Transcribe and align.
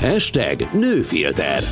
Hashtag 0.00 0.68
nőfilter. 0.72 1.62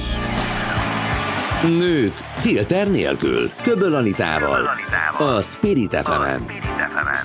Nők 1.63 2.13
filter 2.35 2.91
nélkül. 2.91 3.51
Köböl 3.63 3.95
Anitával. 3.95 4.69
A 5.19 5.43
Spirit 5.43 5.95
fm 5.95 6.43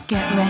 Get 0.08 0.34
ready. 0.36 0.50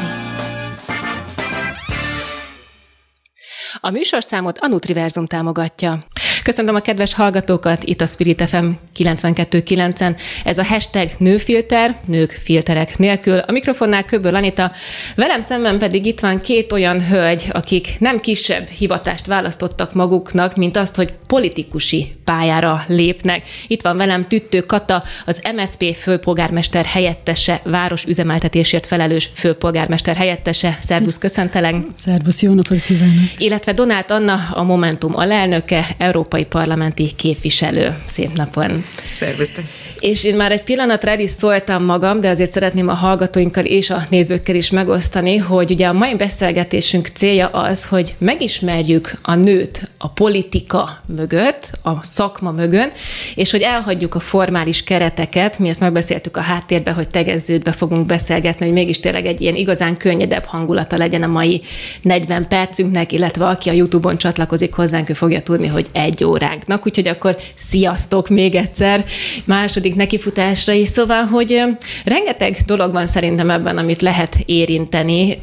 A 3.80 3.90
műsorszámot 3.90 4.58
a 4.58 4.68
Nutriverzum 4.68 5.26
támogatja. 5.26 6.00
Köszöntöm 6.44 6.76
a 6.76 6.80
kedves 6.80 7.14
hallgatókat 7.14 7.84
itt 7.84 8.02
a 8.02 8.06
Spirit 8.06 8.50
FM 8.50 8.68
92.9-en. 8.98 10.20
Ez 10.44 10.58
a 10.58 10.64
hashtag 10.64 11.10
nőfilter, 11.18 12.00
nők 12.06 12.32
filterek 12.32 12.98
nélkül. 12.98 13.38
A 13.38 13.52
mikrofonnál 13.52 14.06
Köböl 14.06 14.36
Anita, 14.36 14.72
velem 15.16 15.42
szemben 15.42 15.78
pedig 15.78 16.06
itt 16.06 16.20
van 16.20 16.42
két 16.42 16.72
olyan 16.72 17.08
hölgy, 17.08 17.46
akik 17.52 17.88
nem 18.00 18.20
kisebb 18.20 18.68
hivatást 18.68 19.26
választottak 19.26 19.94
maguknak, 19.94 20.56
mint 20.56 20.78
azt, 20.78 20.96
hogy 20.96 21.14
politikusi 21.28 22.16
pályára 22.24 22.84
lépnek. 22.88 23.48
Itt 23.68 23.82
van 23.82 23.98
velem 23.98 24.28
Tüttő 24.28 24.62
Kata, 24.62 25.04
az 25.26 25.42
MSP 25.56 25.96
főpolgármester 25.96 26.86
helyettese, 26.86 27.62
város 27.64 28.06
üzemeltetésért 28.06 28.86
felelős 28.86 29.30
főpolgármester 29.34 30.16
helyettese. 30.16 30.78
Szervusz, 30.82 31.18
köszöntelek! 31.18 31.76
Szervusz, 32.04 32.42
jó 32.42 32.54
napot 32.54 32.82
kívánok! 32.82 33.14
Illetve 33.38 33.72
Donát 33.72 34.12
Anna, 34.12 34.40
a 34.52 34.64
Momentum 34.64 35.16
alelnöke, 35.16 35.88
Európa 35.98 36.31
európai 36.32 36.46
parlamenti 36.46 37.12
képviselő. 37.16 37.96
Szép 38.08 38.34
napon! 38.34 38.84
Szervusztok! 39.12 39.64
És 40.02 40.24
én 40.24 40.36
már 40.36 40.52
egy 40.52 40.64
pillanatra 40.64 41.12
el 41.12 41.20
is 41.20 41.30
szóltam 41.30 41.84
magam, 41.84 42.22
de 42.22 42.30
azért 42.30 42.52
szeretném 42.52 42.88
a 42.88 42.94
hallgatóinkkal 42.94 43.66
és 43.66 43.90
a 43.90 44.02
nézőkkel 44.10 44.56
is 44.56 44.70
megosztani, 44.70 45.38
hogy 45.38 45.72
ugye 45.72 45.88
a 45.88 45.94
mai 45.94 46.16
beszélgetésünk 46.16 47.08
célja 47.08 47.48
az, 47.48 47.86
hogy 47.86 48.16
megismerjük 48.18 49.14
a 49.22 49.36
nőt 49.36 49.90
a 49.98 50.10
politika 50.10 51.02
mögött, 51.06 51.70
a 51.82 52.04
szakma 52.04 52.52
mögött, 52.52 52.94
és 53.36 53.52
hogy 53.52 53.62
elhagyjuk 53.62 54.16
a 54.16 54.20
formális 54.20 54.84
kereteket, 54.84 55.60
mi 55.60 55.70
ezt 55.70 55.80
megbeszéltük 55.80 56.38
a 56.38 56.42
háttérbe, 56.42 56.92
hogy 56.92 57.08
tegeződve 57.08 57.72
fogunk 57.72 58.06
beszélgetni, 58.06 58.66
hogy 58.66 58.74
mégis 58.74 59.00
tényleg 59.00 59.26
egy 59.26 59.42
ilyen 59.42 59.56
igazán 59.56 59.98
könnyedebb 59.98 60.44
hangulata 60.44 60.98
legyen 60.98 61.24
a 61.24 61.28
mai 61.28 61.62
40 62.02 62.48
percünknek, 62.48 63.12
illetve 63.12 63.48
aki 63.48 63.70
a 63.70 63.74
YouTube-on 63.74 64.18
csatlakozik 64.18 64.74
hozzánk, 64.74 65.10
ő 65.10 65.14
fogja 65.14 65.42
tudni, 65.42 65.68
hogy 65.68 65.86
egy 65.92 66.21
egy 66.22 66.28
óránknak, 66.28 66.86
úgyhogy 66.86 67.08
akkor 67.08 67.38
sziasztok 67.56 68.30
még 68.30 68.56
egyszer 68.56 69.06
második 69.46 69.96
nekifutásra 69.96 70.74
is. 70.74 70.88
Szóval, 70.88 71.24
hogy 71.24 71.62
rengeteg 72.06 72.58
dolog 72.66 72.92
van 72.92 73.08
szerintem 73.08 73.50
ebben, 73.50 73.78
amit 73.78 74.02
lehet 74.02 74.38
érinteni. 74.46 75.40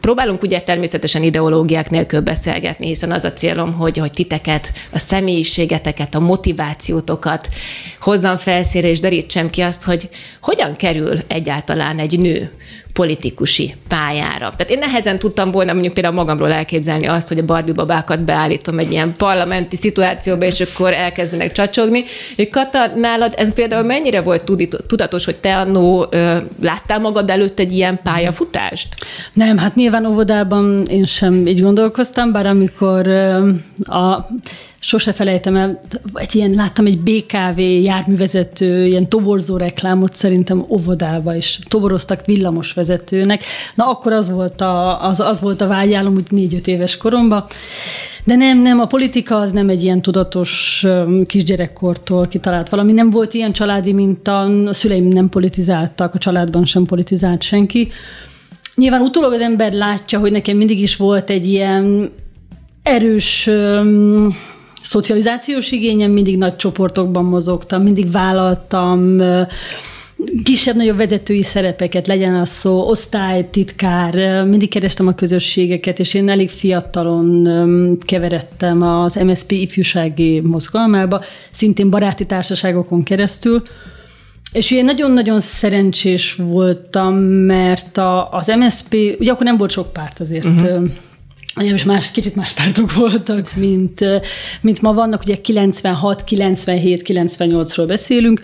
Próbálunk 0.00 0.42
ugye 0.42 0.60
természetesen 0.60 1.22
ideológiák 1.22 1.90
nélkül 1.90 2.20
beszélgetni, 2.20 2.86
hiszen 2.86 3.12
az 3.12 3.24
a 3.24 3.32
célom, 3.32 3.72
hogy, 3.72 3.98
hogy 3.98 4.12
titeket, 4.12 4.72
a 4.90 4.98
személyiségeteket, 4.98 6.14
a 6.14 6.20
motivációtokat 6.20 7.48
hozzam 8.00 8.36
felszíre, 8.36 8.88
és 8.88 9.00
derítsem 9.00 9.50
ki 9.50 9.60
azt, 9.60 9.82
hogy 9.82 10.08
hogyan 10.40 10.76
kerül 10.76 11.18
egyáltalán 11.26 11.98
egy 11.98 12.18
nő 12.18 12.50
politikusi 12.92 13.74
pályára. 13.88 14.52
Tehát 14.56 14.70
én 14.70 14.78
nehezen 14.78 15.18
tudtam 15.18 15.50
volna 15.50 15.72
mondjuk 15.72 15.94
például 15.94 16.14
magamról 16.14 16.52
elképzelni 16.52 17.06
azt, 17.06 17.28
hogy 17.28 17.38
a 17.38 17.44
Barbie 17.44 17.74
babákat 17.74 18.20
beállítom 18.20 18.78
egy 18.78 18.90
ilyen 18.90 19.14
parlamenti 19.16 19.76
szituációba, 19.76 20.44
és 20.44 20.60
akkor 20.60 20.92
elkezdenek 20.92 21.52
csacsogni. 21.52 22.04
Kata, 22.50 22.86
nálad 22.94 23.34
ez 23.36 23.52
például 23.52 23.82
mennyire 23.82 24.20
volt 24.20 24.50
tudatos, 24.86 25.24
hogy 25.24 25.36
te 25.36 25.56
annó 25.56 26.08
láttál 26.62 26.98
magad 26.98 27.30
előtt 27.30 27.58
egy 27.58 27.72
ilyen 27.72 28.00
pályafutást? 28.02 28.88
Nem, 29.32 29.58
hát 29.58 29.74
nyilván 29.74 30.06
óvodában 30.06 30.84
én 30.86 31.04
sem 31.04 31.46
így 31.46 31.62
gondolkoztam, 31.62 32.32
bár 32.32 32.46
amikor 32.46 33.08
a 33.78 34.28
sose 34.84 35.12
felejtem 35.12 35.56
el, 35.56 35.80
egy 36.14 36.34
ilyen, 36.34 36.50
láttam 36.50 36.86
egy 36.86 36.98
BKV 36.98 37.58
járművezető, 37.58 38.86
ilyen 38.86 39.08
toborzó 39.08 39.56
reklámot 39.56 40.14
szerintem 40.14 40.64
óvodába, 40.68 41.36
és 41.36 41.58
toboroztak 41.68 42.26
villamosvezetőnek. 42.26 43.44
Na 43.74 43.84
akkor 43.84 44.12
az 44.12 44.30
volt 44.30 44.60
a, 44.60 45.02
az, 45.02 45.20
az 45.20 45.40
volt 45.40 45.60
a 45.60 45.66
vágyálom, 45.66 46.14
úgy 46.14 46.30
négy-öt 46.30 46.66
éves 46.66 46.96
koromban. 46.96 47.44
De 48.24 48.34
nem, 48.34 48.58
nem, 48.58 48.80
a 48.80 48.86
politika 48.86 49.36
az 49.36 49.52
nem 49.52 49.68
egy 49.68 49.82
ilyen 49.82 50.00
tudatos 50.00 50.84
kisgyerekkortól 51.26 52.28
kitalált 52.28 52.68
valami. 52.68 52.92
Nem 52.92 53.10
volt 53.10 53.34
ilyen 53.34 53.52
családi 53.52 53.92
minta, 53.92 54.40
a 54.40 54.72
szüleim 54.72 55.08
nem 55.08 55.28
politizáltak, 55.28 56.14
a 56.14 56.18
családban 56.18 56.64
sem 56.64 56.84
politizált 56.84 57.42
senki. 57.42 57.88
Nyilván 58.74 59.00
utólag 59.00 59.32
az 59.32 59.40
ember 59.40 59.72
látja, 59.72 60.18
hogy 60.18 60.32
nekem 60.32 60.56
mindig 60.56 60.80
is 60.80 60.96
volt 60.96 61.30
egy 61.30 61.46
ilyen 61.46 62.10
erős 62.82 63.50
szocializációs 64.82 65.70
igényem, 65.70 66.10
mindig 66.10 66.38
nagy 66.38 66.56
csoportokban 66.56 67.24
mozogtam, 67.24 67.82
mindig 67.82 68.10
vállaltam 68.10 69.16
kisebb-nagyobb 70.42 70.96
vezetői 70.96 71.42
szerepeket, 71.42 72.06
legyen 72.06 72.34
az 72.34 72.48
szó, 72.48 72.88
osztálytitkár, 72.88 74.44
mindig 74.44 74.68
kerestem 74.68 75.06
a 75.06 75.14
közösségeket, 75.14 75.98
és 75.98 76.14
én 76.14 76.28
elég 76.28 76.50
fiatalon 76.50 77.98
keveredtem 78.00 78.82
az 78.82 79.14
MSP 79.14 79.50
ifjúsági 79.50 80.40
mozgalmába, 80.40 81.22
szintén 81.50 81.90
baráti 81.90 82.26
társaságokon 82.26 83.02
keresztül, 83.02 83.62
és 84.52 84.70
ugye 84.70 84.82
nagyon-nagyon 84.82 85.40
szerencsés 85.40 86.34
voltam, 86.34 87.14
mert 87.24 87.98
a, 87.98 88.30
az 88.30 88.46
MSP, 88.46 89.16
ugye 89.18 89.32
akkor 89.32 89.46
nem 89.46 89.56
volt 89.56 89.70
sok 89.70 89.92
párt 89.92 90.20
azért, 90.20 90.44
uh-huh 90.44 90.82
és 91.60 91.84
más, 91.84 92.10
kicsit 92.10 92.34
más 92.34 92.52
pártok 92.52 92.94
voltak, 92.94 93.54
mint, 93.56 94.04
mint 94.60 94.82
ma 94.82 94.92
vannak, 94.92 95.22
ugye 95.22 95.40
96, 95.40 96.24
97, 96.24 97.02
98-ról 97.06 97.84
beszélünk, 97.86 98.40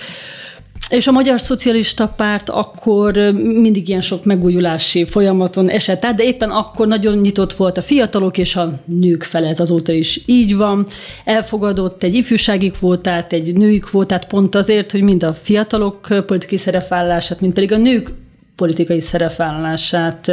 és 0.88 1.06
a 1.06 1.12
Magyar 1.12 1.40
Szocialista 1.40 2.08
Párt 2.16 2.48
akkor 2.48 3.16
mindig 3.34 3.88
ilyen 3.88 4.00
sok 4.00 4.24
megújulási 4.24 5.04
folyamaton 5.04 5.70
esett 5.70 6.04
át, 6.04 6.14
de 6.14 6.22
éppen 6.22 6.50
akkor 6.50 6.86
nagyon 6.86 7.18
nyitott 7.18 7.52
volt 7.52 7.78
a 7.78 7.82
fiatalok 7.82 8.38
és 8.38 8.56
a 8.56 8.72
nők 8.84 9.22
fele, 9.22 9.48
ez 9.48 9.60
azóta 9.60 9.92
is 9.92 10.20
így 10.26 10.56
van. 10.56 10.86
Elfogadott 11.24 12.02
egy 12.02 12.14
ifjúsági 12.14 12.70
kvótát, 12.70 13.32
egy 13.32 13.56
női 13.56 13.78
kvótát 13.78 14.26
pont 14.26 14.54
azért, 14.54 14.90
hogy 14.90 15.02
mind 15.02 15.22
a 15.22 15.32
fiatalok 15.32 16.24
politikai 16.26 16.58
szerepvállását, 16.58 17.40
mind 17.40 17.52
pedig 17.52 17.72
a 17.72 17.76
nők 17.76 18.12
politikai 18.56 19.00
szerepvállását 19.00 20.30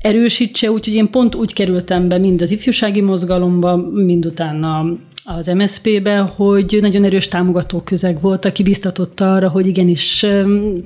erősítse, 0.00 0.70
úgyhogy 0.70 0.94
én 0.94 1.10
pont 1.10 1.34
úgy 1.34 1.52
kerültem 1.52 2.08
be 2.08 2.18
mind 2.18 2.42
az 2.42 2.50
ifjúsági 2.50 3.00
mozgalomba, 3.00 3.76
mind 3.76 4.26
utána 4.26 4.84
az 5.24 5.46
MSZP-be, 5.46 6.18
hogy 6.18 6.78
nagyon 6.80 7.04
erős 7.04 7.28
támogató 7.28 7.80
közeg 7.80 8.20
volt, 8.20 8.44
aki 8.44 8.62
biztatott 8.62 9.20
arra, 9.20 9.48
hogy 9.48 9.66
igenis 9.66 10.26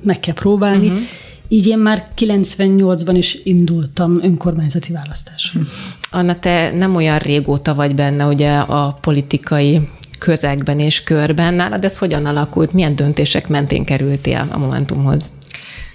meg 0.03 0.19
kell 0.19 0.33
próbálni. 0.33 0.87
Uh-huh. 0.87 1.01
Így 1.47 1.67
én 1.67 1.77
már 1.77 2.07
98-ban 2.17 3.13
is 3.17 3.39
indultam 3.43 4.19
önkormányzati 4.23 4.91
választáson. 4.91 5.67
Anna, 6.11 6.39
te 6.39 6.71
nem 6.71 6.95
olyan 6.95 7.17
régóta 7.17 7.75
vagy 7.75 7.95
benne 7.95 8.25
ugye 8.25 8.57
a 8.57 8.97
politikai 9.01 9.79
közegben 10.19 10.79
és 10.79 11.03
körben. 11.03 11.53
Nálad 11.53 11.83
ez 11.83 11.97
hogyan 11.97 12.25
alakult? 12.25 12.73
Milyen 12.73 12.95
döntések 12.95 13.47
mentén 13.47 13.83
kerültél 13.83 14.47
a 14.51 14.57
Momentumhoz? 14.57 15.31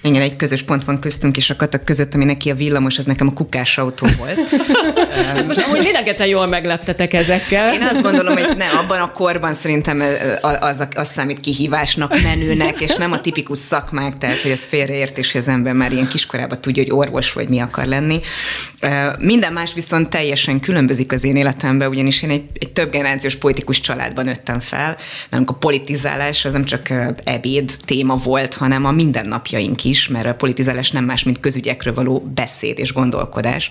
Igen, 0.06 0.22
egy 0.22 0.36
közös 0.36 0.62
pont 0.62 0.84
van 0.84 0.98
köztünk 0.98 1.36
és 1.36 1.50
a 1.50 1.56
katak 1.56 1.84
között, 1.84 2.14
ami 2.14 2.24
neki 2.24 2.50
a 2.50 2.54
villamos, 2.54 2.98
az 2.98 3.04
nekem 3.04 3.28
a 3.28 3.32
kukás 3.32 3.78
autó 3.78 4.06
volt. 4.18 4.36
most 5.46 5.60
amúgy 5.60 5.82
lélegeten 5.82 6.26
jól 6.26 6.46
megleptetek 6.46 7.12
ezekkel. 7.12 7.74
Én 7.74 7.82
azt 7.82 8.02
gondolom, 8.02 8.36
hogy 8.36 8.56
ne, 8.56 8.68
abban 8.68 8.98
a 8.98 9.12
korban 9.12 9.54
szerintem 9.54 10.02
az, 10.40 10.86
az 10.94 11.08
számít 11.08 11.40
kihívásnak, 11.40 12.22
menőnek, 12.22 12.80
és 12.80 12.96
nem 12.96 13.12
a 13.12 13.20
tipikus 13.20 13.58
szakmák, 13.58 14.18
tehát 14.18 14.42
hogy 14.42 14.50
ez 14.50 14.64
félreértés, 14.68 15.32
hogy 15.32 15.40
az 15.40 15.48
ember 15.48 15.72
már 15.72 15.92
ilyen 15.92 16.08
kiskorában 16.08 16.60
tudja, 16.60 16.82
hogy 16.82 16.92
orvos 16.92 17.32
vagy 17.32 17.48
mi 17.48 17.58
akar 17.58 17.86
lenni. 17.86 18.20
Minden 19.18 19.52
más 19.52 19.74
viszont 19.74 20.08
teljesen 20.08 20.60
különbözik 20.60 21.12
az 21.12 21.24
én 21.24 21.36
életemben, 21.36 21.88
ugyanis 21.88 22.22
én 22.22 22.30
egy, 22.30 22.44
egy 22.58 22.72
több 22.72 22.90
generációs 22.90 23.34
politikus 23.34 23.80
családban 23.80 24.24
nőttem 24.24 24.60
fel. 24.60 24.96
Nálunk 25.30 25.50
a 25.50 25.54
politizálás 25.54 26.44
az 26.44 26.52
nem 26.52 26.64
csak 26.64 26.88
ebéd 27.24 27.72
téma 27.84 28.16
volt, 28.16 28.54
hanem 28.54 28.84
a 28.84 28.90
mindennapjaink 28.90 29.84
is, 29.84 29.95
mert 30.08 30.26
a 30.26 30.34
politizálás 30.34 30.90
nem 30.90 31.04
más, 31.04 31.22
mint 31.22 31.40
közügyekről 31.40 31.94
való 31.94 32.30
beszéd 32.34 32.78
és 32.78 32.92
gondolkodás. 32.92 33.70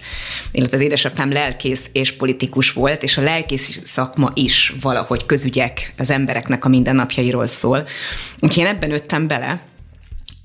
Illetve 0.52 0.76
az 0.76 0.84
édesapám 0.84 1.32
lelkész 1.32 1.90
és 1.92 2.16
politikus 2.16 2.72
volt, 2.72 3.04
és 3.04 3.18
a 3.18 3.22
lelkész 3.22 3.82
szakma 3.84 4.32
is 4.34 4.74
valahogy 4.82 5.26
közügyek 5.26 5.94
az 5.98 6.10
embereknek 6.10 6.66
a 6.66 6.70
mindennapjairól 6.70 7.46
szól. 7.46 7.88
Úgyhogy 8.40 8.64
én 8.64 8.70
ebben 8.70 8.90
nőttem 8.90 9.28
bele, 9.28 9.62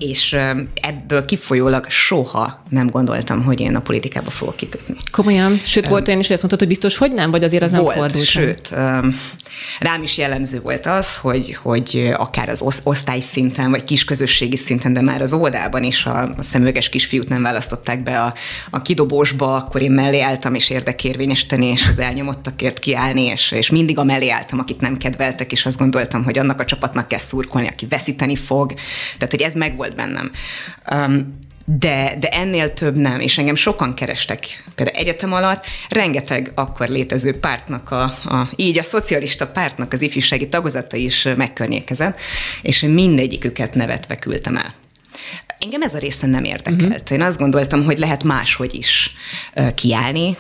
és 0.01 0.37
ebből 0.75 1.25
kifolyólag 1.25 1.89
soha 1.89 2.63
nem 2.69 2.87
gondoltam, 2.87 3.43
hogy 3.43 3.61
én 3.61 3.77
a 3.77 3.81
politikába 3.81 4.31
fogok 4.31 4.57
kikötni. 4.57 4.95
Komolyan? 5.11 5.61
Sőt, 5.65 5.89
volt 5.89 6.09
olyan 6.09 6.21
is, 6.21 6.27
hogy 6.27 6.37
azt 6.37 6.43
mondtad, 6.43 6.69
hogy 6.69 6.79
biztos, 6.79 6.97
hogy 6.97 7.13
nem, 7.13 7.31
vagy 7.31 7.45
azért 7.45 7.63
az 7.63 7.71
volt, 7.71 7.97
nem 7.97 8.05
fordult? 8.05 8.27
Sőt, 8.27 8.75
rám 9.79 10.03
is 10.03 10.19
jellemző 10.19 10.61
volt 10.61 10.87
az, 10.87 11.17
hogy, 11.17 11.59
hogy 11.63 12.11
akár 12.17 12.49
az 12.49 12.63
osztály 12.85 13.21
szinten, 13.21 13.71
vagy 13.71 13.85
kisközösségi 13.85 14.57
szinten, 14.57 14.93
de 14.93 15.01
már 15.01 15.21
az 15.21 15.33
óvodában 15.33 15.83
is 15.83 16.05
a 16.05 16.29
szemüveges 16.39 16.89
kisfiút 16.89 17.29
nem 17.29 17.43
választották 17.43 18.03
be 18.03 18.21
a, 18.21 18.35
a 18.71 18.83
kidobósba, 18.83 19.57
akkor 19.57 19.83
én 19.83 19.91
mellé 19.91 20.21
álltam, 20.21 20.55
és 20.55 20.71
érdekérvényesíteni, 20.71 21.67
és 21.67 21.87
az 21.89 21.99
elnyomottakért 21.99 22.79
kiállni, 22.79 23.23
és, 23.23 23.53
és 23.53 23.71
mindig 23.71 23.99
a 23.99 24.05
mellé 24.05 24.29
álltam, 24.29 24.59
akit 24.59 24.81
nem 24.81 24.97
kedveltek, 24.97 25.53
és 25.53 25.67
azt 25.67 25.79
gondoltam, 25.79 26.25
hogy 26.25 26.39
annak 26.39 26.61
a 26.61 26.65
csapatnak 26.65 27.09
kell 27.09 27.19
szurkolni, 27.19 27.69
aki 27.69 27.87
veszíteni 27.87 28.37
fog. 28.37 28.75
Tehát, 29.19 29.31
hogy 29.31 29.43
ez 29.43 29.55
meg 29.55 29.77
volt 29.77 29.90
bennem. 29.95 30.31
Um, 30.93 31.39
de, 31.79 32.17
de 32.19 32.29
ennél 32.29 32.73
több 32.73 32.97
nem, 32.97 33.21
és 33.21 33.39
engem 33.39 33.55
sokan 33.55 33.95
kerestek 33.95 34.65
például 34.75 34.97
egyetem 34.97 35.33
alatt, 35.33 35.65
rengeteg 35.89 36.53
akkor 36.55 36.89
létező 36.89 37.39
pártnak, 37.39 37.91
a, 37.91 38.03
a, 38.03 38.49
így 38.57 38.79
a 38.79 38.83
szocialista 38.83 39.47
pártnak 39.47 39.93
az 39.93 40.03
ifjúsági 40.03 40.49
tagozata 40.49 40.97
is 40.97 41.29
megkörnyékezett, 41.37 42.21
és 42.63 42.81
mindegyiküket 42.81 43.75
nevetve 43.75 44.17
küldtem 44.17 44.57
el. 44.57 44.75
Engem 45.59 45.83
ez 45.83 45.95
a 45.95 45.99
része 45.99 46.27
nem 46.27 46.45
érdekelt. 46.45 46.83
Uh-huh. 46.83 47.11
Én 47.11 47.23
azt 47.23 47.39
gondoltam, 47.39 47.85
hogy 47.85 47.99
lehet 47.99 48.25
máshogy 48.25 48.75
is 48.75 49.13
kiállni 49.75 50.37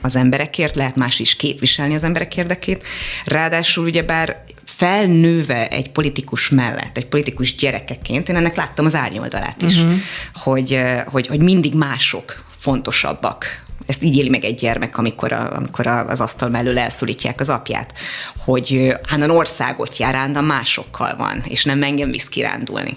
az 0.00 0.16
emberekért, 0.16 0.74
lehet 0.74 0.96
más 0.96 1.18
is 1.18 1.36
képviselni 1.36 1.94
az 1.94 2.04
emberek 2.04 2.36
érdekét. 2.36 2.84
Ráadásul 3.24 3.84
ugyebár 3.84 4.44
felnőve 4.76 5.68
egy 5.68 5.90
politikus 5.90 6.48
mellett, 6.48 6.96
egy 6.96 7.06
politikus 7.06 7.54
gyerekeként, 7.54 8.28
én 8.28 8.36
ennek 8.36 8.56
láttam 8.56 8.84
az 8.84 8.94
árnyoldalát 8.94 9.62
is, 9.62 9.76
uh-huh. 9.76 9.92
hogy, 10.34 10.82
hogy, 11.06 11.26
hogy 11.26 11.40
mindig 11.40 11.74
mások 11.74 12.44
fontosabbak 12.58 13.62
ezt 13.86 14.02
így 14.02 14.16
éli 14.16 14.28
meg 14.28 14.44
egy 14.44 14.54
gyermek, 14.54 14.98
amikor, 14.98 15.32
a, 15.32 15.56
amikor 15.56 15.86
az 15.86 16.20
asztal 16.20 16.48
mellől 16.48 16.78
elszólítják 16.78 17.40
az 17.40 17.48
apját, 17.48 17.92
hogy 18.36 18.96
Hánnan 19.08 19.30
országot 19.30 19.96
jár, 19.96 20.14
Hánnan 20.14 20.44
másokkal 20.44 21.16
van, 21.16 21.42
és 21.44 21.64
nem 21.64 21.82
engem 21.82 22.10
visz 22.10 22.28
kirándulni. 22.28 22.96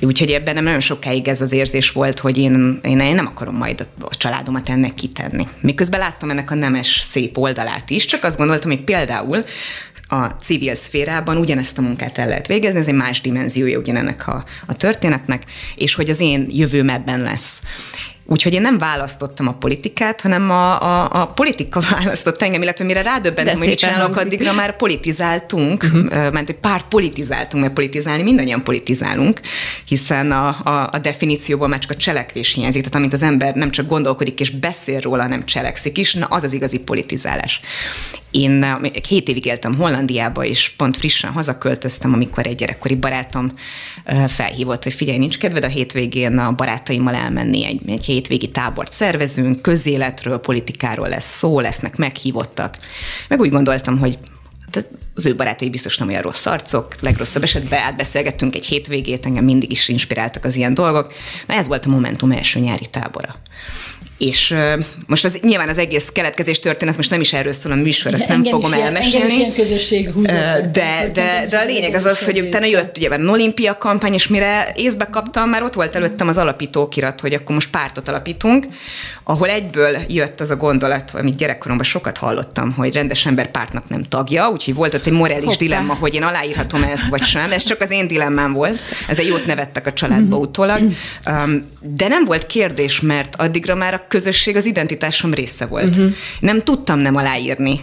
Úgyhogy 0.00 0.30
ebben 0.30 0.54
nem 0.54 0.64
nagyon 0.64 0.80
sokáig 0.80 1.28
ez 1.28 1.40
az 1.40 1.52
érzés 1.52 1.90
volt, 1.90 2.18
hogy 2.18 2.38
én, 2.38 2.80
én, 2.82 2.98
én 2.98 3.14
nem 3.14 3.26
akarom 3.26 3.56
majd 3.56 3.86
a 4.00 4.16
családomat 4.16 4.68
ennek 4.68 4.94
kitenni. 4.94 5.46
Miközben 5.60 6.00
láttam 6.00 6.30
ennek 6.30 6.50
a 6.50 6.54
nemes, 6.54 7.00
szép 7.04 7.38
oldalát 7.38 7.90
is, 7.90 8.04
csak 8.04 8.24
azt 8.24 8.36
gondoltam, 8.36 8.70
hogy 8.70 8.84
például 8.84 9.44
a 10.08 10.26
civil 10.26 10.74
szférában 10.74 11.36
ugyanezt 11.36 11.78
a 11.78 11.82
munkát 11.82 12.18
el 12.18 12.26
lehet 12.26 12.46
végezni, 12.46 12.78
ez 12.78 12.88
egy 12.88 12.94
más 12.94 13.20
dimenziója 13.20 13.78
ugyanennek 13.78 14.28
a, 14.28 14.44
a 14.66 14.74
történetnek, 14.74 15.42
és 15.74 15.94
hogy 15.94 16.10
az 16.10 16.20
én 16.20 16.46
jövőm 16.48 16.88
ebben 16.88 17.20
lesz. 17.20 17.60
Úgyhogy 18.32 18.52
én 18.52 18.60
nem 18.60 18.78
választottam 18.78 19.48
a 19.48 19.52
politikát, 19.52 20.20
hanem 20.20 20.50
a, 20.50 20.82
a, 20.82 21.22
a 21.22 21.26
politika 21.26 21.80
választott 21.90 22.42
engem, 22.42 22.62
illetve 22.62 22.84
mire 22.84 23.02
rádöbbentem, 23.02 23.56
hogy 23.58 23.66
mit 23.66 23.78
csinálok, 23.78 24.16
addigra 24.16 24.52
már 24.52 24.76
politizáltunk, 24.76 25.82
uh-huh. 25.82 26.32
mert 26.32 26.46
hogy 26.46 26.56
párt 26.56 26.84
politizáltunk, 26.88 27.62
mert 27.62 27.74
politizálni 27.74 28.22
mindannyian 28.22 28.64
politizálunk, 28.64 29.40
hiszen 29.84 30.32
a, 30.32 30.46
a, 30.48 30.88
a 30.92 30.98
definícióból 30.98 31.68
már 31.68 31.78
csak 31.78 31.90
a 31.90 31.96
cselekvés 31.96 32.54
hiányzik, 32.54 32.80
tehát 32.80 32.96
amint 32.96 33.12
az 33.12 33.22
ember 33.22 33.54
nem 33.54 33.70
csak 33.70 33.86
gondolkodik 33.86 34.40
és 34.40 34.50
beszél 34.50 35.00
róla, 35.00 35.22
hanem 35.22 35.44
cselekszik 35.44 35.98
is, 35.98 36.14
na 36.14 36.26
az 36.26 36.42
az 36.42 36.52
igazi 36.52 36.78
politizálás. 36.78 37.60
Én 38.30 38.80
hét 39.08 39.28
évig 39.28 39.46
éltem 39.46 39.74
Hollandiába, 39.74 40.44
és 40.44 40.72
pont 40.76 40.96
frissen 40.96 41.30
hazaköltöztem, 41.30 42.12
amikor 42.12 42.46
egy 42.46 42.54
gyerekkori 42.54 42.94
barátom 42.94 43.52
felhívott, 44.26 44.82
hogy 44.82 44.92
figyelj, 44.92 45.18
nincs 45.18 45.38
kedved 45.38 45.64
a 45.64 45.68
hétvégén 45.68 46.38
a 46.38 46.52
barátaimmal 46.52 47.14
elmenni, 47.14 47.66
egy, 47.66 47.80
egy 47.86 48.04
hétvégi 48.04 48.50
tábort 48.50 48.92
szervezünk, 48.92 49.62
közéletről, 49.62 50.38
politikáról 50.38 51.08
lesz 51.08 51.36
szó, 51.36 51.60
lesznek 51.60 51.96
meghívottak. 51.96 52.78
Meg 53.28 53.40
úgy 53.40 53.50
gondoltam, 53.50 53.98
hogy 53.98 54.18
az 55.14 55.26
ő 55.26 55.34
barátai 55.34 55.70
biztos 55.70 55.98
nem 55.98 56.08
olyan 56.08 56.22
rossz 56.22 56.46
arcok, 56.46 56.94
legrosszabb 57.00 57.42
esetben 57.42 57.82
átbeszélgettünk 57.82 58.54
egy 58.54 58.66
hétvégét, 58.66 59.26
engem 59.26 59.44
mindig 59.44 59.70
is 59.70 59.88
inspiráltak 59.88 60.44
az 60.44 60.56
ilyen 60.56 60.74
dolgok. 60.74 61.12
Na 61.46 61.54
ez 61.54 61.66
volt 61.66 61.86
a 61.86 61.88
Momentum 61.88 62.32
első 62.32 62.58
nyári 62.60 62.86
tábora. 62.90 63.34
És 64.20 64.54
most 65.06 65.24
az, 65.24 65.38
nyilván 65.42 65.68
az 65.68 65.78
egész 65.78 66.08
keletkezés 66.12 66.58
történet 66.58 66.96
most 66.96 67.10
nem 67.10 67.20
is 67.20 67.32
erről 67.32 67.52
szól 67.52 67.72
a 67.72 67.74
műsor, 67.74 68.14
ezt 68.14 68.28
nem 68.28 68.44
fogom 68.44 68.72
ilyen, 68.72 68.84
elmesélni. 68.84 69.34
Ilyen 69.34 69.52
közösség 69.52 70.10
húzott, 70.10 70.72
de, 70.72 71.10
de, 71.12 71.46
de 71.50 71.58
a 71.58 71.64
lényeg 71.64 71.94
az 71.94 72.04
az, 72.04 72.24
hogy 72.24 72.40
utána 72.40 72.66
jött 72.66 72.96
ugye 72.96 73.08
az 73.08 73.28
olimpia 73.28 73.78
kampány, 73.78 74.14
és 74.14 74.26
mire 74.26 74.72
észbe 74.74 75.04
kaptam, 75.04 75.48
már 75.48 75.62
ott 75.62 75.74
volt 75.74 75.96
előttem 75.96 76.28
az 76.28 76.36
alapítókirat, 76.36 77.20
hogy 77.20 77.34
akkor 77.34 77.54
most 77.54 77.70
pártot 77.70 78.08
alapítunk, 78.08 78.66
ahol 79.24 79.48
egyből 79.48 79.98
jött 80.08 80.40
az 80.40 80.50
a 80.50 80.56
gondolat, 80.56 81.10
amit 81.14 81.36
gyerekkoromban 81.36 81.86
sokat 81.86 82.18
hallottam, 82.18 82.72
hogy 82.72 82.92
rendes 82.92 83.26
ember 83.26 83.50
pártnak 83.50 83.88
nem 83.88 84.02
tagja, 84.02 84.48
úgyhogy 84.48 84.74
volt 84.74 84.94
ott 84.94 85.06
egy 85.06 85.12
morális 85.12 85.44
Hoppá. 85.44 85.58
dilemma, 85.58 85.94
hogy 85.94 86.14
én 86.14 86.22
aláírhatom 86.22 86.82
ezt 86.82 87.08
vagy 87.08 87.22
sem. 87.22 87.52
Ez 87.52 87.64
csak 87.64 87.80
az 87.80 87.90
én 87.90 88.06
dilemmám 88.06 88.52
volt. 88.52 88.78
Ez 89.08 89.18
egy 89.18 89.26
jót 89.26 89.46
nevettek 89.46 89.86
a 89.86 89.92
családba 89.92 90.36
utólag. 90.36 90.80
Um, 91.26 91.68
de 91.80 92.08
nem 92.08 92.24
volt 92.24 92.46
kérdés, 92.46 93.00
mert 93.00 93.34
addigra 93.36 93.74
már 93.74 93.94
a 93.94 94.04
közösség 94.10 94.56
az 94.56 94.64
identitásom 94.64 95.34
része 95.34 95.66
volt. 95.66 95.96
Uh-huh. 95.96 96.10
Nem 96.40 96.62
tudtam 96.62 96.98
nem 96.98 97.16
aláírni, 97.16 97.80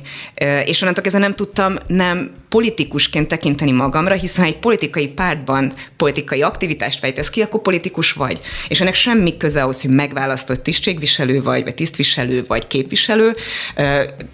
és 0.65 0.81
onnantól 0.81 1.03
kezdve 1.03 1.21
nem 1.21 1.35
tudtam 1.35 1.75
nem 1.87 2.31
politikusként 2.49 3.27
tekinteni 3.27 3.71
magamra, 3.71 4.15
hiszen 4.15 4.43
ha 4.43 4.49
egy 4.49 4.57
politikai 4.57 5.07
pártban 5.07 5.71
politikai 5.97 6.41
aktivitást 6.41 6.99
fejtesz 6.99 7.29
ki, 7.29 7.41
akkor 7.41 7.61
politikus 7.61 8.11
vagy. 8.11 8.39
És 8.67 8.81
ennek 8.81 8.95
semmi 8.95 9.37
köze 9.37 9.61
ahhoz, 9.61 9.81
hogy 9.81 9.89
megválasztott 9.89 10.63
tisztségviselő 10.63 11.41
vagy, 11.41 11.63
vagy 11.63 11.73
tisztviselő, 11.73 12.43
vagy 12.47 12.67
képviselő. 12.67 13.35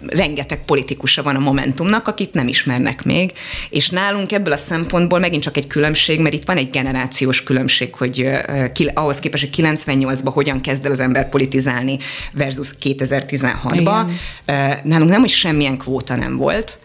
Rengeteg 0.06 0.64
politikusa 0.64 1.22
van 1.22 1.36
a 1.36 1.38
Momentumnak, 1.38 2.08
akit 2.08 2.34
nem 2.34 2.48
ismernek 2.48 3.04
még. 3.04 3.32
És 3.70 3.88
nálunk 3.88 4.32
ebből 4.32 4.52
a 4.52 4.56
szempontból 4.56 5.18
megint 5.18 5.42
csak 5.42 5.56
egy 5.56 5.66
különbség, 5.66 6.20
mert 6.20 6.34
itt 6.34 6.44
van 6.44 6.56
egy 6.56 6.70
generációs 6.70 7.42
különbség, 7.42 7.94
hogy 7.94 8.28
ahhoz 8.94 9.18
képest, 9.18 9.44
hogy 9.44 9.64
98-ban 9.64 10.30
hogyan 10.32 10.60
kezd 10.60 10.84
el 10.84 10.92
az 10.92 11.00
ember 11.00 11.28
politizálni 11.28 11.83
versus 12.32 12.74
2016-ban. 12.82 14.10
Nálunk 14.82 15.10
nem, 15.10 15.20
hogy 15.20 15.30
semmilyen 15.30 15.78
kvóta 15.78 16.16
nem 16.16 16.36
volt, 16.36 16.78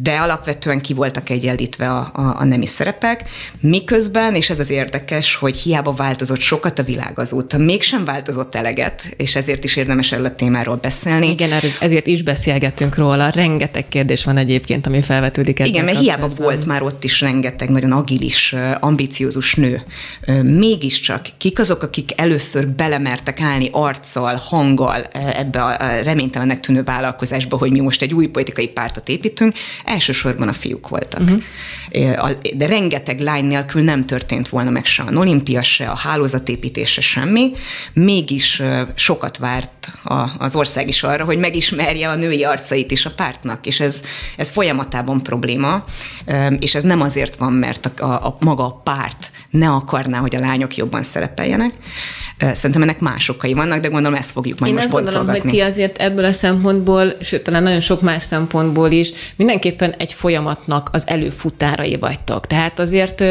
de 0.00 0.12
alapvetően 0.12 0.80
ki 0.80 0.94
voltak 0.94 1.30
egyenlítve 1.30 1.90
a, 1.90 2.10
a, 2.12 2.36
a 2.38 2.44
nemi 2.44 2.66
szerepek, 2.66 3.28
miközben, 3.60 4.34
és 4.34 4.50
ez 4.50 4.58
az 4.58 4.70
érdekes, 4.70 5.34
hogy 5.34 5.56
hiába 5.56 5.92
változott 5.92 6.40
sokat 6.40 6.78
a 6.78 6.82
világ 6.82 7.18
azóta, 7.18 7.58
mégsem 7.58 8.04
változott 8.04 8.54
eleget, 8.54 9.14
és 9.16 9.34
ezért 9.34 9.64
is 9.64 9.76
érdemes 9.76 10.12
erről 10.12 10.24
a 10.24 10.34
témáról 10.34 10.76
beszélni. 10.76 11.30
Igen, 11.30 11.50
ezért 11.80 12.06
is 12.06 12.22
beszélgetünk 12.22 12.96
róla. 12.96 13.28
Rengeteg 13.28 13.88
kérdés 13.88 14.24
van 14.24 14.36
egyébként, 14.36 14.86
ami 14.86 15.02
felvetődik. 15.02 15.58
Igen, 15.58 15.84
mert 15.84 15.98
hiába 15.98 16.28
volt 16.28 16.66
már 16.66 16.82
ott 16.82 17.04
is 17.04 17.20
rengeteg 17.20 17.70
nagyon 17.70 17.92
agilis, 17.92 18.54
ambiciózus 18.80 19.54
nő. 19.54 19.82
Mégiscsak 20.42 21.26
kik 21.36 21.58
azok, 21.58 21.82
akik 21.82 22.20
először 22.20 22.68
belemertek 22.68 23.40
állni 23.40 23.68
arccal, 23.72 24.34
hanggal 24.34 25.02
ebbe 25.34 25.62
a 25.62 25.76
reménytelennek 26.02 26.60
tűnő 26.60 26.82
vállalkozásba, 26.82 27.56
hogy 27.56 27.70
mi 27.70 27.80
most 27.80 28.02
egy 28.02 28.14
új 28.14 28.26
politikai 28.26 28.68
pártot 28.68 29.08
építünk, 29.08 29.54
elsősorban 29.84 30.48
a 30.48 30.52
fiúk 30.52 30.88
voltak. 30.88 31.20
Uh-huh. 31.20 31.40
De 32.56 32.66
rengeteg 32.66 33.20
lány 33.20 33.44
nélkül 33.44 33.82
nem 33.82 34.06
történt 34.06 34.48
volna 34.48 34.70
meg 34.70 34.84
se 34.84 35.02
a 35.02 35.12
olimpia, 35.14 35.62
se 35.62 35.84
a 35.84 35.96
hálózatépítés, 35.96 36.92
se 36.92 37.00
semmi. 37.00 37.52
Mégis 37.92 38.62
sokat 38.94 39.36
várt 39.36 39.88
az 40.38 40.54
ország 40.54 40.88
is 40.88 41.02
arra, 41.02 41.24
hogy 41.24 41.38
megismerje 41.38 42.08
a 42.08 42.14
női 42.14 42.44
arcait 42.44 42.90
is 42.90 43.04
a 43.04 43.10
pártnak, 43.10 43.66
és 43.66 43.80
ez, 43.80 44.00
ez 44.36 44.50
folyamatában 44.50 45.22
probléma, 45.22 45.84
és 46.58 46.74
ez 46.74 46.82
nem 46.82 47.00
azért 47.00 47.36
van, 47.36 47.52
mert 47.52 47.86
a, 47.86 48.04
a, 48.04 48.26
a 48.26 48.36
maga 48.40 48.64
a 48.64 48.80
párt 48.84 49.30
ne 49.50 49.68
akarná, 49.68 50.18
hogy 50.18 50.36
a 50.36 50.40
lányok 50.40 50.76
jobban 50.76 51.02
szerepeljenek. 51.02 51.72
Szerintem 52.38 52.82
ennek 52.82 53.00
más 53.00 53.28
okai 53.28 53.52
vannak, 53.52 53.80
de 53.80 53.88
gondolom 53.88 54.18
ezt 54.18 54.30
fogjuk 54.30 54.58
majd 54.58 54.72
Én 54.72 54.78
most 54.78 54.92
azt 54.92 55.02
gondolom, 55.02 55.28
hogy 55.28 55.50
ti 55.50 55.60
azért 55.60 55.98
ebből 55.98 56.24
a 56.24 56.32
szempontból, 56.32 57.12
sőt, 57.20 57.42
talán 57.42 57.62
nagyon 57.62 57.80
sok 57.80 58.00
más 58.00 58.22
szempontból 58.22 58.90
is 58.90 59.10
mindenképpen 59.78 60.06
egy 60.06 60.12
folyamatnak 60.12 60.88
az 60.92 61.04
előfutárai 61.06 61.96
vagytok. 61.96 62.46
Tehát 62.46 62.78
azért 62.78 63.24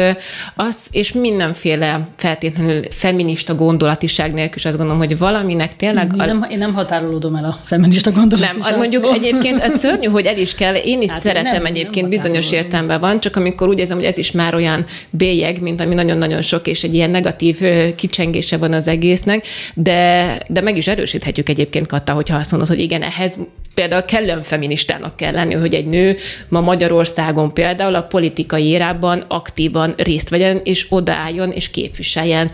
az, 0.56 0.86
és 0.90 1.12
mindenféle 1.12 2.08
feltétlenül 2.16 2.82
feminista 2.90 3.54
gondolatiság 3.54 4.32
nélkül 4.32 4.56
is 4.56 4.64
azt 4.64 4.76
gondolom, 4.76 5.00
hogy 5.00 5.18
valaminek 5.18 5.76
tényleg... 5.76 6.10
Én 6.12 6.16
nem, 6.16 6.46
én 6.50 6.58
nem 6.58 6.74
határolódom 6.74 7.34
el 7.34 7.44
a 7.44 7.60
feminista 7.64 8.10
gondolatiság. 8.10 8.70
Nem, 8.70 8.76
mondjuk 8.76 9.06
egyébként 9.14 9.60
ez 9.60 9.78
szörnyű, 9.78 10.06
hogy 10.06 10.26
el 10.26 10.38
is 10.38 10.54
kell, 10.54 10.74
én 10.74 11.02
is 11.02 11.10
hát 11.10 11.20
szeretem 11.20 11.52
nem, 11.52 11.64
egyébként, 11.64 12.08
nem 12.08 12.18
bizonyos 12.18 12.52
értelemben 12.52 13.00
van, 13.00 13.20
csak 13.20 13.36
amikor 13.36 13.68
úgy 13.68 13.78
érzem, 13.78 13.96
hogy 13.96 14.06
ez 14.06 14.18
is 14.18 14.30
már 14.30 14.54
olyan 14.54 14.84
bélyeg, 15.10 15.60
mint 15.60 15.80
ami 15.80 15.94
nagyon-nagyon 15.94 16.42
sok, 16.42 16.66
és 16.66 16.82
egy 16.82 16.94
ilyen 16.94 17.10
negatív 17.10 17.60
kicsengése 17.96 18.56
van 18.56 18.72
az 18.72 18.88
egésznek, 18.88 19.46
de, 19.74 20.38
de 20.48 20.60
meg 20.60 20.76
is 20.76 20.86
erősíthetjük 20.86 21.48
egyébként, 21.48 21.86
Katta, 21.86 22.12
hogyha 22.12 22.36
azt 22.36 22.50
mondod, 22.50 22.68
hogy 22.68 22.80
igen, 22.80 23.02
ehhez 23.02 23.38
például 23.74 24.02
kellően 24.02 24.42
feministának 24.42 25.16
kell 25.16 25.32
lenni, 25.32 25.54
hogy 25.54 25.74
egy 25.74 25.86
nő 25.86 26.16
ma 26.48 26.60
Magyarországon 26.60 27.52
például 27.54 27.94
a 27.94 28.02
politikai 28.02 28.64
érában 28.64 29.24
aktívan 29.28 29.94
részt 29.96 30.28
vegyen, 30.28 30.60
és 30.64 30.86
odaálljon, 30.88 31.50
és 31.50 31.70
képviseljen 31.70 32.50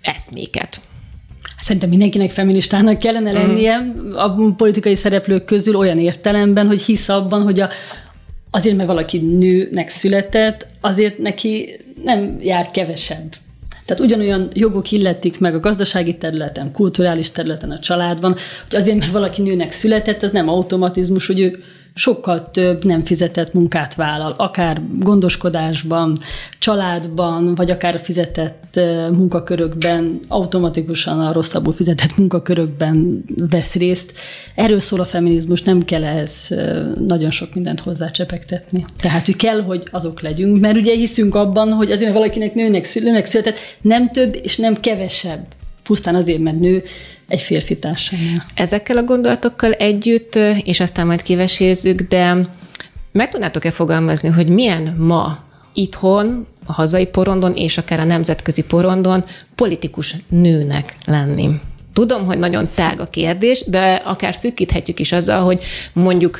eszméket. 0.00 0.80
Szerintem 1.64 1.88
mindenkinek 1.88 2.30
feministának 2.30 2.98
kellene 2.98 3.32
mhm. 3.32 3.40
lennie 3.40 3.92
a 4.14 4.54
politikai 4.56 4.94
szereplők 4.94 5.44
közül 5.44 5.76
olyan 5.76 5.98
értelemben, 5.98 6.66
hogy 6.66 6.82
hisz 6.82 7.08
abban, 7.08 7.42
hogy 7.42 7.60
a, 7.60 7.68
azért, 8.50 8.76
mert 8.76 8.88
valaki 8.88 9.18
nőnek 9.18 9.88
született, 9.88 10.66
azért 10.80 11.18
neki 11.18 11.80
nem 12.04 12.36
jár 12.40 12.70
kevesebb. 12.70 13.34
Tehát 13.84 14.02
ugyanolyan 14.02 14.50
jogok 14.52 14.90
illetik 14.90 15.40
meg 15.40 15.54
a 15.54 15.60
gazdasági 15.60 16.16
területen, 16.16 16.72
kulturális 16.72 17.30
területen, 17.30 17.70
a 17.70 17.78
családban, 17.78 18.36
hogy 18.68 18.78
azért, 18.78 18.98
mert 18.98 19.12
valaki 19.12 19.42
nőnek 19.42 19.72
született, 19.72 20.22
az 20.22 20.30
nem 20.30 20.48
automatizmus, 20.48 21.26
hogy 21.26 21.40
ő 21.40 21.62
sokkal 21.94 22.50
több 22.50 22.84
nem 22.84 23.04
fizetett 23.04 23.52
munkát 23.52 23.94
vállal, 23.94 24.34
akár 24.36 24.82
gondoskodásban, 24.98 26.18
családban, 26.58 27.54
vagy 27.54 27.70
akár 27.70 28.00
fizetett 28.00 28.80
munkakörökben, 29.10 30.20
automatikusan 30.28 31.20
a 31.20 31.32
rosszabbul 31.32 31.72
fizetett 31.72 32.16
munkakörökben 32.16 33.24
vesz 33.50 33.72
részt. 33.72 34.12
Erről 34.54 34.80
szól 34.80 35.00
a 35.00 35.04
feminizmus, 35.04 35.62
nem 35.62 35.84
kell 35.84 36.04
ez 36.04 36.48
nagyon 37.08 37.30
sok 37.30 37.54
mindent 37.54 37.80
hozzácsepegtetni. 37.80 38.84
Tehát, 38.96 39.24
hogy 39.24 39.36
kell, 39.36 39.62
hogy 39.62 39.88
azok 39.90 40.20
legyünk, 40.20 40.60
mert 40.60 40.76
ugye 40.76 40.94
hiszünk 40.94 41.34
abban, 41.34 41.72
hogy 41.72 41.90
azért 41.90 42.12
valakinek 42.12 42.54
nőnek, 42.54 42.94
nőnek 42.94 43.26
született, 43.26 43.58
nem 43.80 44.10
több 44.10 44.38
és 44.42 44.56
nem 44.56 44.74
kevesebb 44.74 45.46
pusztán 45.84 46.14
azért, 46.14 46.38
mert 46.38 46.60
nő 46.60 46.82
egy 47.28 47.40
férfi 47.40 47.78
társammal. 47.78 48.44
Ezekkel 48.54 48.96
a 48.96 49.02
gondolatokkal 49.02 49.72
együtt, 49.72 50.38
és 50.64 50.80
aztán 50.80 51.06
majd 51.06 51.22
kivesézzük, 51.22 52.00
de 52.00 52.48
meg 53.12 53.30
tudnátok-e 53.30 53.70
fogalmazni, 53.70 54.28
hogy 54.28 54.48
milyen 54.48 54.96
ma 54.98 55.38
itthon, 55.72 56.46
a 56.66 56.72
hazai 56.72 57.06
porondon 57.06 57.54
és 57.54 57.78
akár 57.78 58.00
a 58.00 58.04
nemzetközi 58.04 58.62
porondon 58.62 59.24
politikus 59.54 60.16
nőnek 60.28 60.96
lenni? 61.06 61.60
Tudom, 61.94 62.24
hogy 62.24 62.38
nagyon 62.38 62.68
tág 62.74 63.00
a 63.00 63.10
kérdés, 63.10 63.64
de 63.66 63.94
akár 64.04 64.34
szűkíthetjük 64.34 65.00
is 65.00 65.12
azzal, 65.12 65.40
hogy 65.40 65.62
mondjuk 65.92 66.38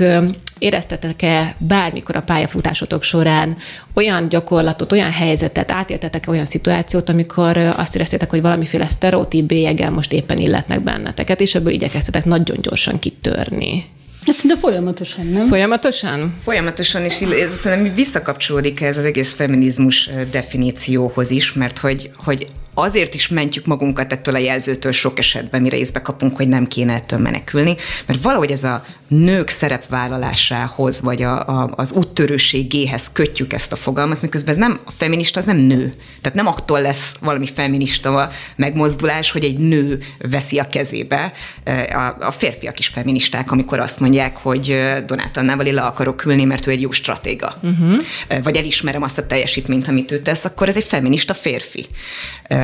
éreztetek-e 0.58 1.56
bármikor 1.58 2.16
a 2.16 2.20
pályafutásotok 2.20 3.02
során 3.02 3.56
olyan 3.94 4.28
gyakorlatot, 4.28 4.92
olyan 4.92 5.10
helyzetet, 5.10 5.70
átéltetek 5.70 6.24
olyan 6.28 6.44
szituációt, 6.44 7.08
amikor 7.08 7.56
azt 7.56 7.94
éreztétek, 7.94 8.30
hogy 8.30 8.40
valamiféle 8.40 8.88
sztereotíp 8.88 9.44
bélyeggel 9.44 9.90
most 9.90 10.12
éppen 10.12 10.38
illetnek 10.38 10.80
benneteket, 10.80 11.40
és 11.40 11.54
ebből 11.54 11.72
igyekeztetek 11.72 12.24
nagyon 12.24 12.56
gyorsan 12.60 12.98
kitörni. 12.98 13.84
Ez 14.26 14.34
szinte 14.34 14.56
folyamatosan, 14.56 15.26
nem? 15.26 15.48
Folyamatosan? 15.48 16.34
Folyamatosan, 16.42 17.04
és 17.04 17.20
ez 17.20 17.54
szerintem 17.54 17.94
visszakapcsolódik 17.94 18.80
ez 18.80 18.96
az 18.96 19.04
egész 19.04 19.32
feminizmus 19.32 20.10
definícióhoz 20.30 21.30
is, 21.30 21.52
mert 21.52 21.78
hogy, 21.78 22.10
hogy 22.16 22.46
azért 22.74 23.14
is 23.14 23.28
mentjük 23.28 23.66
magunkat 23.66 24.12
ettől 24.12 24.34
a 24.34 24.38
jelzőtől 24.38 24.92
sok 24.92 25.18
esetben, 25.18 25.62
mire 25.62 25.76
észbe 25.76 26.02
kapunk, 26.02 26.36
hogy 26.36 26.48
nem 26.48 26.66
kéne 26.66 26.94
ettől 26.94 27.18
menekülni, 27.18 27.76
mert 28.06 28.22
valahogy 28.22 28.50
ez 28.50 28.64
a 28.64 28.84
nők 29.08 29.48
szerepvállalásához, 29.48 31.00
vagy 31.00 31.22
a, 31.22 31.48
a, 31.48 31.72
az 31.76 31.92
úttörőségéhez 31.92 33.12
kötjük 33.12 33.52
ezt 33.52 33.72
a 33.72 33.76
fogalmat, 33.76 34.22
miközben 34.22 34.54
ez 34.54 34.60
nem, 34.60 34.80
a 34.84 34.90
feminista 34.90 35.38
az 35.38 35.44
nem 35.44 35.56
nő. 35.56 35.92
Tehát 36.20 36.38
nem 36.38 36.46
attól 36.46 36.80
lesz 36.80 37.12
valami 37.20 37.46
feminista 37.46 38.30
megmozdulás, 38.56 39.30
hogy 39.30 39.44
egy 39.44 39.58
nő 39.58 40.02
veszi 40.18 40.58
a 40.58 40.68
kezébe. 40.68 41.32
A, 41.88 42.26
a 42.26 42.30
férfiak 42.30 42.78
is 42.78 42.86
feministák, 42.86 43.50
amikor 43.50 43.80
azt 43.80 44.00
mondják, 44.00 44.36
hogy 44.36 44.82
Donát 45.06 45.36
Annával 45.36 45.64
le 45.64 45.80
akarok 45.80 46.24
ülni, 46.24 46.44
mert 46.44 46.66
ő 46.66 46.70
egy 46.70 46.80
jó 46.80 46.90
stratéga. 46.90 47.54
Uh-huh. 47.62 48.02
Vagy 48.42 48.56
elismerem 48.56 49.02
azt 49.02 49.18
a 49.18 49.26
teljesítményt, 49.26 49.88
amit 49.88 50.12
ő 50.12 50.18
tesz, 50.18 50.44
akkor 50.44 50.68
ez 50.68 50.76
egy 50.76 50.84
feminista 50.84 51.34
férfi. 51.34 51.86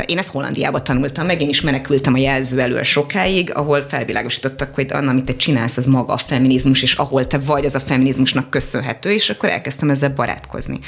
Én 0.07 0.19
ezt 0.19 0.29
Hollandiába 0.29 0.83
tanultam 0.83 1.27
meg, 1.27 1.41
én 1.41 1.49
is 1.49 1.61
menekültem 1.61 2.15
a 2.15 2.19
jelző 2.19 2.61
elől 2.61 2.83
sokáig, 2.83 3.55
ahol 3.55 3.81
felvilágosítottak, 3.89 4.75
hogy 4.75 4.87
Anna, 4.93 5.11
amit 5.11 5.25
te 5.25 5.37
csinálsz, 5.37 5.77
az 5.77 5.87
maga 5.87 6.13
a 6.13 6.19
feminizmus, 6.19 6.83
és 6.83 6.95
ahol 6.95 7.27
te 7.27 7.39
vagy, 7.39 7.65
az 7.65 7.75
a 7.75 7.81
feminizmusnak 7.81 8.51
köszönhető, 8.51 9.13
és 9.13 9.31
akkor 9.31 9.49
elkezdtem 9.49 9.91
ezzel 9.91 10.11
barátkozni. 10.11 10.79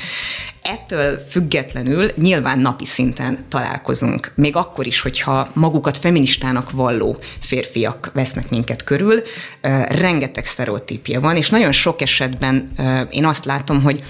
Ettől 0.62 1.18
függetlenül 1.18 2.10
nyilván 2.16 2.58
napi 2.58 2.84
szinten 2.84 3.38
találkozunk, 3.48 4.32
még 4.34 4.56
akkor 4.56 4.86
is, 4.86 5.00
hogyha 5.00 5.48
magukat 5.54 5.98
feministának 5.98 6.70
valló 6.70 7.16
férfiak 7.40 8.10
vesznek 8.14 8.50
minket 8.50 8.84
körül, 8.84 9.22
rengeteg 9.88 10.44
sztereotípia 10.44 11.20
van, 11.20 11.36
és 11.36 11.48
nagyon 11.48 11.72
sok 11.72 12.02
esetben 12.02 12.72
én 13.10 13.24
azt 13.24 13.44
látom, 13.44 13.82
hogy 13.82 14.02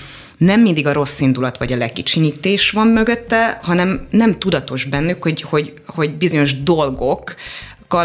nem 0.45 0.61
mindig 0.61 0.87
a 0.87 0.93
rossz 0.93 1.21
indulat 1.21 1.59
vagy 1.59 1.73
a 1.73 1.77
lekicsinyítés 1.77 2.71
van 2.71 2.87
mögötte, 2.87 3.59
hanem 3.63 4.07
nem 4.11 4.39
tudatos 4.39 4.85
bennük, 4.85 5.23
hogy, 5.23 5.43
hogy, 5.43 5.73
hogy 5.87 6.15
bizonyos 6.15 6.63
dolgok, 6.63 7.35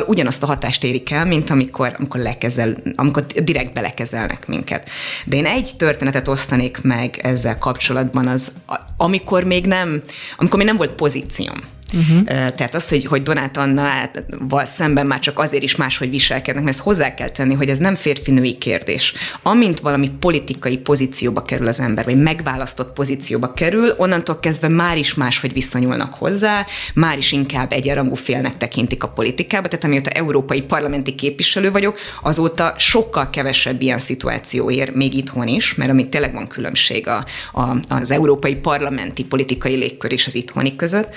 ugyanazt 0.05 0.43
a 0.43 0.45
hatást 0.45 0.83
érik 0.83 1.11
el, 1.11 1.25
mint 1.25 1.49
amikor, 1.49 1.95
amikor, 1.99 2.19
lekezel, 2.19 2.77
amikor 2.95 3.25
direkt 3.25 3.73
belekezelnek 3.73 4.47
minket. 4.47 4.89
De 5.25 5.35
én 5.35 5.45
egy 5.45 5.71
történetet 5.77 6.27
osztanék 6.27 6.81
meg 6.81 7.19
ezzel 7.23 7.57
kapcsolatban, 7.57 8.27
az 8.27 8.51
amikor 8.97 9.43
még 9.43 9.65
nem, 9.65 10.01
amikor 10.37 10.57
még 10.57 10.67
nem 10.67 10.77
volt 10.77 10.91
pozícióm. 10.91 11.57
Uh-huh. 11.93 12.23
Tehát 12.25 12.75
az, 12.75 12.87
hogy, 12.87 13.05
hogy 13.05 13.21
Donát 13.21 13.57
Annával 13.57 14.65
szemben 14.65 15.07
már 15.07 15.19
csak 15.19 15.39
azért 15.39 15.63
is 15.63 15.75
máshogy 15.75 16.09
viselkednek, 16.09 16.63
mert 16.63 16.75
ezt 16.75 16.85
hozzá 16.85 17.13
kell 17.13 17.29
tenni, 17.29 17.53
hogy 17.53 17.69
ez 17.69 17.77
nem 17.77 17.95
férfi-női 17.95 18.57
kérdés. 18.57 19.13
Amint 19.41 19.79
valami 19.79 20.11
politikai 20.19 20.77
pozícióba 20.77 21.41
kerül 21.41 21.67
az 21.67 21.79
ember, 21.79 22.05
vagy 22.05 22.21
megválasztott 22.21 22.93
pozícióba 22.93 23.53
kerül, 23.53 23.93
onnantól 23.97 24.39
kezdve 24.39 24.67
már 24.67 24.97
is 24.97 25.13
máshogy 25.13 25.53
viszonyulnak 25.53 26.13
hozzá, 26.13 26.65
már 26.93 27.17
is 27.17 27.31
inkább 27.31 27.71
egyenrangú 27.71 28.15
félnek 28.15 28.57
tekintik 28.57 29.03
a 29.03 29.07
politikába, 29.07 29.67
tehát 29.67 29.85
amióta 29.85 30.09
európai 30.09 30.61
parlamenti 30.61 31.15
képviselő 31.15 31.71
vagyok, 31.71 31.97
azóta 32.21 32.73
sokkal 32.77 33.29
kevesebb 33.29 33.81
ilyen 33.81 33.97
szituáció 33.97 34.71
ér 34.71 34.91
még 34.95 35.13
itthon 35.13 35.47
is, 35.47 35.75
mert 35.75 35.89
amit 35.89 36.07
tényleg 36.07 36.33
van 36.33 36.47
különbség 36.47 37.07
a, 37.07 37.25
a, 37.53 37.77
az 37.89 38.11
európai 38.11 38.55
parlamenti 38.55 39.25
politikai 39.25 39.75
légkör 39.75 40.11
és 40.11 40.25
az 40.25 40.35
itthoni 40.35 40.75
között, 40.75 41.15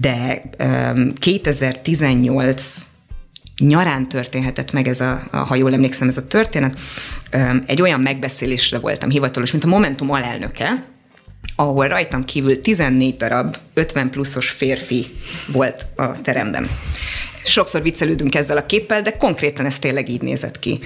de 0.00 0.42
2018 1.18 2.88
nyarán 3.58 4.08
történhetett 4.08 4.72
meg 4.72 4.88
ez 4.88 5.00
a, 5.00 5.28
ha 5.30 5.54
jól 5.54 5.72
emlékszem, 5.72 6.08
ez 6.08 6.16
a 6.16 6.26
történet. 6.26 6.78
Egy 7.66 7.82
olyan 7.82 8.00
megbeszélésre 8.00 8.78
voltam 8.78 9.10
hivatalos, 9.10 9.50
mint 9.50 9.64
a 9.64 9.68
Momentum 9.68 10.10
alelnöke, 10.10 10.84
ahol 11.56 11.88
rajtam 11.88 12.24
kívül 12.24 12.60
14 12.60 13.16
darab 13.16 13.56
50 13.74 14.10
pluszos 14.10 14.48
férfi 14.48 15.06
volt 15.52 15.86
a 15.96 16.20
teremben. 16.20 16.68
Sokszor 17.44 17.82
viccelődünk 17.82 18.34
ezzel 18.34 18.56
a 18.56 18.66
képpel, 18.66 19.02
de 19.02 19.16
konkrétan 19.16 19.66
ez 19.66 19.78
tényleg 19.78 20.08
így 20.08 20.20
nézett 20.20 20.58
ki. 20.58 20.78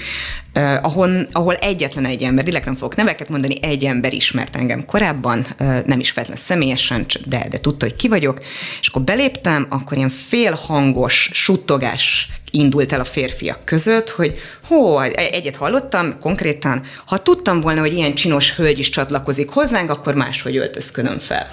Uh, 0.55 0.85
ahol, 0.85 1.29
ahol 1.33 1.55
egyetlen 1.55 2.05
egy 2.05 2.23
ember, 2.23 2.45
direkt 2.45 2.65
nem 2.65 2.75
fogok 2.75 2.97
neveket 2.97 3.29
mondani, 3.29 3.63
egy 3.63 3.85
ember 3.85 4.13
ismert 4.13 4.57
engem 4.57 4.85
korábban, 4.85 5.39
uh, 5.39 5.85
nem 5.85 6.01
is 6.01 6.11
feltétlenül 6.11 6.45
személyesen, 6.45 7.07
de, 7.27 7.47
de 7.51 7.59
tudta, 7.59 7.87
hogy 7.87 7.97
ki 7.97 8.09
vagyok, 8.09 8.39
és 8.81 8.89
akkor 8.89 9.03
beléptem, 9.03 9.67
akkor 9.69 9.97
ilyen 9.97 10.09
félhangos 10.09 11.31
suttogás 11.33 12.29
indult 12.51 12.93
el 12.93 13.01
a 13.01 13.05
férfiak 13.05 13.65
között, 13.65 14.11
hogy 14.11 14.39
hó, 14.65 15.01
egyet 15.01 15.57
hallottam 15.57 16.19
konkrétan, 16.19 16.83
ha 17.07 17.23
tudtam 17.23 17.61
volna, 17.61 17.81
hogy 17.81 17.93
ilyen 17.93 18.15
csinos 18.15 18.55
hölgy 18.55 18.79
is 18.79 18.89
csatlakozik 18.89 19.49
hozzánk, 19.49 19.91
akkor 19.91 20.15
máshogy 20.15 20.57
öltözködöm 20.57 21.19
fel. 21.19 21.51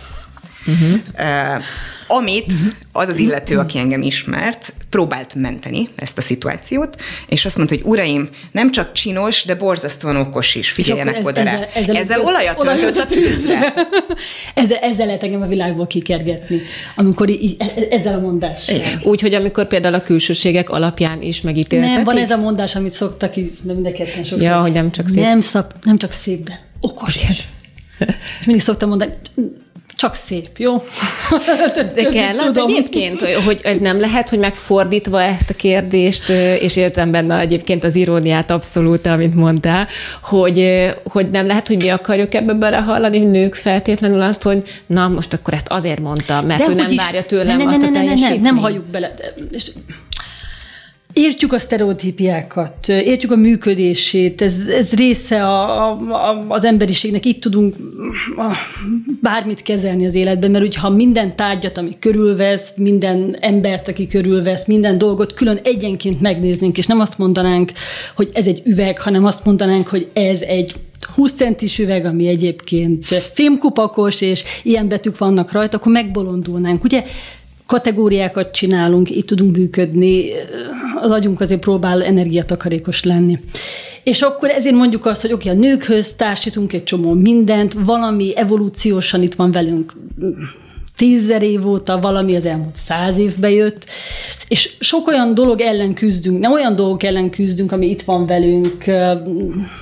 Uh-huh. 0.65 0.99
Uh, 1.17 1.63
amit 2.11 2.51
az 2.91 3.07
az 3.07 3.17
illető, 3.17 3.57
aki 3.57 3.77
engem 3.77 4.01
ismert, 4.01 4.73
próbált 4.89 5.35
menteni 5.35 5.87
ezt 5.95 6.17
a 6.17 6.21
szituációt, 6.21 7.01
és 7.27 7.45
azt 7.45 7.57
mondta, 7.57 7.75
hogy 7.75 7.83
uraim, 7.85 8.29
nem 8.51 8.71
csak 8.71 8.91
csinos, 8.91 9.43
de 9.43 9.55
borzasztóan 9.55 10.15
okos 10.15 10.55
is, 10.55 10.69
figyeljenek 10.69 11.15
ez, 11.15 11.25
oda 11.25 11.43
rá. 11.43 11.51
Ezzel, 11.51 11.69
ezzel, 11.73 11.95
ezzel 11.95 12.21
olajat 12.21 12.57
töltött 12.57 12.97
a 12.97 13.05
tűzre. 13.05 13.73
ezzel, 14.53 14.77
ezzel 14.77 15.05
lehet 15.05 15.23
engem 15.23 15.41
a 15.41 15.47
világból 15.47 15.87
kikergetni, 15.87 16.61
amikor 16.95 17.29
így, 17.29 17.55
e- 17.59 17.65
e- 17.75 17.87
ezzel 17.89 18.13
a 18.13 18.19
mondással. 18.19 18.77
Úgy, 19.03 19.21
hogy 19.21 19.33
amikor 19.33 19.67
például 19.67 19.93
a 19.93 20.01
külsőségek 20.01 20.69
alapján 20.69 21.21
is 21.21 21.41
megítéltek. 21.41 21.89
Nem, 21.89 22.03
van 22.03 22.17
ez 22.17 22.31
a 22.31 22.37
mondás, 22.37 22.75
amit 22.75 22.91
szoktak, 22.91 23.35
de 23.35 23.73
mindenketten 23.73 24.23
sokszor. 24.23 24.47
Ja, 24.47 24.61
hogy 24.61 24.71
nem 24.71 24.91
csak 24.91 25.07
szép. 25.07 25.23
Nem, 25.23 25.41
szap, 25.41 25.73
nem 25.83 25.97
csak 25.97 26.11
szép, 26.11 26.43
de 26.43 26.61
okos 26.81 27.15
is. 27.15 27.47
És 28.39 28.45
mindig 28.45 28.63
szoktam 28.63 28.89
mondani, 28.89 29.13
csak 29.99 30.15
szép, 30.15 30.57
jó? 30.57 30.75
De 31.95 32.03
kell 32.03 32.37
az 32.39 32.45
Tudom. 32.45 32.69
egyébként, 32.69 33.21
hogy 33.21 33.59
ez 33.63 33.79
nem 33.79 33.99
lehet, 33.99 34.29
hogy 34.29 34.39
megfordítva 34.39 35.21
ezt 35.21 35.49
a 35.49 35.53
kérdést, 35.53 36.29
és 36.59 36.75
értem 36.75 37.11
benne 37.11 37.39
egyébként 37.39 37.83
az 37.83 37.95
iróniát 37.95 38.51
abszolút, 38.51 39.05
amit 39.05 39.35
mondtál, 39.35 39.87
hogy, 40.21 40.87
hogy 41.03 41.29
nem 41.29 41.47
lehet, 41.47 41.67
hogy 41.67 41.77
mi 41.77 41.89
akarjuk 41.89 42.33
ebbe 42.33 42.53
belehallani, 42.53 43.19
nők 43.19 43.55
feltétlenül 43.55 44.21
azt, 44.21 44.43
hogy 44.43 44.63
na, 44.85 45.07
most 45.07 45.33
akkor 45.33 45.53
ezt 45.53 45.67
azért 45.69 45.99
mondta, 45.99 46.41
mert 46.41 46.65
De 46.65 46.71
ő 46.71 46.73
nem 46.73 46.89
is. 46.89 46.97
várja 46.97 47.23
tőlem 47.23 47.57
ne, 47.57 47.63
ne, 47.63 47.69
azt 47.69 47.79
ne, 47.79 47.89
ne, 47.89 47.99
a 47.99 48.03
ne, 48.03 48.29
ne, 48.29 48.35
nem 48.35 48.57
halljuk 48.57 48.85
bele. 48.85 49.11
És 49.51 49.71
Értjük 51.13 51.53
a 51.53 51.59
sztereotípiákat, 51.59 52.87
értjük 52.87 53.31
a 53.31 53.35
működését, 53.35 54.41
ez, 54.41 54.67
ez 54.67 54.93
része 54.93 55.43
a, 55.43 55.89
a, 55.91 56.45
az 56.47 56.63
emberiségnek, 56.63 57.25
itt 57.25 57.41
tudunk 57.41 57.75
bármit 59.21 59.61
kezelni 59.61 60.05
az 60.05 60.13
életben, 60.13 60.51
mert 60.51 60.63
hogyha 60.63 60.89
minden 60.89 61.35
tárgyat, 61.35 61.77
ami 61.77 61.97
körülvesz, 61.99 62.73
minden 62.75 63.37
embert, 63.39 63.87
aki 63.87 64.07
körülvesz, 64.07 64.67
minden 64.67 64.97
dolgot 64.97 65.33
külön 65.33 65.59
egyenként 65.63 66.21
megnéznénk, 66.21 66.77
és 66.77 66.85
nem 66.85 66.99
azt 66.99 67.17
mondanánk, 67.17 67.71
hogy 68.15 68.29
ez 68.33 68.45
egy 68.45 68.61
üveg, 68.65 69.01
hanem 69.01 69.25
azt 69.25 69.45
mondanánk, 69.45 69.87
hogy 69.87 70.09
ez 70.13 70.41
egy 70.41 70.73
20 71.15 71.33
centis 71.33 71.79
üveg, 71.79 72.05
ami 72.05 72.27
egyébként 72.27 73.05
fémkupakos, 73.33 74.21
és 74.21 74.43
ilyen 74.63 74.87
betűk 74.87 75.17
vannak 75.17 75.51
rajta, 75.51 75.77
akkor 75.77 75.91
megbolondulnánk. 75.91 76.83
Ugye 76.83 77.03
kategóriákat 77.69 78.51
csinálunk, 78.51 79.09
itt 79.09 79.27
tudunk 79.27 79.55
működni, 79.55 80.31
az 81.01 81.11
agyunk 81.11 81.41
azért 81.41 81.59
próbál 81.59 82.03
energiatakarékos 82.03 83.03
lenni. 83.03 83.39
És 84.03 84.21
akkor 84.21 84.49
ezért 84.49 84.75
mondjuk 84.75 85.05
azt, 85.05 85.21
hogy 85.21 85.31
oké, 85.31 85.49
okay, 85.49 85.61
a 85.61 85.67
nőkhöz 85.67 86.13
társítunk 86.15 86.73
egy 86.73 86.83
csomó 86.83 87.13
mindent, 87.13 87.73
valami 87.73 88.37
evolúciósan 88.37 89.21
itt 89.21 89.33
van 89.33 89.51
velünk 89.51 89.93
tízzer 90.99 91.41
év 91.41 91.67
óta, 91.67 91.99
valami 91.99 92.35
az 92.35 92.45
elmúlt 92.45 92.75
száz 92.75 93.17
évbe 93.17 93.49
jött, 93.49 93.85
és 94.47 94.75
sok 94.79 95.07
olyan 95.07 95.33
dolog 95.33 95.61
ellen 95.61 95.93
küzdünk, 95.93 96.39
nem 96.39 96.51
olyan 96.51 96.75
dolgok 96.75 97.03
ellen 97.03 97.29
küzdünk, 97.29 97.71
ami 97.71 97.89
itt 97.89 98.01
van 98.01 98.25
velünk 98.25 98.83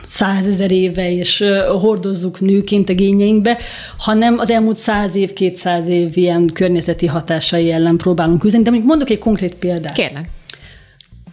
százezer 0.05 0.71
éve, 0.71 1.11
és 1.11 1.43
hordozzuk 1.81 2.39
nőként 2.39 2.89
a 2.89 2.93
gényeinkbe, 2.93 3.57
hanem 3.97 4.39
az 4.39 4.49
elmúlt 4.49 4.77
száz 4.77 5.15
év, 5.15 5.33
kétszáz 5.33 5.87
év 5.87 6.17
ilyen 6.17 6.49
környezeti 6.53 7.05
hatásai 7.05 7.71
ellen 7.71 7.97
próbálunk 7.97 8.39
küzdeni. 8.39 8.63
De 8.63 8.69
mondjuk 8.69 8.91
mondok 8.91 9.09
egy 9.09 9.19
konkrét 9.19 9.55
példát. 9.55 9.93
Kérlek. 9.93 10.29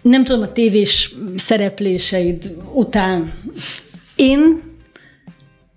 Nem 0.03 0.25
tudom, 0.25 0.43
a 0.43 0.53
tévés 0.53 1.15
szerepléseid 1.37 2.57
után 2.73 3.33
én 4.17 4.61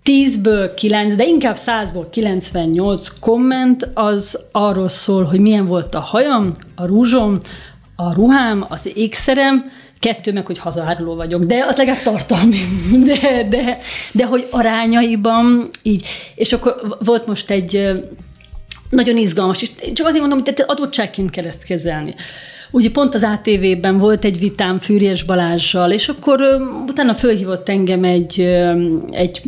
10-ből 0.08 0.72
9, 0.74 1.14
de 1.14 1.24
inkább 1.24 1.56
100-ból 1.66 2.06
98 2.10 3.08
komment 3.20 3.88
az 3.94 4.38
arról 4.52 4.88
szól, 4.88 5.24
hogy 5.24 5.40
milyen 5.40 5.66
volt 5.66 5.94
a 5.94 6.00
hajam, 6.00 6.52
a 6.74 6.86
rúzsom, 6.86 7.38
a 7.96 8.12
ruhám, 8.12 8.66
az 8.68 8.90
ékszerem, 8.94 9.70
kettő 9.98 10.32
meg, 10.32 10.46
hogy 10.46 10.58
hazáruló 10.58 11.14
vagyok, 11.14 11.44
de 11.44 11.64
az 11.68 11.76
legalább 11.76 12.02
tartalmi, 12.02 12.60
de, 13.08 13.46
de, 13.48 13.78
de 14.12 14.26
hogy 14.26 14.48
arányaiban 14.50 15.68
így. 15.82 16.06
És 16.34 16.52
akkor 16.52 16.96
volt 17.04 17.26
most 17.26 17.50
egy 17.50 17.88
nagyon 18.90 19.16
izgalmas, 19.16 19.62
és 19.62 19.70
csak 19.92 20.06
azért 20.06 20.20
mondom, 20.20 20.42
hogy 20.44 20.64
adottságként 20.66 21.30
kell 21.30 21.44
ezt 21.44 21.64
kezelni 21.64 22.14
ugye 22.70 22.90
pont 22.90 23.14
az 23.14 23.22
ATV-ben 23.22 23.98
volt 23.98 24.24
egy 24.24 24.38
vitám 24.38 24.78
Fűrjes 24.78 25.22
Balázsjal, 25.22 25.90
és 25.90 26.08
akkor 26.08 26.40
utána 26.86 27.14
fölhívott 27.14 27.68
engem 27.68 28.04
egy, 28.04 28.40
egy 29.10 29.42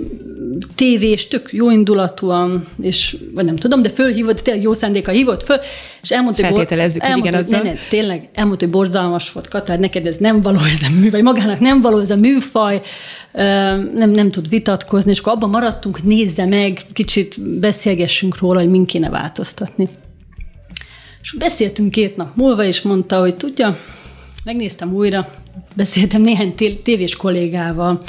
tévés, 0.75 1.29
tök 1.29 1.53
jó 1.53 1.71
indulatúan, 1.71 2.65
és 2.81 3.17
vagy 3.35 3.45
nem 3.45 3.57
tudom, 3.57 3.83
de 3.83 3.89
fölhívott, 3.89 4.41
tényleg 4.41 4.63
jó 4.63 4.73
szándéka 4.73 5.11
hívott 5.11 5.43
föl, 5.43 5.57
és 6.03 6.11
elmondta, 6.11 6.47
hogy, 6.47 6.55
bor, 6.55 6.73
elmondta, 6.73 7.29
igen, 7.29 7.35
hogy 7.35 7.47
ne, 7.51 7.63
ne, 7.63 7.75
tényleg, 7.89 8.29
elmondta, 8.35 8.65
hogy 8.65 8.75
borzalmas 8.75 9.33
volt, 9.33 9.49
Katár, 9.49 9.79
neked 9.79 10.07
ez 10.07 10.17
nem 10.17 10.41
való 10.41 10.59
ez 10.59 10.83
a 10.83 11.01
műfaj, 11.01 11.21
magának 11.21 11.61
nem 11.61 11.81
való 11.81 11.99
ez 11.99 12.11
a 12.11 12.17
műfaj, 12.17 12.81
nem, 13.95 14.11
nem 14.11 14.31
tud 14.31 14.49
vitatkozni, 14.49 15.11
és 15.11 15.19
akkor 15.19 15.33
abban 15.33 15.51
maradtunk, 15.51 16.03
nézze 16.03 16.47
meg, 16.47 16.81
kicsit 16.93 17.59
beszélgessünk 17.59 18.39
róla, 18.39 18.59
hogy 18.59 18.71
min 18.71 18.85
kéne 18.85 19.09
változtatni. 19.09 19.89
És 21.23 21.33
beszéltünk 21.33 21.91
két 21.91 22.17
nap 22.17 22.37
múlva, 22.37 22.65
és 22.65 22.83
mondta, 22.83 23.21
hogy 23.21 23.37
tudja, 23.37 23.79
megnéztem 24.45 24.95
újra, 24.95 25.29
beszéltem 25.77 26.23
néhány 26.23 26.55
tévés 26.83 27.17
kollégával. 27.17 28.03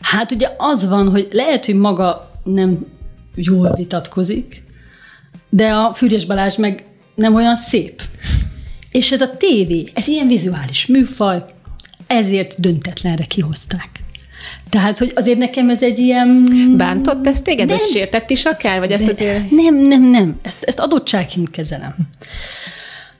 Hát 0.00 0.32
ugye 0.32 0.50
az 0.56 0.88
van, 0.88 1.08
hogy 1.08 1.28
lehet, 1.32 1.64
hogy 1.66 1.74
maga 1.74 2.30
nem 2.44 2.86
jól 3.34 3.74
vitatkozik, 3.76 4.62
de 5.48 5.68
a 5.72 5.94
Fűrjes 5.94 6.24
Balázs 6.24 6.56
meg 6.56 6.84
nem 7.14 7.34
olyan 7.34 7.56
szép. 7.56 8.02
És 8.90 9.10
ez 9.10 9.20
a 9.20 9.36
tévé, 9.36 9.84
ez 9.94 10.08
ilyen 10.08 10.26
vizuális 10.26 10.86
műfaj, 10.86 11.44
ezért 12.06 12.60
döntetlenre 12.60 13.24
kihozták. 13.24 13.99
Tehát, 14.70 14.98
hogy 14.98 15.12
azért 15.14 15.38
nekem 15.38 15.70
ez 15.70 15.82
egy 15.82 15.98
ilyen... 15.98 16.44
Bántott 16.76 17.26
ezt 17.26 17.42
téged, 17.42 17.68
nem, 17.68 17.76
vagy 17.76 17.86
sértett 17.92 18.30
is 18.30 18.44
akár, 18.44 18.78
vagy 18.78 18.92
ezt 18.92 19.08
azért... 19.08 19.50
Nem, 19.50 19.74
nem, 19.74 20.02
nem. 20.02 20.38
Ezt, 20.42 20.62
ezt 20.62 20.78
adottságként 20.78 21.50
kezelem. 21.50 21.94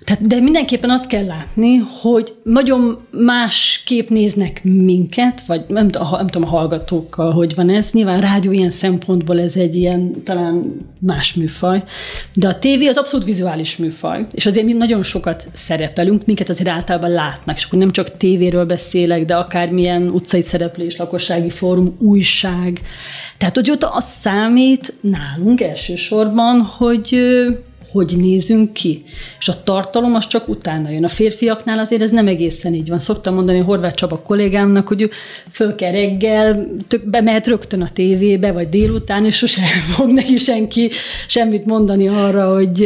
Tehát, 0.04 0.26
de 0.26 0.40
mindenképpen 0.40 0.90
azt 0.90 1.07
kell 1.07 1.25
látni, 1.25 1.76
hogy 1.76 2.35
nagyon 2.42 2.99
másképp 3.11 4.09
néznek 4.09 4.61
minket, 4.64 5.40
vagy 5.47 5.64
nem, 5.69 5.90
nem 6.11 6.26
tudom 6.26 6.49
a 6.49 6.50
hallgatókkal, 6.50 7.33
hogy 7.33 7.54
van 7.54 7.71
ez. 7.71 7.90
Nyilván 7.92 8.21
rádió 8.21 8.52
ilyen 8.52 8.71
szempontból 8.71 9.40
ez 9.40 9.57
egy 9.57 9.75
ilyen 9.75 10.23
talán 10.25 10.87
más 10.99 11.35
műfaj, 11.35 11.82
de 12.34 12.49
a 12.49 12.58
tévé 12.58 12.86
az 12.86 12.97
abszolút 12.97 13.26
vizuális 13.26 13.76
műfaj, 13.76 14.26
és 14.32 14.47
azért 14.47 14.67
mi 14.67 14.73
nagyon 14.73 15.02
sokat 15.02 15.47
szerepelünk, 15.52 16.26
minket 16.26 16.49
azért 16.49 16.69
általában 16.69 17.10
látnak, 17.10 17.56
és 17.56 17.65
akkor 17.65 17.78
nem 17.78 17.91
csak 17.91 18.17
tévéről 18.17 18.65
beszélek, 18.65 19.25
de 19.25 19.36
akármilyen 19.36 20.08
utcai 20.08 20.43
szereplés, 20.43 20.97
lakossági 20.97 21.50
fórum, 21.50 21.97
újság. 21.99 22.80
Tehát, 23.39 23.54
hogy 23.54 23.71
ott 23.71 23.84
az 23.84 24.06
számít 24.21 24.95
nálunk 25.00 25.60
elsősorban, 25.60 26.60
hogy 26.60 27.19
hogy 27.93 28.15
nézünk 28.17 28.73
ki. 28.73 29.05
És 29.39 29.49
a 29.49 29.63
tartalom 29.63 30.15
az 30.15 30.26
csak 30.26 30.49
utána 30.49 30.91
jön. 30.91 31.05
A 31.05 31.09
férfiaknál 31.09 31.79
azért 31.79 32.03
ez 32.03 32.11
nem 32.11 32.26
egészen 32.26 32.75
így 32.75 32.89
van. 32.89 32.99
Szoktam 32.99 33.35
mondani 33.35 33.59
Horváth 33.59 33.95
Csaba 33.95 34.19
kollégámnak, 34.19 34.89
hogy 34.89 35.03
ő 35.03 35.11
föl 35.50 35.75
kell 35.75 35.93
reggel, 35.93 36.67
tök, 36.89 37.11
bemehet 37.11 37.47
rögtön 37.47 37.83
a 37.83 37.89
tévébe, 37.93 38.53
vagy 38.53 38.69
délután, 38.69 39.25
és 39.25 39.37
sosem 39.37 39.65
fog 39.97 40.11
neki 40.11 40.37
senki 40.37 40.91
semmit 41.29 41.65
mondani 41.65 42.09
arra, 42.09 42.55
hogy 42.55 42.79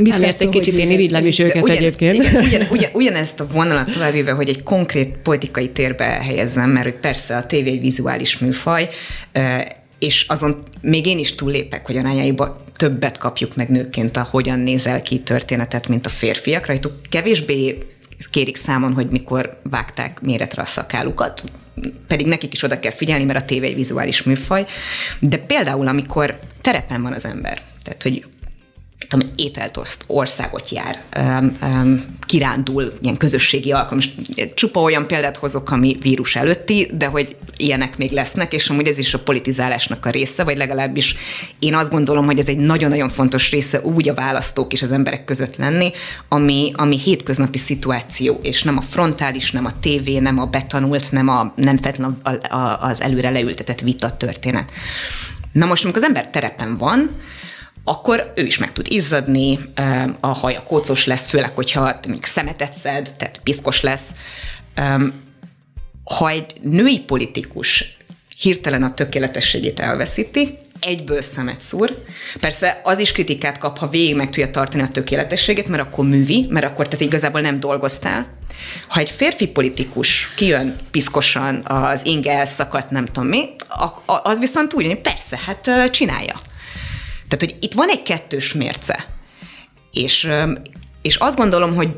mit 0.00 0.18
Nem 0.18 0.22
egy 0.38 0.48
kicsit 0.48 0.78
én 0.78 0.90
irigylem 0.90 1.26
is 1.26 1.38
őket 1.38 1.62
ugyan, 1.62 1.76
egyébként. 1.76 2.14
Igen, 2.14 2.44
ugyan, 2.44 2.66
ugyan, 2.70 2.90
ugyanezt 2.92 3.40
a 3.40 3.46
vonalat 3.52 3.90
továbbéve, 3.90 4.32
hogy 4.32 4.48
egy 4.48 4.62
konkrét 4.62 5.16
politikai 5.22 5.70
térbe 5.70 6.04
helyezzem, 6.04 6.70
mert 6.70 6.84
hogy 6.84 7.00
persze 7.00 7.36
a 7.36 7.46
tévé 7.46 7.70
egy 7.70 7.80
vizuális 7.80 8.38
műfaj, 8.38 8.88
és 9.98 10.24
azon 10.28 10.58
még 10.80 11.06
én 11.06 11.18
is 11.18 11.34
túllépek, 11.34 11.86
hogy 11.86 11.96
arányaiba 11.96 12.61
többet 12.82 13.18
kapjuk 13.18 13.56
meg 13.56 13.68
nőként 13.68 14.16
a 14.16 14.26
hogyan 14.30 14.58
nézel 14.58 15.02
ki 15.02 15.18
történetet, 15.18 15.88
mint 15.88 16.06
a 16.06 16.08
férfiak. 16.08 16.66
Rajtuk 16.66 16.92
kevésbé 17.08 17.78
kérik 18.30 18.56
számon, 18.56 18.92
hogy 18.92 19.08
mikor 19.10 19.60
vágták 19.62 20.20
méretre 20.20 20.62
a 20.62 20.64
szakálukat, 20.64 21.42
pedig 22.06 22.26
nekik 22.26 22.52
is 22.52 22.62
oda 22.62 22.80
kell 22.80 22.90
figyelni, 22.90 23.24
mert 23.24 23.42
a 23.42 23.44
tévé 23.44 23.66
egy 23.66 23.74
vizuális 23.74 24.22
műfaj. 24.22 24.66
De 25.18 25.36
például, 25.36 25.88
amikor 25.88 26.38
terepen 26.60 27.02
van 27.02 27.12
az 27.12 27.24
ember, 27.24 27.62
tehát 27.82 28.02
hogy 28.02 28.24
tudom, 29.08 29.28
ételt 29.36 29.76
oszt, 29.76 30.04
országot 30.06 30.70
jár, 30.70 31.02
um, 31.16 31.56
um, 31.62 32.04
kirándul, 32.26 32.92
ilyen 33.00 33.16
közösségi 33.16 33.72
alkalom. 33.72 34.04
Csupa 34.54 34.80
olyan 34.80 35.06
példát 35.06 35.36
hozok, 35.36 35.70
ami 35.70 35.96
vírus 36.00 36.36
előtti, 36.36 36.90
de 36.94 37.06
hogy 37.06 37.36
ilyenek 37.56 37.96
még 37.96 38.10
lesznek, 38.10 38.52
és 38.52 38.68
amúgy 38.68 38.86
ez 38.86 38.98
is 38.98 39.14
a 39.14 39.18
politizálásnak 39.18 40.06
a 40.06 40.10
része, 40.10 40.44
vagy 40.44 40.56
legalábbis 40.56 41.14
én 41.58 41.74
azt 41.74 41.90
gondolom, 41.90 42.24
hogy 42.24 42.38
ez 42.38 42.48
egy 42.48 42.56
nagyon-nagyon 42.56 43.08
fontos 43.08 43.50
része 43.50 43.80
úgy 43.80 44.08
a 44.08 44.14
választók 44.14 44.72
és 44.72 44.82
az 44.82 44.90
emberek 44.90 45.24
között 45.24 45.56
lenni, 45.56 45.90
ami, 46.28 46.72
ami 46.74 46.98
hétköznapi 46.98 47.58
szituáció, 47.58 48.38
és 48.42 48.62
nem 48.62 48.76
a 48.76 48.80
frontális, 48.80 49.50
nem 49.50 49.64
a 49.64 49.78
tévé, 49.80 50.18
nem 50.18 50.38
a 50.38 50.46
betanult, 50.46 51.12
nem, 51.12 51.28
a, 51.28 51.52
nem 51.56 51.76
feltétlenül 51.76 52.16
az 52.80 53.00
előre 53.00 53.30
leültetett 53.30 53.80
vita 53.80 54.16
történet. 54.16 54.70
Na 55.52 55.66
most, 55.66 55.84
amikor 55.84 56.02
az 56.02 56.08
ember 56.08 56.30
terepen 56.30 56.76
van, 56.76 57.10
akkor 57.84 58.32
ő 58.34 58.46
is 58.46 58.58
meg 58.58 58.72
tud 58.72 58.86
izzadni, 58.90 59.58
a 60.20 60.26
haja 60.26 60.62
kócos 60.62 61.06
lesz, 61.06 61.26
főleg, 61.26 61.54
hogyha 61.54 62.00
még 62.08 62.24
szemetet 62.24 62.72
szed, 62.72 63.14
tehát 63.16 63.40
piszkos 63.42 63.80
lesz. 63.80 64.06
Ha 66.04 66.28
egy 66.28 66.52
női 66.62 66.98
politikus 66.98 67.96
hirtelen 68.38 68.82
a 68.82 68.94
tökéletességét 68.94 69.80
elveszíti, 69.80 70.58
egyből 70.80 71.20
szemet 71.20 71.60
szúr. 71.60 72.02
Persze 72.40 72.80
az 72.84 72.98
is 72.98 73.12
kritikát 73.12 73.58
kap, 73.58 73.78
ha 73.78 73.88
végig 73.88 74.16
meg 74.16 74.26
tudja 74.26 74.50
tartani 74.50 74.82
a 74.82 74.88
tökéletességét, 74.88 75.68
mert 75.68 75.82
akkor 75.82 76.04
művi, 76.04 76.46
mert 76.50 76.66
akkor 76.66 76.88
tehát 76.88 77.04
igazából 77.04 77.40
nem 77.40 77.60
dolgoztál. 77.60 78.26
Ha 78.88 79.00
egy 79.00 79.10
férfi 79.10 79.46
politikus 79.46 80.32
kijön 80.36 80.76
piszkosan, 80.90 81.62
az 81.66 82.06
inge 82.06 82.32
elszakadt, 82.32 82.90
nem 82.90 83.06
tudom 83.06 83.28
mi, 83.28 83.48
az 84.06 84.38
viszont 84.38 84.74
úgy, 84.74 84.86
hogy 84.86 85.00
persze, 85.00 85.40
hát 85.46 85.90
csinálja. 85.90 86.34
Tehát, 87.36 87.52
hogy 87.52 87.64
itt 87.64 87.72
van 87.72 87.88
egy 87.88 88.02
kettős 88.02 88.52
mérce. 88.52 89.06
És, 89.92 90.28
és 91.02 91.16
azt 91.16 91.36
gondolom, 91.36 91.74
hogy 91.74 91.88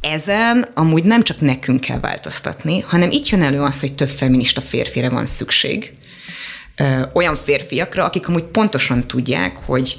ezen 0.00 0.66
amúgy 0.74 1.04
nem 1.04 1.22
csak 1.22 1.40
nekünk 1.40 1.80
kell 1.80 2.00
változtatni, 2.00 2.80
hanem 2.80 3.10
itt 3.10 3.28
jön 3.28 3.42
elő 3.42 3.60
az, 3.60 3.80
hogy 3.80 3.94
több 3.94 4.08
feminista 4.08 4.60
férfire 4.60 5.08
van 5.08 5.26
szükség. 5.26 5.92
Olyan 7.12 7.34
férfiakra, 7.34 8.04
akik 8.04 8.28
amúgy 8.28 8.42
pontosan 8.42 9.06
tudják, 9.06 9.56
hogy 9.56 9.96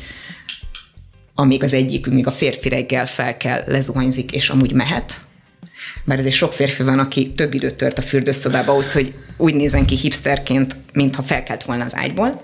amíg 1.36 1.64
az 1.64 1.74
egyikünk, 1.74 2.16
még 2.16 2.28
a 2.28 2.32
férfi 2.32 2.70
reggel 2.70 3.06
fel 3.06 3.38
kell, 3.38 3.64
lezuhanyzik, 3.66 4.32
és 4.32 4.50
amúgy 4.50 4.72
mehet, 4.72 5.25
Bár 6.06 6.20
ezért 6.20 6.36
sok 6.36 6.54
férfi 6.54 6.84
van, 6.84 7.00
aki 7.00 7.32
több 7.34 7.54
időt 7.54 7.76
tört 7.76 7.98
a 7.98 8.02
fürdőszobába 8.02 8.72
ahhoz, 8.72 8.92
hogy 8.92 9.14
úgy 9.38 9.56
nézen 9.56 9.86
ki 9.86 9.96
hipsterként, 9.96 10.76
mintha 10.94 11.24
felkelt 11.24 11.64
volna 11.64 11.84
az 11.84 11.96
ágyból. 11.96 12.42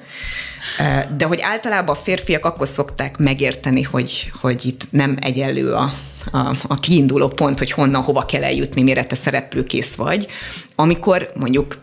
De 1.18 1.26
hogy 1.26 1.40
általában 1.42 1.96
a 1.96 2.00
férfiak 2.00 2.46
akkor 2.46 2.68
szokták 2.68 3.18
megérteni, 3.18 3.82
hogy, 3.82 4.32
hogy 4.42 4.66
itt 4.66 4.88
nem 4.90 5.18
egyenlő 5.22 5.74
a, 5.74 5.94
a, 6.32 6.56
a 6.68 6.80
kiinduló 6.80 7.28
pont, 7.28 7.58
hogy 7.58 7.72
honnan, 7.72 8.04
hova 8.04 8.26
kell 8.26 8.44
eljutni, 8.44 8.82
mire 8.82 9.06
te 9.06 9.16
szereplőkész 9.16 9.94
vagy, 9.94 10.28
amikor 10.76 11.32
mondjuk 11.36 11.82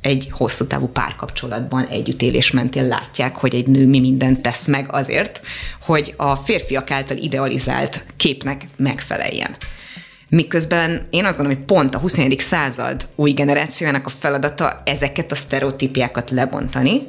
egy 0.00 0.28
hosszú 0.30 0.66
távú 0.66 0.86
párkapcsolatban 0.86 1.86
együttélés 1.86 2.50
mentén 2.50 2.88
látják, 2.88 3.36
hogy 3.36 3.54
egy 3.54 3.66
nő 3.66 3.86
mi 3.86 4.00
mindent 4.00 4.40
tesz 4.40 4.66
meg 4.66 4.92
azért, 4.92 5.40
hogy 5.80 6.14
a 6.16 6.36
férfiak 6.36 6.90
által 6.90 7.16
idealizált 7.16 8.04
képnek 8.16 8.64
megfeleljen. 8.76 9.56
Miközben 10.30 11.06
én 11.10 11.24
azt 11.24 11.36
gondolom, 11.36 11.58
hogy 11.58 11.76
pont 11.76 11.94
a 11.94 11.98
21. 11.98 12.38
század 12.38 13.08
új 13.14 13.32
generációjának 13.32 14.06
a 14.06 14.10
feladata 14.10 14.82
ezeket 14.84 15.32
a 15.32 15.34
sztereotípiákat 15.34 16.30
lebontani, 16.30 17.06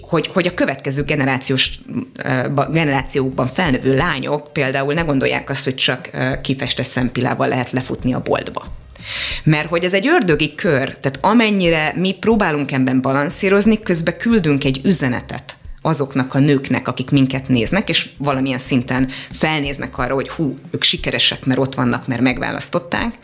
hogy, 0.00 0.26
hogy 0.26 0.46
a 0.46 0.54
következő 0.54 1.02
generációs, 1.02 1.78
generációkban 2.70 3.46
felnövő 3.46 3.96
lányok 3.96 4.52
például 4.52 4.94
ne 4.94 5.02
gondolják 5.02 5.50
azt, 5.50 5.64
hogy 5.64 5.74
csak 5.74 6.10
kifestes 6.42 6.86
szempilával 6.86 7.48
lehet 7.48 7.70
lefutni 7.70 8.14
a 8.14 8.20
boltba. 8.22 8.64
Mert 9.42 9.68
hogy 9.68 9.84
ez 9.84 9.92
egy 9.92 10.06
ördögi 10.06 10.54
kör, 10.54 10.84
tehát 10.84 11.18
amennyire 11.20 11.92
mi 11.96 12.12
próbálunk 12.12 12.72
ebben 12.72 13.00
balanszírozni, 13.00 13.82
közben 13.82 14.16
küldünk 14.16 14.64
egy 14.64 14.80
üzenetet 14.84 15.55
azoknak 15.86 16.34
a 16.34 16.38
nőknek, 16.38 16.88
akik 16.88 17.10
minket 17.10 17.48
néznek, 17.48 17.88
és 17.88 18.08
valamilyen 18.16 18.58
szinten 18.58 19.08
felnéznek 19.30 19.98
arra, 19.98 20.14
hogy 20.14 20.28
hú, 20.28 20.54
ők 20.70 20.82
sikeresek, 20.82 21.44
mert 21.44 21.60
ott 21.60 21.74
vannak, 21.74 22.06
mert 22.06 22.20
megválasztották, 22.20 23.18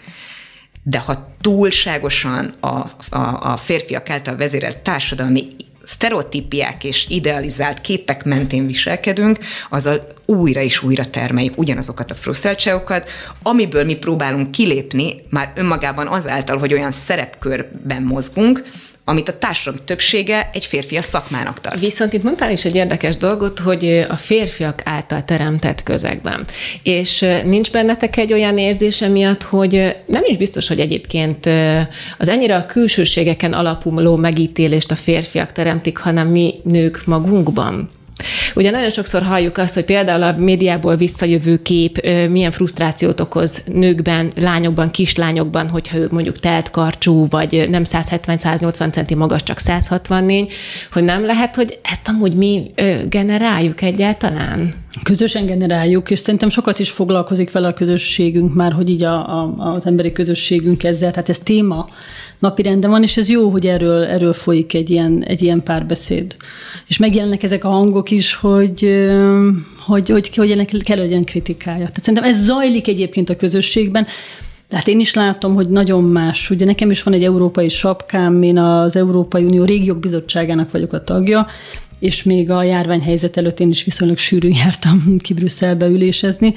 de 0.83 0.99
ha 0.99 1.35
túlságosan 1.41 2.53
a, 2.61 2.67
a, 2.67 3.53
a 3.53 3.57
férfiak 3.57 4.11
által 4.11 4.37
vezérelt 4.37 4.77
társadalmi 4.77 5.47
sztereotípiák 5.85 6.85
és 6.85 7.07
idealizált 7.09 7.81
képek 7.81 8.25
mentén 8.25 8.67
viselkedünk, 8.67 9.39
azzal 9.71 10.07
újra 10.25 10.61
és 10.61 10.83
újra 10.83 11.05
termeljük 11.05 11.59
ugyanazokat 11.59 12.11
a 12.11 12.15
frusztráltságokat, 12.15 13.11
amiből 13.43 13.85
mi 13.85 13.95
próbálunk 13.95 14.51
kilépni, 14.51 15.23
már 15.31 15.53
önmagában 15.55 16.07
azáltal, 16.07 16.59
hogy 16.59 16.73
olyan 16.73 16.91
szerepkörben 16.91 18.03
mozgunk, 18.03 18.63
amit 19.05 19.29
a 19.29 19.39
társadalom 19.39 19.85
többsége 19.85 20.51
egy 20.53 20.67
férfi 20.67 20.97
a 20.97 21.03
szakmának 21.03 21.61
tart. 21.61 21.81
Viszont 21.81 22.13
itt 22.13 22.23
mondtál 22.23 22.51
is 22.51 22.65
egy 22.65 22.75
érdekes 22.75 23.17
dolgot, 23.17 23.59
hogy 23.59 24.07
a 24.09 24.17
férfiak 24.17 24.83
által 24.85 25.25
teremtett 25.25 25.83
közegben. 25.83 26.47
És 26.83 27.27
nincs 27.45 27.71
bennetek 27.71 28.17
egy 28.17 28.33
olyan 28.33 28.59
érzése 28.59 29.09
miatt, 29.09 29.43
hogy 29.43 29.97
nem 30.07 30.23
is 30.27 30.37
biztos, 30.37 30.69
hogy 30.69 30.81
egyébként 30.81 31.47
az 32.19 32.29
ennyire 32.29 32.57
a 32.57 32.67
külsőségeken 32.67 33.53
alapuló 33.53 34.17
megítélést 34.17 34.91
a 34.91 34.97
férfiak 34.97 35.53
teremtik, 35.53 35.99
hanem 35.99 36.29
mi 36.29 36.55
nők 36.65 37.03
magunkban. 37.07 37.91
Ugye 38.55 38.71
nagyon 38.71 38.91
sokszor 38.91 39.23
halljuk 39.23 39.59
azt, 39.59 39.75
hogy 39.75 39.85
például 39.85 40.23
a 40.23 40.37
médiából 40.39 40.97
visszajövő 40.97 41.63
kép 41.63 42.07
milyen 42.31 42.51
frusztrációt 42.51 43.21
okoz 43.21 43.63
nőkben, 43.73 44.33
lányokban, 44.37 44.91
kislányokban, 44.91 45.69
hogyha 45.69 45.97
ő 45.97 46.09
mondjuk 46.11 46.39
telt 46.39 46.71
karcsú, 46.71 47.27
vagy 47.29 47.67
nem 47.69 47.83
170-180 47.85 48.93
centi 48.93 49.15
magas, 49.15 49.43
csak 49.43 49.59
164, 49.59 50.53
hogy 50.93 51.05
nem 51.05 51.25
lehet, 51.25 51.57
hogy 51.57 51.79
ezt 51.83 52.09
amúgy 52.09 52.35
mi 52.35 52.71
generáljuk 53.09 53.83
egyáltalán? 53.83 54.75
Közösen 55.03 55.47
generáljuk, 55.47 56.11
és 56.11 56.19
szerintem 56.19 56.49
sokat 56.49 56.79
is 56.79 56.91
foglalkozik 56.91 57.53
vele 57.53 57.69
a 57.69 57.75
közösségünk 57.75 58.55
már, 58.55 58.73
hogy 58.73 58.89
így 58.89 59.05
a, 59.05 59.41
a, 59.41 59.55
az 59.75 59.87
emberi 59.87 60.13
közösségünk 60.13 60.85
ezzel, 60.85 61.11
tehát 61.11 61.29
ez 61.29 61.39
téma 61.39 61.89
napirenden 62.43 62.91
van, 62.91 63.03
és 63.03 63.17
ez 63.17 63.29
jó, 63.29 63.49
hogy 63.49 63.67
erről, 63.67 64.05
erről 64.05 64.33
folyik 64.33 64.75
egy 64.75 64.91
ilyen, 64.91 65.25
egy 65.25 65.43
ilyen 65.43 65.63
párbeszéd. 65.63 66.37
És 66.87 66.99
megjelennek 66.99 67.43
ezek 67.43 67.65
a 67.65 67.69
hangok 67.69 68.11
is, 68.11 68.35
hogy, 68.35 69.07
hogy, 69.87 70.09
hogy, 70.09 70.37
hogy 70.37 70.51
ennek 70.51 70.71
kell 70.85 70.99
legyen 70.99 71.25
kritikája. 71.25 71.79
Tehát 71.79 72.05
szerintem 72.05 72.31
ez 72.31 72.45
zajlik 72.45 72.89
egyébként 72.89 73.31
a 73.31 73.37
közösségben, 73.37 74.07
tehát 74.69 74.89
én 74.89 75.01
is 75.01 75.15
látom, 75.15 75.55
hogy 75.55 75.69
nagyon 75.69 76.05
más. 76.05 76.51
Ugye 76.51 76.65
nekem 76.65 76.91
is 76.91 77.03
van 77.03 77.15
egy 77.15 77.25
európai 77.25 77.69
sapkám, 77.69 78.43
én 78.43 78.59
az 78.59 78.97
Európai 78.97 79.45
Unió 79.45 79.65
Régiók 79.65 79.99
Bizottságának 79.99 80.71
vagyok 80.71 80.93
a 80.93 81.05
tagja, 81.05 81.47
és 81.99 82.23
még 82.23 82.51
a 82.51 82.63
járványhelyzet 82.63 83.37
előtt 83.37 83.61
én 83.61 83.69
is 83.69 83.85
viszonylag 83.85 84.19
sűrűn 84.19 84.55
jártam 84.55 85.17
ki 85.19 85.35
Brüsszelbe 85.35 85.87
ülésezni, 85.87 86.55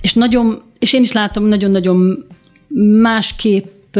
és 0.00 0.12
nagyon, 0.12 0.62
és 0.78 0.92
én 0.92 1.02
is 1.02 1.12
látom, 1.12 1.44
nagyon-nagyon 1.44 2.26
másképp 3.00 3.96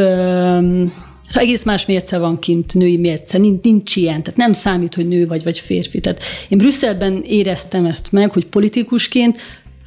Szóval 1.32 1.48
egész 1.48 1.62
más 1.62 1.86
mérce 1.86 2.18
van 2.18 2.38
kint, 2.38 2.74
női 2.74 2.96
mérce, 2.96 3.38
nincs, 3.38 3.62
nincs 3.62 3.96
ilyen, 3.96 4.22
tehát 4.22 4.38
nem 4.38 4.52
számít, 4.52 4.94
hogy 4.94 5.08
nő 5.08 5.26
vagy, 5.26 5.42
vagy 5.42 5.58
férfi. 5.58 6.00
Tehát 6.00 6.22
én 6.48 6.58
Brüsszelben 6.58 7.22
éreztem 7.26 7.84
ezt 7.84 8.12
meg, 8.12 8.32
hogy 8.32 8.46
politikusként 8.46 9.40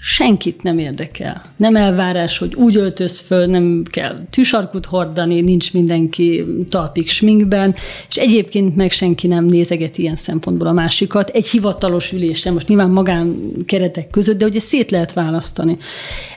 senkit 0.07 0.63
nem 0.63 0.77
érdekel. 0.77 1.41
Nem 1.55 1.75
elvárás, 1.75 2.37
hogy 2.37 2.55
úgy 2.55 2.75
öltöz 2.75 3.19
föl, 3.19 3.45
nem 3.45 3.83
kell 3.89 4.25
tűsarkut 4.29 4.85
hordani, 4.85 5.41
nincs 5.41 5.73
mindenki 5.73 6.45
talpig 6.69 7.09
sminkben, 7.09 7.75
és 8.09 8.15
egyébként 8.15 8.75
meg 8.75 8.91
senki 8.91 9.27
nem 9.27 9.45
nézeget 9.45 9.97
ilyen 9.97 10.15
szempontból 10.15 10.67
a 10.67 10.71
másikat. 10.71 11.29
Egy 11.29 11.47
hivatalos 11.47 12.11
ülésen, 12.11 12.53
most 12.53 12.67
nyilván 12.67 12.89
magán 12.89 13.51
keretek 13.65 14.09
között, 14.09 14.37
de 14.37 14.45
ezt 14.53 14.67
szét 14.67 14.91
lehet 14.91 15.13
választani. 15.13 15.77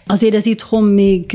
Azért 0.06 0.34
ez 0.34 0.46
itthon 0.46 0.84
még 0.84 1.32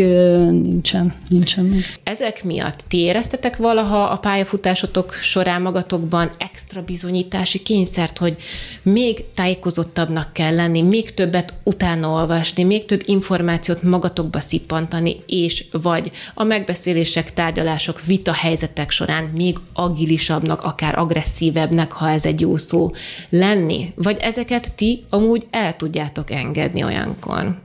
nincsen, 0.64 1.14
nincsen 1.30 1.66
még. 1.66 1.84
Ezek 2.04 2.44
miatt 2.44 2.84
ti 2.88 2.98
éreztetek 2.98 3.58
valaha 3.58 4.04
a 4.04 4.18
pályafutásotok 4.18 5.14
során 5.14 5.62
magatokban 5.62 6.32
extra 6.38 6.82
bizonyítási 6.82 7.62
kényszert, 7.62 8.18
hogy 8.18 8.36
még 8.84 9.26
tájékozottabbnak 9.36 10.34
kell 10.34 10.56
lenni, 10.56 10.82
még 10.82 11.14
többet 11.14 11.54
utána 11.64 12.22
olvasni, 12.24 12.64
még 12.64 12.86
több 12.86 13.02
információt 13.06 13.84
magatokba 13.84 14.40
szippantani, 14.40 15.16
és 15.26 15.66
vagy 15.72 16.12
a 16.34 16.44
megbeszélések, 16.44 17.34
tárgyalások, 17.34 18.06
vita 18.06 18.34
helyzetek 18.34 18.92
során 18.92 19.24
még 19.24 19.58
agilisabbnak, 19.74 20.62
akár 20.62 20.98
agresszívebbnek, 20.98 21.92
ha 21.92 22.10
ez 22.10 22.26
egy 22.26 22.42
jó 22.42 22.58
szó, 22.58 22.92
lenni? 23.30 23.94
Vagy 23.96 24.18
ezeket 24.22 24.74
ti 24.76 25.04
amúgy 25.10 25.48
el 25.52 25.76
tudjátok 25.76 26.32
engedni 26.32 26.84
olyankor? 26.84 27.63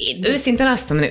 Én 0.00 0.18
őszintén 0.22 0.66
azt 0.66 0.88
mondom, 0.88 1.08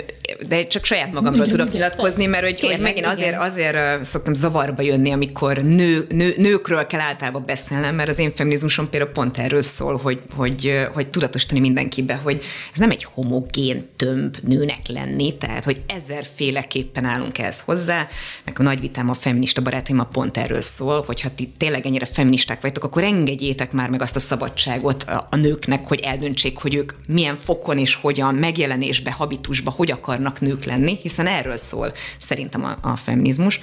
de 0.47 0.67
csak 0.67 0.86
saját 0.86 1.13
magamról 1.13 1.47
tudok 1.47 1.71
nyilatkozni, 1.71 2.25
mert 2.25 2.43
hogy, 2.43 2.60
hogy 2.60 2.80
megint 2.80 3.06
azért, 3.06 3.39
azért 3.39 4.04
szoktam 4.06 4.34
zavarba 4.34 4.82
jönni, 4.82 5.12
amikor 5.12 5.58
nő, 5.58 6.06
nő, 6.10 6.34
nőkről 6.38 6.86
kell 6.86 6.99
általában 6.99 7.43
beszélnem, 7.45 7.95
mert 7.95 8.10
az 8.10 8.19
én 8.19 8.32
feminizmusom 8.32 8.89
például 8.89 9.12
pont 9.12 9.38
erről 9.38 9.62
szól, 9.62 9.97
hogy, 9.97 10.21
hogy, 10.36 10.88
hogy 10.93 11.08
tudatosítani 11.08 11.60
mindenkibe, 11.60 12.15
hogy 12.15 12.41
ez 12.73 12.80
nem 12.80 12.91
egy 12.91 13.04
homogén 13.04 13.88
tömb 13.95 14.38
nőnek 14.41 14.88
lenni, 14.88 15.38
tehát 15.38 15.63
hogy 15.63 15.82
ezerféleképpen 15.88 17.06
állunk 17.06 17.38
ehhez 17.38 17.60
hozzá. 17.60 18.08
Nekem 18.45 18.65
a 18.65 18.69
nagy 18.69 18.80
vitám 18.80 19.10
a 19.10 19.13
feminista 19.13 19.62
barátaim 19.62 19.99
a 19.99 20.04
pont 20.04 20.38
erről 20.38 20.62
szól, 20.62 21.04
hogy 21.06 21.21
ha 21.21 21.30
ti 21.36 21.52
tényleg 21.58 21.86
ennyire 21.86 22.06
feministák 22.06 22.62
vagytok, 22.62 22.84
akkor 22.84 23.04
engedjétek 23.04 23.71
már 23.71 23.89
meg 23.89 24.02
azt 24.02 24.15
a 24.15 24.19
szabadságot 24.19 25.04
a, 25.04 25.28
a 25.32 25.36
nőknek, 25.36 25.88
hogy 25.88 25.99
eldöntsék, 25.99 26.58
hogy 26.58 26.75
ők 26.75 26.93
milyen 27.08 27.36
fokon 27.36 27.78
és 27.78 27.95
hogyan 27.95 28.36
megjelenésbe, 28.80 29.12
habitusba, 29.12 29.72
hogy 29.72 29.92
akar 29.92 30.10
akarnak 30.10 30.42
nők 30.42 30.63
lenni, 30.63 30.98
hiszen 31.02 31.28
erről 31.28 31.58
szól 31.58 31.94
szerintem 32.18 32.63
a, 32.63 32.78
a 32.82 32.96
feminizmus. 32.96 33.60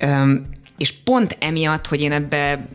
Üm, 0.00 0.46
és 0.78 0.92
pont 1.04 1.36
emiatt, 1.40 1.86
hogy 1.86 2.00
én 2.00 2.12
ebbe 2.12 2.68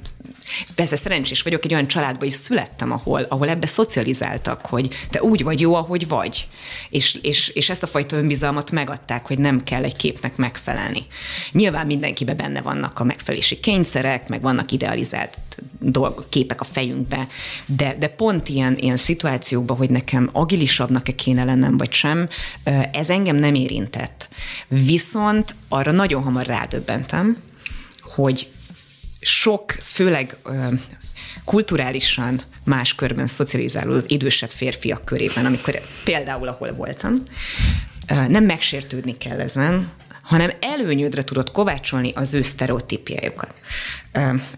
Persze 0.75 0.95
szerencsés 0.95 1.41
vagyok, 1.41 1.65
egy 1.65 1.73
olyan 1.73 1.87
családban 1.87 2.27
is 2.27 2.33
születtem, 2.33 2.91
ahol, 2.91 3.25
ahol 3.29 3.49
ebbe 3.49 3.65
szocializáltak, 3.65 4.65
hogy 4.65 4.95
te 5.09 5.21
úgy 5.21 5.43
vagy 5.43 5.59
jó, 5.59 5.75
ahogy 5.75 6.07
vagy. 6.07 6.47
És, 6.89 7.17
és, 7.21 7.47
és 7.47 7.69
ezt 7.69 7.83
a 7.83 7.87
fajta 7.87 8.15
önbizalmat 8.15 8.71
megadták, 8.71 9.27
hogy 9.27 9.39
nem 9.39 9.63
kell 9.63 9.83
egy 9.83 9.95
képnek 9.95 10.35
megfelelni. 10.35 11.05
Nyilván 11.51 11.85
mindenkiben 11.85 12.37
benne 12.37 12.61
vannak 12.61 12.99
a 12.99 13.03
megfelelési 13.03 13.59
kényszerek, 13.59 14.27
meg 14.27 14.41
vannak 14.41 14.71
idealizált 14.71 15.37
dolgok, 15.79 16.29
képek 16.29 16.61
a 16.61 16.65
fejünkbe, 16.71 17.27
de, 17.65 17.95
de 17.99 18.07
pont 18.07 18.49
ilyen, 18.49 18.77
ilyen 18.77 18.97
szituációkban, 18.97 19.77
hogy 19.77 19.89
nekem 19.89 20.29
agilisabbnak-e 20.31 21.15
kéne 21.15 21.43
lennem, 21.43 21.77
vagy 21.77 21.93
sem, 21.93 22.27
ez 22.91 23.09
engem 23.09 23.35
nem 23.35 23.53
érintett. 23.53 24.27
Viszont 24.67 25.55
arra 25.69 25.91
nagyon 25.91 26.23
hamar 26.23 26.45
rádöbbentem, 26.45 27.37
hogy 28.15 28.51
sok, 29.19 29.71
főleg 29.71 30.37
kulturálisan 31.45 32.41
más 32.63 32.95
körben 32.95 33.27
szocializálódott 33.27 34.11
idősebb 34.11 34.49
férfiak 34.49 35.05
körében, 35.05 35.45
amikor 35.45 35.81
például 36.03 36.47
ahol 36.47 36.71
voltam, 36.71 37.23
nem 38.27 38.43
megsértődni 38.43 39.17
kell 39.17 39.39
ezen, 39.39 39.91
hanem 40.21 40.51
előnyödre 40.59 41.23
tudott 41.23 41.51
kovácsolni 41.51 42.11
az 42.15 42.33
ő 42.33 42.41
sztereotípiájukat. 42.41 43.53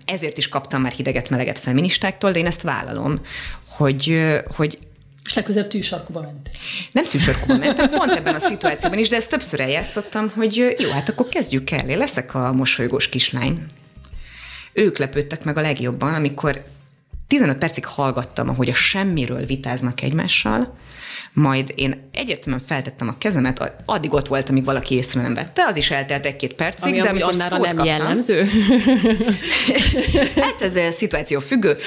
Ezért 0.05 0.37
is 0.37 0.47
kaptam 0.47 0.81
már 0.81 0.91
hideget-meleget 0.91 1.59
feministáktól, 1.59 2.31
de 2.31 2.39
én 2.39 2.45
ezt 2.45 2.61
vállalom, 2.61 3.19
hogy, 3.67 4.21
hogy 4.55 4.79
És 5.25 5.33
legközelebb 5.33 5.69
tűsarkuba 5.69 6.21
ment. 6.21 6.49
Nem 6.91 7.03
tűsarkuba 7.03 7.57
mentem, 7.57 7.89
pont 7.89 8.11
ebben 8.11 8.35
a 8.35 8.39
szituációban 8.39 8.99
is, 8.99 9.09
de 9.09 9.15
ezt 9.15 9.29
többször 9.29 9.59
eljátszottam, 9.59 10.29
hogy 10.29 10.75
jó, 10.77 10.89
hát 10.89 11.09
akkor 11.09 11.29
kezdjük 11.29 11.71
el, 11.71 11.89
én 11.89 11.97
leszek 11.97 12.35
a 12.35 12.51
mosolygós 12.51 13.09
kislány. 13.09 13.65
Ők 14.73 14.97
lepődtek 14.97 15.43
meg 15.43 15.57
a 15.57 15.61
legjobban, 15.61 16.13
amikor 16.13 16.63
15 17.27 17.57
percig 17.57 17.85
hallgattam, 17.85 18.49
ahogy 18.49 18.69
a 18.69 18.73
semmiről 18.73 19.45
vitáznak 19.45 20.01
egymással, 20.01 20.77
majd 21.33 21.73
én 21.75 22.09
egyértelműen 22.11 22.65
feltettem 22.65 23.07
a 23.07 23.17
kezemet, 23.17 23.73
addig 23.85 24.13
ott 24.13 24.27
volt, 24.27 24.49
amíg 24.49 24.63
valaki 24.63 24.95
észre 24.95 25.21
nem 25.21 25.33
vette, 25.33 25.65
az 25.65 25.75
is 25.75 25.91
eltelt 25.91 26.25
egy-két 26.25 26.53
percig, 26.53 26.91
Ami 26.91 27.01
de 27.01 27.09
amikor 27.09 27.35
nem 27.35 27.49
kaptam, 27.49 27.85
jellemző. 27.85 28.45
hát 30.41 30.61
ez 30.61 30.95
szituáció 30.95 31.39
függő. 31.39 31.77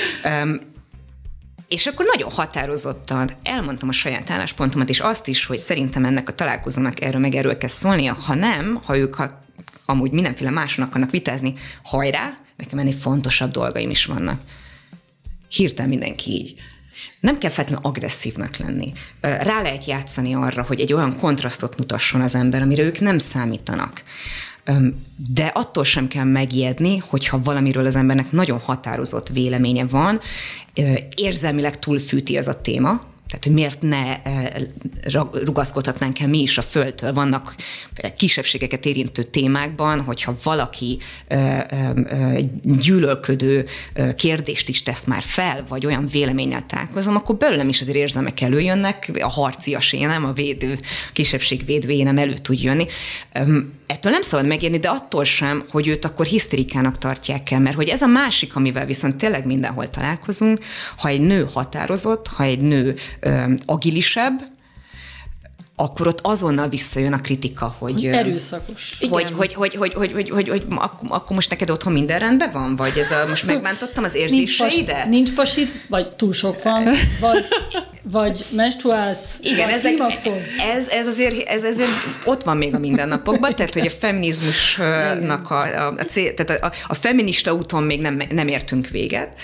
És 1.68 1.86
akkor 1.86 2.06
nagyon 2.14 2.30
határozottan 2.30 3.30
elmondtam 3.42 3.88
a 3.88 3.92
saját 3.92 4.30
álláspontomat, 4.30 4.88
és 4.88 5.00
azt 5.00 5.28
is, 5.28 5.46
hogy 5.46 5.58
szerintem 5.58 6.04
ennek 6.04 6.28
a 6.28 6.34
találkozónak 6.34 7.00
erről 7.00 7.20
meg 7.20 7.34
erről 7.34 7.56
kell 7.56 7.68
szólnia. 7.68 8.14
Ha 8.14 8.34
nem, 8.34 8.80
ha 8.84 8.96
ők 8.96 9.14
ha 9.14 9.44
amúgy 9.84 10.10
mindenféle 10.10 10.50
máson 10.50 10.84
akarnak 10.84 11.10
vitázni, 11.10 11.52
hajrá, 11.82 12.38
nekem 12.56 12.78
ennél 12.78 12.92
fontosabb 12.92 13.50
dolgaim 13.50 13.90
is 13.90 14.04
vannak. 14.04 14.40
Hirtelen 15.48 15.90
mindenki 15.90 16.30
így. 16.30 16.54
Nem 17.20 17.38
kell 17.38 17.50
feltétlenül 17.50 17.88
agresszívnak 17.88 18.56
lenni. 18.56 18.92
Rá 19.20 19.62
lehet 19.62 19.84
játszani 19.84 20.34
arra, 20.34 20.62
hogy 20.62 20.80
egy 20.80 20.92
olyan 20.92 21.16
kontrasztot 21.18 21.78
mutasson 21.78 22.20
az 22.20 22.34
ember, 22.34 22.62
amire 22.62 22.82
ők 22.82 23.00
nem 23.00 23.18
számítanak. 23.18 24.02
De 25.34 25.44
attól 25.44 25.84
sem 25.84 26.08
kell 26.08 26.24
megijedni, 26.24 26.96
hogyha 26.96 27.42
valamiről 27.42 27.86
az 27.86 27.96
embernek 27.96 28.32
nagyon 28.32 28.58
határozott 28.58 29.28
véleménye 29.28 29.84
van, 29.84 30.20
érzelmileg 31.14 31.78
túlfűti 31.78 32.36
az 32.36 32.48
a 32.48 32.60
téma, 32.60 33.00
tehát, 33.28 33.44
hogy 33.44 33.52
miért 33.52 33.82
ne 33.82 34.20
rugaszkodhatnánk 35.44 36.20
el 36.20 36.28
mi 36.28 36.42
is 36.42 36.58
a 36.58 36.62
Földtől. 36.62 37.12
Vannak 37.12 37.54
kisebbségeket 38.16 38.84
érintő 38.84 39.22
témákban, 39.22 40.00
hogyha 40.00 40.36
valaki 40.42 40.98
gyűlölködő 42.62 43.64
kérdést 44.16 44.68
is 44.68 44.82
tesz 44.82 45.04
már 45.04 45.22
fel, 45.22 45.64
vagy 45.68 45.86
olyan 45.86 46.06
véleménnyel 46.06 46.66
találkozom, 46.66 47.16
akkor 47.16 47.36
belőlem 47.36 47.68
is 47.68 47.80
azért 47.80 47.96
érzelmek 47.96 48.40
előjönnek, 48.40 49.10
a 49.20 49.30
harcias 49.30 49.92
énem, 49.92 50.24
a 50.24 50.32
védő, 50.32 50.78
kisebbség 51.12 51.64
védőjénem 51.64 52.18
elő 52.18 52.34
tud 52.42 52.62
jönni 52.62 52.86
ettől 53.86 54.12
nem 54.12 54.22
szabad 54.22 54.46
megérni, 54.46 54.78
de 54.78 54.88
attól 54.88 55.24
sem, 55.24 55.64
hogy 55.70 55.88
őt 55.88 56.04
akkor 56.04 56.26
hiszterikának 56.26 56.98
tartják 56.98 57.50
el, 57.50 57.60
mert 57.60 57.76
hogy 57.76 57.88
ez 57.88 58.02
a 58.02 58.06
másik, 58.06 58.56
amivel 58.56 58.86
viszont 58.86 59.16
tényleg 59.16 59.46
mindenhol 59.46 59.90
találkozunk, 59.90 60.58
ha 60.96 61.08
egy 61.08 61.20
nő 61.20 61.48
határozott, 61.52 62.26
ha 62.26 62.42
egy 62.42 62.60
nő 62.60 62.94
ö, 63.20 63.52
agilisebb, 63.66 64.54
akkor 65.76 66.06
ott 66.06 66.20
azonnal 66.22 66.68
visszajön 66.68 67.12
a 67.12 67.20
kritika, 67.20 67.74
hogy... 67.78 68.06
Erőszakos. 68.06 68.96
Hogy, 69.10 69.30
Hogy, 69.30 69.52
hogy, 69.52 69.74
hogy, 69.74 69.92
hogy, 69.94 70.12
hogy, 70.12 70.30
hogy, 70.30 70.48
hogy 70.48 70.64
akkor, 70.68 71.08
akkor 71.08 71.34
most 71.34 71.50
neked 71.50 71.70
otthon 71.70 71.92
minden 71.92 72.18
rendben 72.18 72.50
van? 72.52 72.76
Vagy 72.76 72.98
ez 72.98 73.10
a, 73.10 73.26
most 73.28 73.46
megbántottam 73.46 74.04
az 74.04 74.14
érzéseidet? 74.14 74.76
Nincs, 74.76 74.86
pasi, 74.86 75.08
nincs 75.08 75.32
pasid, 75.34 75.68
vagy 75.88 76.08
túl 76.08 76.32
sok 76.32 76.62
van, 76.62 76.84
vagy, 77.20 77.44
vagy 78.02 78.44
menstruálsz, 78.50 79.38
Igen, 79.42 79.64
vagy 79.64 79.74
ezek, 79.74 79.92
ez, 80.74 80.88
ez, 80.88 81.06
azért, 81.06 81.48
ez 81.48 81.64
azért 81.64 81.88
ott 82.24 82.42
van 82.42 82.56
még 82.56 82.74
a 82.74 82.78
mindennapokban, 82.78 83.54
tehát 83.54 83.74
hogy 83.74 83.86
a 83.86 83.90
feminizmusnak 83.90 85.50
a, 85.50 85.86
a, 85.86 85.94
a, 85.98 86.02
cél, 86.04 86.34
tehát 86.34 86.62
a, 86.62 86.72
a 86.86 86.94
feminista 86.94 87.54
úton 87.54 87.82
még 87.82 88.00
nem, 88.00 88.22
nem 88.30 88.48
értünk 88.48 88.88
véget, 88.88 89.40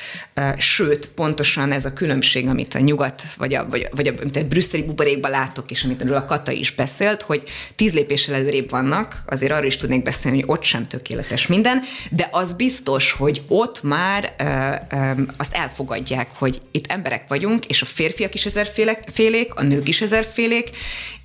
sőt, 0.59 1.09
pontosan 1.15 1.73
ez 1.73 1.85
a 1.85 1.93
különbség, 1.93 2.49
amit 2.49 2.75
a 2.75 2.79
nyugat, 2.79 3.23
vagy 3.37 3.55
a, 3.55 3.67
vagy, 3.69 3.89
vagy 3.91 4.07
a, 4.07 4.13
amit 4.21 4.37
a 4.37 4.45
brüsszeli 4.45 4.83
buborékban 4.83 5.31
látok, 5.31 5.71
és 5.71 5.85
amit 5.85 6.03
a 6.03 6.05
Kata 6.25 6.53
is 6.53 6.75
beszélt, 6.75 7.23
hogy 7.23 7.43
tíz 7.75 7.93
lépéssel 7.93 8.35
előrébb 8.35 8.71
vannak, 8.71 9.23
azért 9.27 9.53
arról 9.53 9.67
is 9.67 9.77
tudnék 9.77 10.03
beszélni, 10.03 10.41
hogy 10.41 10.51
ott 10.51 10.63
sem 10.63 10.87
tökéletes 10.87 11.47
minden, 11.47 11.83
de 12.11 12.29
az 12.33 12.53
biztos, 12.53 13.13
hogy 13.13 13.43
ott 13.49 13.83
már 13.83 14.35
ö, 14.39 14.97
ö, 14.97 15.23
azt 15.37 15.55
elfogadják, 15.55 16.29
hogy 16.39 16.61
itt 16.71 16.87
emberek 16.87 17.29
vagyunk, 17.29 17.67
és 17.67 17.83
a 17.83 17.87
férfiak 17.87 18.35
is 18.35 18.45
ezerfélék, 18.45 19.55
a 19.55 19.63
nők 19.63 19.89
is 19.89 20.01
ezerfélék, 20.01 20.71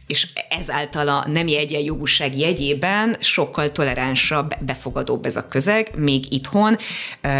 és 0.08 0.28
ezáltal 0.50 1.08
a 1.08 1.26
nemi 1.28 1.58
egyenjogúság 1.58 2.38
jegyében 2.38 3.16
sokkal 3.20 3.72
toleránsabb, 3.72 4.54
befogadóbb 4.60 5.26
ez 5.26 5.36
a 5.36 5.48
közeg, 5.48 5.92
még 5.96 6.34
itthon 6.34 6.78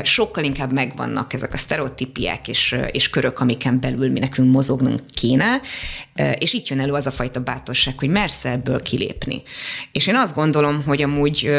sokkal 0.04 0.44
inkább 0.44 0.74
megvannak 0.74 1.34
ezek 1.34 1.54
a 1.54 1.58
sztereotípiák 1.58 2.48
és, 2.48 2.76
és 2.92 3.10
körök, 3.10 3.40
amiken 3.40 3.80
belül 3.80 4.12
mi 4.12 4.20
nekünk 4.20 4.52
mozognunk 4.52 5.02
kéne, 5.14 5.62
és 6.38 6.54
itt 6.54 6.68
jön 6.68 6.80
elő 6.80 6.92
az 6.92 7.08
a 7.08 7.12
fajta 7.12 7.40
bátorság, 7.40 8.00
hogy 8.00 8.10
mersz 8.10 8.46
ebből 8.46 8.82
kilépni. 8.82 9.42
És 9.92 10.08
én 10.08 10.16
azt 10.16 10.36
gondolom, 10.36 10.84
hogy 10.84 11.02
amúgy, 11.02 11.52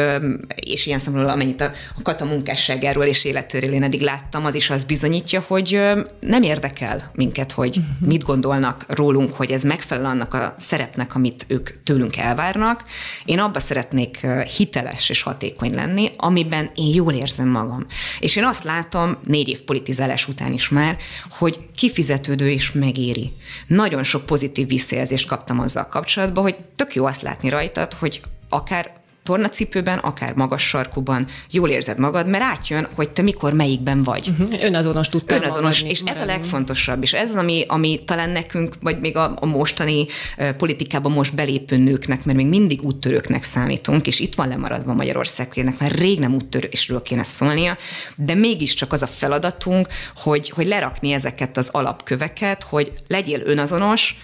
és 0.55 0.85
ilyen 0.85 0.99
szempontból 0.99 1.33
amennyit 1.33 1.61
a, 1.61 1.71
a 1.97 2.01
Kata 2.01 2.25
munkásságáról 2.25 3.05
és 3.05 3.25
életéről 3.25 3.73
én 3.73 3.83
eddig 3.83 4.01
láttam, 4.01 4.45
az 4.45 4.55
is 4.55 4.69
az 4.69 4.83
bizonyítja, 4.83 5.43
hogy 5.47 5.81
nem 6.19 6.43
érdekel 6.43 7.11
minket, 7.13 7.51
hogy 7.51 7.77
uh-huh. 7.77 8.07
mit 8.07 8.23
gondolnak 8.23 8.85
rólunk, 8.87 9.33
hogy 9.33 9.51
ez 9.51 9.63
megfelel 9.63 10.05
annak 10.05 10.33
a 10.33 10.53
szerepnek, 10.99 11.15
amit 11.15 11.45
ők 11.47 11.83
tőlünk 11.83 12.17
elvárnak. 12.17 12.83
Én 13.25 13.39
abba 13.39 13.59
szeretnék 13.59 14.27
hiteles 14.57 15.09
és 15.09 15.21
hatékony 15.21 15.73
lenni, 15.73 16.11
amiben 16.17 16.71
én 16.75 16.93
jól 16.93 17.13
érzem 17.13 17.47
magam. 17.47 17.85
És 18.19 18.35
én 18.35 18.45
azt 18.45 18.63
látom, 18.63 19.17
négy 19.23 19.49
év 19.49 19.61
politizálás 19.61 20.27
után 20.27 20.53
is 20.53 20.69
már, 20.69 20.97
hogy 21.29 21.59
kifizetődő 21.75 22.49
és 22.49 22.71
megéri. 22.71 23.31
Nagyon 23.67 24.03
sok 24.03 24.25
pozitív 24.25 24.67
visszajelzést 24.67 25.27
kaptam 25.27 25.59
azzal 25.59 25.87
kapcsolatban, 25.87 26.43
hogy 26.43 26.55
tök 26.75 26.95
jó 26.95 27.05
azt 27.05 27.21
látni 27.21 27.49
rajtad, 27.49 27.93
hogy 27.93 28.21
akár 28.49 28.98
tornacipőben, 29.29 29.97
akár 29.97 30.33
magas 30.33 30.67
sarkuban 30.67 31.27
jól 31.51 31.69
érzed 31.69 31.99
magad, 31.99 32.27
mert 32.27 32.43
átjön, 32.43 32.87
hogy 32.95 33.09
te 33.09 33.21
mikor 33.21 33.53
melyikben 33.53 34.03
vagy. 34.03 34.27
Uh-huh. 34.27 34.63
Önazonos 34.63 35.09
tudtál 35.09 35.37
Önazonos, 35.37 35.81
és 35.81 36.01
ez 36.05 36.17
a 36.17 36.25
legfontosabb, 36.25 37.01
és 37.01 37.13
ez 37.13 37.29
az, 37.29 37.35
ami, 37.35 37.65
ami 37.67 38.03
talán 38.05 38.29
nekünk, 38.29 38.73
vagy 38.81 38.99
még 38.99 39.17
a, 39.17 39.37
a 39.39 39.45
mostani 39.45 40.05
uh, 40.37 40.49
politikában 40.49 41.11
most 41.11 41.35
belépő 41.35 41.77
nőknek, 41.77 42.25
mert 42.25 42.37
még 42.37 42.47
mindig 42.47 42.83
úttörőknek 42.83 43.43
számítunk, 43.43 44.07
és 44.07 44.19
itt 44.19 44.35
van 44.35 44.47
lemaradva 44.47 44.93
Magyarországnak, 44.93 45.79
már 45.79 45.91
rég 45.91 46.19
nem 46.19 46.35
úttörésről 46.35 47.01
kéne 47.01 47.23
szólnia, 47.23 47.77
de 48.15 48.33
mégiscsak 48.33 48.93
az 48.93 49.01
a 49.01 49.07
feladatunk, 49.07 49.87
hogy, 50.15 50.49
hogy 50.49 50.67
lerakni 50.67 51.11
ezeket 51.11 51.57
az 51.57 51.69
alapköveket, 51.71 52.63
hogy 52.63 52.91
legyél 53.07 53.41
önazonos, 53.43 54.15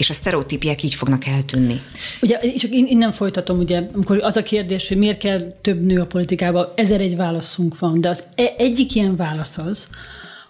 és 0.00 0.10
a 0.10 0.12
sztereotípiák 0.12 0.82
így 0.82 0.94
fognak 0.94 1.26
eltűnni. 1.26 1.80
Ugye, 2.22 2.38
csak 2.56 2.74
innen 2.74 3.12
folytatom, 3.12 3.58
ugye, 3.58 3.82
amikor 3.94 4.18
az 4.22 4.36
a 4.36 4.42
kérdés, 4.42 4.88
hogy 4.88 4.96
miért 4.96 5.18
kell 5.18 5.54
több 5.60 5.84
nő 5.84 6.00
a 6.00 6.06
politikában, 6.06 6.72
ezer 6.74 7.00
egy 7.00 7.16
válaszunk 7.16 7.78
van, 7.78 8.00
de 8.00 8.08
az 8.08 8.22
e- 8.34 8.54
egyik 8.58 8.94
ilyen 8.94 9.16
válasz 9.16 9.58
az, 9.58 9.88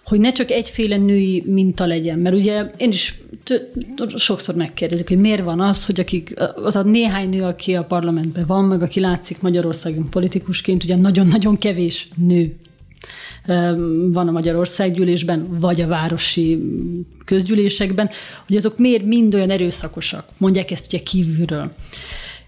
hogy 0.03 0.19
ne 0.19 0.31
csak 0.31 0.51
egyféle 0.51 0.97
női 0.97 1.43
minta 1.45 1.85
legyen, 1.85 2.19
mert 2.19 2.35
ugye 2.35 2.71
én 2.77 2.89
is 2.89 3.19
sokszor 4.15 4.55
megkérdezik, 4.55 5.07
hogy 5.07 5.19
miért 5.19 5.43
van 5.43 5.59
az, 5.59 5.85
hogy 5.85 5.99
akik, 5.99 6.33
az 6.55 6.75
a 6.75 6.83
néhány 6.83 7.29
nő, 7.29 7.43
aki 7.43 7.75
a 7.75 7.83
parlamentben 7.83 8.45
van, 8.45 8.65
meg 8.65 8.81
aki 8.81 8.99
látszik 8.99 9.41
Magyarországon 9.41 10.09
politikusként, 10.09 10.83
ugye 10.83 10.95
nagyon-nagyon 10.95 11.57
kevés 11.57 12.07
nő 12.15 12.55
van 14.11 14.27
a 14.27 14.31
Magyarországgyűlésben, 14.31 15.59
vagy 15.59 15.81
a 15.81 15.87
városi 15.87 16.63
közgyűlésekben, 17.25 18.09
hogy 18.47 18.55
azok 18.55 18.77
miért 18.77 19.05
mind 19.05 19.35
olyan 19.35 19.49
erőszakosak, 19.49 20.25
mondják 20.37 20.71
ezt 20.71 20.85
ugye 20.85 21.03
kívülről. 21.03 21.71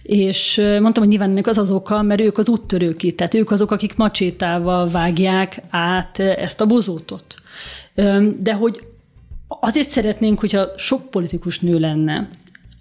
És 0.03 0.56
mondtam, 0.56 1.03
hogy 1.03 1.08
nyilván 1.08 1.29
ennek 1.29 1.47
az 1.47 1.58
az 1.58 1.71
oka, 1.71 2.01
mert 2.01 2.21
ők 2.21 2.38
az 2.38 2.49
úttörők 2.49 3.03
itt, 3.03 3.17
tehát 3.17 3.34
ők 3.34 3.51
azok, 3.51 3.71
akik 3.71 3.95
macsétával 3.95 4.89
vágják 4.89 5.62
át 5.69 6.19
ezt 6.19 6.62
a 6.62 6.65
bozótot. 6.65 7.36
De 8.39 8.53
hogy 8.53 8.84
azért 9.47 9.89
szeretnénk, 9.89 10.39
hogyha 10.39 10.67
sok 10.77 11.10
politikus 11.10 11.60
nő 11.60 11.79
lenne, 11.79 12.29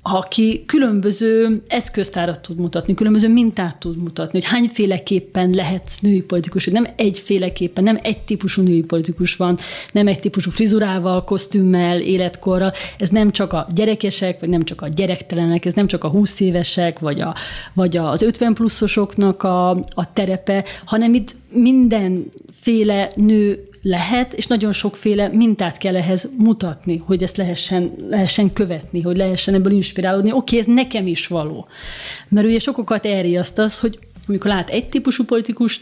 aki 0.04 0.64
különböző 0.66 1.62
eszköztárat 1.66 2.40
tud 2.40 2.56
mutatni, 2.56 2.94
különböző 2.94 3.28
mintát 3.28 3.76
tud 3.76 3.96
mutatni, 3.96 4.40
hogy 4.40 4.48
hányféleképpen 4.48 5.50
lehet 5.50 5.90
női 6.00 6.22
politikus, 6.22 6.64
hogy 6.64 6.72
nem 6.72 6.88
egyféleképpen, 6.96 7.84
nem 7.84 7.98
egy 8.02 8.18
típusú 8.18 8.62
női 8.62 8.82
politikus 8.82 9.36
van, 9.36 9.56
nem 9.92 10.06
egy 10.06 10.18
típusú 10.18 10.50
frizurával, 10.50 11.24
kosztümmel, 11.24 12.00
életkorral, 12.00 12.72
ez 12.98 13.08
nem 13.08 13.30
csak 13.30 13.52
a 13.52 13.66
gyerekesek, 13.74 14.40
vagy 14.40 14.48
nem 14.48 14.62
csak 14.62 14.80
a 14.80 14.88
gyerektelenek, 14.88 15.64
ez 15.64 15.74
nem 15.74 15.86
csak 15.86 16.04
a 16.04 16.08
20 16.08 16.40
évesek, 16.40 16.98
vagy, 16.98 17.20
a, 17.20 17.34
vagy 17.72 17.96
az 17.96 18.22
50 18.22 18.54
pluszosoknak 18.54 19.42
a, 19.42 19.70
a 19.70 20.12
terepe, 20.12 20.64
hanem 20.84 21.14
itt 21.14 21.34
mindenféle 21.52 23.10
nő 23.14 23.66
lehet, 23.82 24.32
és 24.32 24.46
nagyon 24.46 24.72
sokféle 24.72 25.28
mintát 25.28 25.78
kell 25.78 25.96
ehhez 25.96 26.28
mutatni, 26.38 27.02
hogy 27.06 27.22
ezt 27.22 27.36
lehessen, 27.36 27.92
lehessen 28.08 28.52
követni, 28.52 29.00
hogy 29.00 29.16
lehessen 29.16 29.54
ebből 29.54 29.72
inspirálódni. 29.72 30.32
Oké, 30.32 30.58
ez 30.58 30.66
nekem 30.66 31.06
is 31.06 31.26
való. 31.26 31.66
Mert 32.28 32.46
ugye 32.46 32.58
sokokat 32.58 33.06
elriaszt 33.06 33.58
az, 33.58 33.78
hogy 33.78 33.98
amikor 34.28 34.50
lát 34.50 34.70
egy 34.70 34.88
típusú 34.88 35.24
politikust, 35.24 35.80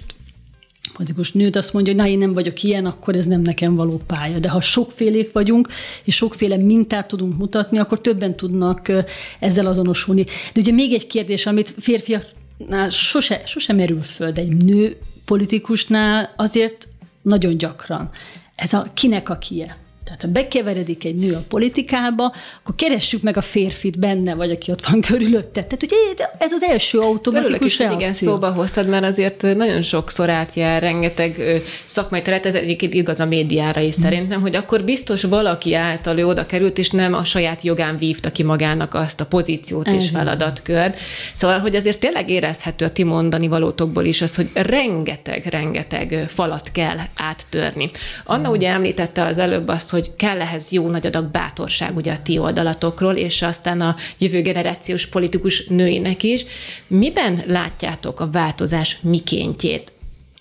politikus 0.92 1.32
nőt 1.32 1.56
azt 1.56 1.72
mondja, 1.72 1.92
hogy 1.92 2.02
na, 2.02 2.08
én 2.08 2.18
nem 2.18 2.32
vagyok 2.32 2.62
ilyen, 2.62 2.86
akkor 2.86 3.16
ez 3.16 3.26
nem 3.26 3.40
nekem 3.40 3.74
való 3.74 4.00
pálya. 4.06 4.38
De 4.38 4.48
ha 4.48 4.60
sokfélék 4.60 5.32
vagyunk, 5.32 5.68
és 6.04 6.14
sokféle 6.14 6.56
mintát 6.56 7.08
tudunk 7.08 7.38
mutatni, 7.38 7.78
akkor 7.78 8.00
többen 8.00 8.36
tudnak 8.36 8.92
ezzel 9.38 9.66
azonosulni. 9.66 10.24
De 10.54 10.60
ugye 10.60 10.72
még 10.72 10.92
egy 10.92 11.06
kérdés, 11.06 11.46
amit 11.46 11.74
férfiaknál 11.78 12.90
sose, 12.90 13.42
sose 13.46 13.72
merül 13.72 14.02
föl, 14.02 14.32
de 14.32 14.40
egy 14.40 14.64
nő 14.64 14.96
politikusnál 15.24 16.34
azért 16.36 16.88
nagyon 17.22 17.56
gyakran. 17.56 18.10
Ez 18.54 18.72
a 18.72 18.86
kinek 18.94 19.28
a 19.28 19.38
kie. 19.38 19.76
Tehát 20.10 20.24
ha 20.24 20.40
bekeveredik 20.40 21.04
egy 21.04 21.14
nő 21.14 21.34
a 21.34 21.42
politikába, 21.48 22.34
akkor 22.62 22.74
keressük 22.74 23.22
meg 23.22 23.36
a 23.36 23.40
férfit 23.40 23.98
benne, 23.98 24.34
vagy 24.34 24.50
aki 24.50 24.70
ott 24.70 24.86
van 24.86 25.00
körülötte. 25.00 25.62
Tehát 25.62 25.82
ugye 25.82 25.96
ez 26.38 26.52
az 26.52 26.62
első 26.62 26.98
automatikus 26.98 27.78
reakció. 27.78 27.98
igen, 27.98 28.12
szóba 28.12 28.50
hoztad, 28.50 28.88
mert 28.88 29.04
azért 29.04 29.42
nagyon 29.42 29.82
sokszor 29.82 30.30
átjár 30.30 30.82
rengeteg 30.82 31.62
szakmai 31.84 32.22
teret, 32.22 32.46
ez 32.46 32.54
egyébként 32.54 32.94
igaz 32.94 33.20
a 33.20 33.24
médiára 33.24 33.80
is 33.80 33.94
szerintem, 33.94 34.40
hogy 34.40 34.54
akkor 34.56 34.82
biztos 34.82 35.22
valaki 35.22 35.74
által 35.74 36.18
ő 36.18 36.26
oda 36.26 36.46
került, 36.46 36.78
és 36.78 36.90
nem 36.90 37.14
a 37.14 37.24
saját 37.24 37.62
jogán 37.62 37.98
vívta 37.98 38.30
ki 38.32 38.42
magának 38.42 38.94
azt 38.94 39.20
a 39.20 39.26
pozíciót 39.26 39.88
ez 39.88 39.94
és 39.94 40.08
feladatkört. 40.08 40.98
Szóval, 41.34 41.58
hogy 41.58 41.76
azért 41.76 41.98
tényleg 41.98 42.30
érezhető 42.30 42.84
a 42.84 42.90
ti 42.90 43.02
mondani 43.02 43.48
valótokból 43.48 44.04
is 44.04 44.20
az, 44.20 44.34
hogy 44.34 44.48
rengeteg, 44.54 45.46
rengeteg 45.46 46.24
falat 46.28 46.70
kell 46.72 46.98
áttörni. 47.16 47.90
Anna 48.24 48.46
hmm. 48.46 48.56
ugye 48.56 48.70
említette 48.70 49.24
az 49.24 49.38
előbb 49.38 49.68
azt, 49.68 49.90
hogy 49.90 49.99
hogy 50.00 50.16
kell 50.16 50.40
ehhez 50.40 50.70
jó 50.70 50.88
nagy 50.88 51.06
adag 51.06 51.30
bátorság 51.30 51.96
ugye 51.96 52.12
a 52.12 52.22
ti 52.22 52.38
oldalatokról, 52.38 53.14
és 53.14 53.42
aztán 53.42 53.80
a 53.80 53.96
jövő 54.18 54.42
generációs 54.42 55.06
politikus 55.06 55.66
nőinek 55.66 56.22
is. 56.22 56.44
Miben 56.86 57.40
látjátok 57.46 58.20
a 58.20 58.30
változás 58.30 58.98
mikéntjét? 59.00 59.92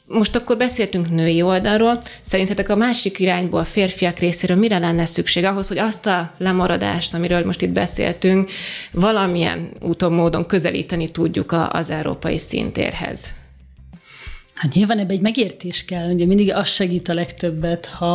Most 0.07 0.35
akkor 0.35 0.57
beszéltünk 0.57 1.09
női 1.09 1.41
oldalról. 1.41 2.01
Szerintetek 2.21 2.69
a 2.69 2.75
másik 2.75 3.19
irányból, 3.19 3.59
a 3.59 3.65
férfiak 3.65 4.19
részéről 4.19 4.57
mire 4.57 4.77
lenne 4.77 5.05
szükség 5.05 5.43
ahhoz, 5.43 5.67
hogy 5.67 5.77
azt 5.77 6.05
a 6.05 6.33
lemaradást, 6.37 7.13
amiről 7.13 7.45
most 7.45 7.61
itt 7.61 7.69
beszéltünk, 7.69 8.51
valamilyen 8.91 9.69
úton, 9.81 10.13
módon 10.13 10.45
közelíteni 10.45 11.09
tudjuk 11.09 11.55
az 11.69 11.89
európai 11.89 12.37
szintérhez? 12.37 13.38
Hát 14.59 14.73
nyilván 14.73 14.99
ebbe 14.99 15.13
egy 15.13 15.21
megértés 15.21 15.85
kell, 15.85 16.11
ugye 16.11 16.25
mindig 16.25 16.53
az 16.53 16.67
segít 16.67 17.07
a 17.09 17.13
legtöbbet, 17.13 17.85
ha, 17.85 18.05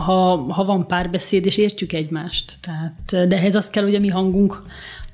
ha, 0.00 0.36
ha 0.52 0.64
van 0.64 0.86
párbeszéd, 0.86 1.46
és 1.46 1.56
értjük 1.56 1.92
egymást. 1.92 2.52
Tehát, 2.60 3.28
de 3.28 3.36
ehhez 3.36 3.54
azt 3.54 3.70
kell, 3.70 3.82
hogy 3.82 3.94
a 3.94 3.98
mi 3.98 4.08
hangunk 4.08 4.62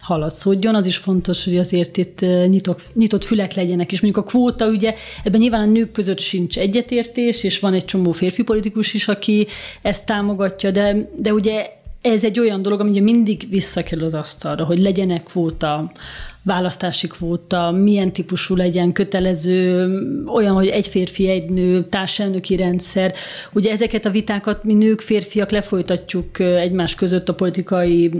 haladszódjon, 0.00 0.74
az 0.74 0.86
is 0.86 0.96
fontos, 0.96 1.44
hogy 1.44 1.56
azért 1.56 1.96
itt 1.96 2.22
eh, 2.22 2.46
nyitott, 2.46 2.82
nyitott 2.94 3.24
fülek 3.24 3.54
legyenek, 3.54 3.92
és 3.92 4.00
mondjuk 4.00 4.24
a 4.24 4.28
kvóta, 4.28 4.68
ugye 4.68 4.94
ebben 5.22 5.40
nyilván 5.40 5.68
a 5.68 5.72
nők 5.72 5.92
között 5.92 6.18
sincs 6.18 6.58
egyetértés, 6.58 7.42
és 7.42 7.58
van 7.58 7.74
egy 7.74 7.84
csomó 7.84 8.12
férfi 8.12 8.42
politikus 8.42 8.94
is, 8.94 9.08
aki 9.08 9.46
ezt 9.82 10.06
támogatja, 10.06 10.70
de, 10.70 11.10
de 11.16 11.32
ugye 11.32 11.66
ez 12.00 12.24
egy 12.24 12.40
olyan 12.40 12.62
dolog, 12.62 12.80
ami 12.80 13.00
mindig 13.00 13.46
visszakerül 13.50 14.04
az 14.04 14.14
asztalra, 14.14 14.64
hogy 14.64 14.78
legyenek 14.78 15.22
kvóta 15.22 15.92
választási 16.44 17.06
kvóta, 17.06 17.70
milyen 17.70 18.12
típusú 18.12 18.56
legyen, 18.56 18.92
kötelező, 18.92 19.88
olyan, 20.26 20.54
hogy 20.54 20.66
egy 20.66 20.88
férfi, 20.88 21.28
egy 21.28 21.50
nő, 21.50 21.84
társelnöki 21.84 22.56
rendszer. 22.56 23.14
Ugye 23.52 23.70
ezeket 23.70 24.04
a 24.04 24.10
vitákat 24.10 24.64
mi 24.64 24.74
nők, 24.74 25.00
férfiak 25.00 25.50
lefolytatjuk 25.50 26.38
egymás 26.38 26.94
között 26.94 27.28
a 27.28 27.34
politikai 27.34 28.10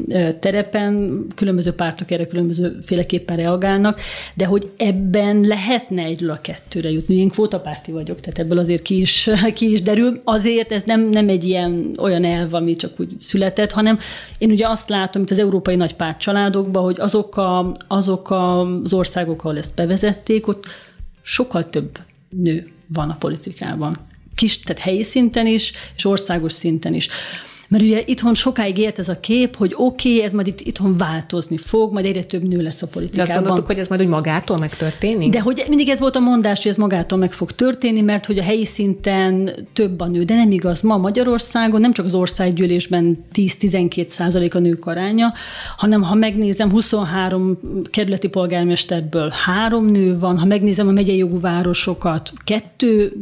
terepen, 0.40 1.24
különböző 1.34 1.72
pártok 1.72 2.10
erre 2.10 2.26
különböző 2.26 2.78
féleképpen 2.84 3.36
reagálnak, 3.36 4.00
de 4.34 4.44
hogy 4.44 4.70
ebben 4.76 5.40
lehetne 5.40 6.02
egyről 6.02 6.30
a 6.30 6.40
kettőre 6.40 6.90
jutni. 6.90 7.16
Én 7.16 7.28
kvótapárti 7.28 7.92
vagyok, 7.92 8.20
tehát 8.20 8.38
ebből 8.38 8.58
azért 8.58 8.82
ki 8.82 9.00
is, 9.00 9.30
ki 9.54 9.72
is 9.72 9.82
derül. 9.82 10.20
Azért 10.24 10.72
ez 10.72 10.82
nem, 10.82 11.00
nem 11.00 11.28
egy 11.28 11.44
ilyen 11.44 11.94
olyan 11.98 12.24
elv, 12.24 12.54
ami 12.54 12.76
csak 12.76 13.00
úgy 13.00 13.18
született, 13.18 13.72
hanem 13.72 13.98
én 14.38 14.50
ugye 14.50 14.68
azt 14.68 14.88
látom, 14.88 15.22
mint 15.22 15.30
az 15.30 15.38
európai 15.38 15.76
nagy 15.76 15.96
családokban, 16.18 16.82
hogy 16.82 16.96
azok, 16.98 17.36
a, 17.36 17.72
azok 17.88 18.13
azok 18.14 18.30
az 18.30 18.92
országok, 18.92 19.44
ahol 19.44 19.58
ezt 19.58 19.74
bevezették, 19.74 20.46
ott 20.46 20.66
sokkal 21.22 21.70
több 21.70 21.98
nő 22.28 22.72
van 22.86 23.10
a 23.10 23.16
politikában. 23.16 23.96
Kis, 24.34 24.60
tehát 24.60 24.82
helyi 24.82 25.02
szinten 25.02 25.46
is, 25.46 25.72
és 25.96 26.04
országos 26.04 26.52
szinten 26.52 26.94
is. 26.94 27.08
Mert 27.68 27.82
ugye 27.82 28.02
itthon 28.06 28.34
sokáig 28.34 28.78
élt 28.78 28.98
ez 28.98 29.08
a 29.08 29.20
kép, 29.20 29.56
hogy 29.56 29.74
oké, 29.76 30.12
okay, 30.14 30.22
ez 30.22 30.32
majd 30.32 30.46
itt 30.46 30.60
itthon 30.60 30.96
változni 30.96 31.56
fog, 31.56 31.92
majd 31.92 32.04
egyre 32.04 32.24
több 32.24 32.48
nő 32.48 32.62
lesz 32.62 32.82
a 32.82 32.86
politikában. 32.86 33.26
De 33.26 33.32
azt 33.32 33.42
gondoltuk, 33.42 33.66
hogy 33.66 33.78
ez 33.78 33.88
majd 33.88 34.00
úgy 34.00 34.08
magától 34.08 34.56
megtörténik? 34.60 35.32
De 35.32 35.40
hogy 35.40 35.64
mindig 35.68 35.88
ez 35.88 35.98
volt 35.98 36.16
a 36.16 36.20
mondás, 36.20 36.62
hogy 36.62 36.70
ez 36.70 36.76
magától 36.76 37.18
meg 37.18 37.32
fog 37.32 37.52
történni, 37.52 38.00
mert 38.00 38.26
hogy 38.26 38.38
a 38.38 38.42
helyi 38.42 38.64
szinten 38.64 39.50
több 39.72 40.00
a 40.00 40.06
nő, 40.06 40.22
de 40.22 40.34
nem 40.34 40.50
igaz. 40.50 40.80
Ma 40.80 40.96
Magyarországon 40.96 41.80
nem 41.80 41.92
csak 41.92 42.04
az 42.04 42.14
országgyűlésben 42.14 43.24
10-12 43.34 44.08
százalék 44.08 44.54
a 44.54 44.58
nők 44.58 44.86
aránya, 44.86 45.32
hanem 45.76 46.02
ha 46.02 46.14
megnézem, 46.14 46.70
23 46.70 47.58
kerületi 47.90 48.28
polgármesterből 48.28 49.32
három 49.44 49.86
nő 49.86 50.18
van, 50.18 50.38
ha 50.38 50.44
megnézem 50.44 50.88
a 50.88 50.92
megyei 50.92 51.16
jogú 51.16 51.40
városokat, 51.40 52.32
kettő 52.44 53.12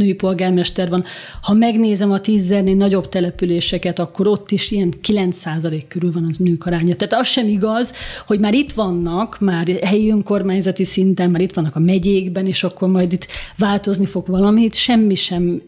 női 0.00 0.14
polgármester 0.14 0.88
van. 0.88 1.04
Ha 1.42 1.52
megnézem 1.52 2.10
a 2.10 2.20
tízernél 2.20 2.74
nagyobb 2.74 3.08
településeket, 3.08 3.98
akkor 3.98 4.26
ott 4.26 4.50
is 4.50 4.70
ilyen 4.70 4.92
9% 5.06 5.82
körül 5.88 6.12
van 6.12 6.26
az 6.28 6.36
nők 6.36 6.66
aránya. 6.66 6.96
Tehát 6.96 7.24
az 7.24 7.26
sem 7.26 7.48
igaz, 7.48 7.92
hogy 8.26 8.40
már 8.40 8.54
itt 8.54 8.72
vannak, 8.72 9.40
már 9.40 9.66
helyi 9.66 10.10
önkormányzati 10.10 10.84
szinten, 10.84 11.30
már 11.30 11.40
itt 11.40 11.52
vannak 11.52 11.76
a 11.76 11.80
megyékben, 11.80 12.46
és 12.46 12.64
akkor 12.64 12.88
majd 12.88 13.12
itt 13.12 13.26
változni 13.56 14.06
fog 14.06 14.26
valamit, 14.26 14.74
semmi 14.74 15.14
sem, 15.14 15.62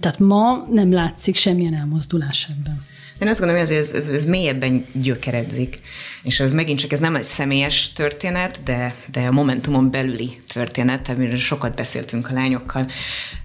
tehát 0.00 0.18
ma 0.18 0.66
nem 0.70 0.92
látszik 0.92 1.36
semmilyen 1.36 1.74
elmozdulás 1.74 2.48
ebben. 2.50 2.93
Én 3.18 3.28
azt 3.28 3.38
gondolom, 3.38 3.64
hogy 3.66 3.76
ez, 3.76 3.92
ez, 3.92 4.06
ez 4.06 4.24
mélyebben 4.24 4.86
gyökeredzik, 4.92 5.80
és 6.22 6.40
ez 6.40 6.52
megint 6.52 6.78
csak 6.78 6.92
ez 6.92 6.98
nem 6.98 7.16
egy 7.16 7.22
személyes 7.22 7.92
történet, 7.92 8.62
de, 8.62 8.94
de 9.10 9.20
a 9.20 9.32
Momentumon 9.32 9.90
belüli 9.90 10.42
történet, 10.52 11.08
amiről 11.08 11.36
sokat 11.36 11.74
beszéltünk 11.74 12.30
a 12.30 12.32
lányokkal. 12.32 12.86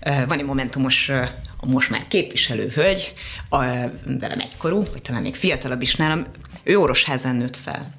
Van 0.01 0.39
egy 0.39 0.45
Momentumos 0.45 1.09
a 1.57 1.65
most 1.65 1.89
már 1.89 2.07
képviselő 2.07 2.67
hölgy, 2.67 3.13
a, 3.49 3.57
velem 4.19 4.39
egykorú, 4.39 4.83
vagy 4.91 5.01
talán 5.01 5.21
még 5.21 5.35
fiatalabb 5.35 5.81
is 5.81 5.95
nálam, 5.95 6.25
ő 6.63 6.77
Orosházán 6.77 7.35
nőtt 7.35 7.55
fel. 7.55 7.93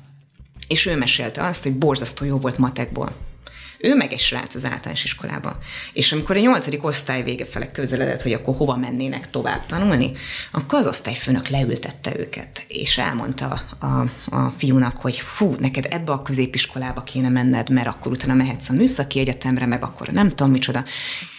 És 0.68 0.86
ő 0.86 0.96
mesélte 0.96 1.44
azt, 1.44 1.62
hogy 1.62 1.72
borzasztó 1.72 2.24
jó 2.24 2.38
volt 2.38 2.58
matekból 2.58 3.16
ő 3.80 3.94
meg 3.94 4.12
egy 4.12 4.18
srác 4.18 4.54
az 4.54 4.64
általános 4.64 5.04
iskolában. 5.04 5.56
És 5.92 6.12
amikor 6.12 6.36
a 6.36 6.40
nyolcadik 6.40 6.84
osztály 6.84 7.22
vége 7.22 7.44
fele 7.44 7.66
közeledett, 7.66 8.22
hogy 8.22 8.32
akkor 8.32 8.54
hova 8.56 8.76
mennének 8.76 9.30
tovább 9.30 9.66
tanulni, 9.66 10.12
akkor 10.50 10.78
az 10.78 10.86
osztályfőnök 10.86 11.48
leültette 11.48 12.18
őket, 12.18 12.64
és 12.68 12.98
elmondta 12.98 13.62
a, 13.78 13.86
a 14.36 14.50
fiúnak, 14.50 14.96
hogy 14.96 15.18
fú, 15.18 15.54
neked 15.58 15.86
ebbe 15.90 16.12
a 16.12 16.22
középiskolába 16.22 17.02
kéne 17.02 17.28
menned, 17.28 17.70
mert 17.70 17.88
akkor 17.88 18.12
utána 18.12 18.34
mehetsz 18.34 18.68
a 18.68 18.72
műszaki 18.72 19.18
egyetemre, 19.18 19.66
meg 19.66 19.82
akkor 19.82 20.08
nem 20.08 20.28
tudom 20.28 20.50
micsoda. 20.50 20.84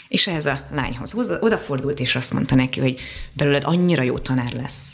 És 0.07 0.27
ehhez 0.27 0.45
a 0.45 0.67
lányhoz 0.71 1.37
odafordult, 1.39 1.99
és 1.99 2.15
azt 2.15 2.33
mondta 2.33 2.55
neki, 2.55 2.79
hogy 2.79 2.99
belőled 3.33 3.63
annyira 3.65 4.01
jó 4.01 4.17
tanár 4.17 4.53
lesz 4.53 4.93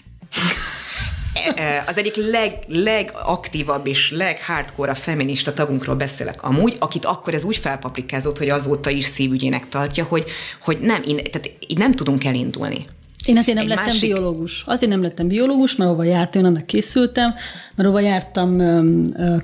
az 1.90 1.98
egyik 1.98 2.16
leg, 2.16 2.54
legaktívabb 2.68 3.88
és 3.88 4.12
leghardcore 4.12 4.94
feminista 4.94 5.54
tagunkról 5.54 5.96
beszélek 5.96 6.44
amúgy, 6.44 6.76
akit 6.80 7.06
akkor 7.06 7.34
ez 7.34 7.44
úgy 7.44 7.58
felpaprikázott, 7.58 8.38
hogy 8.38 8.50
azóta 8.50 8.90
is 8.90 9.06
szívügyének 9.06 9.68
tartja, 9.68 10.04
hogy, 10.04 10.26
hogy 10.62 10.80
nem, 10.80 11.02
tehát 11.04 11.52
így 11.68 11.78
nem 11.78 11.92
tudunk 11.92 12.26
elindulni. 12.26 12.86
Én 13.26 13.38
azért 13.38 13.56
nem 13.58 13.64
Egy 13.64 13.70
lettem 13.70 13.86
másik... 13.86 14.14
biológus. 14.14 14.64
Azért 14.66 14.92
nem 14.92 15.02
lettem 15.02 15.28
biológus, 15.28 15.76
mert 15.76 15.90
hova 15.90 16.04
jártam, 16.04 16.42
én 16.42 16.48
annak 16.48 16.66
készültem, 16.66 17.34
mert 17.76 17.90
hova 17.90 18.00
jártam 18.00 18.62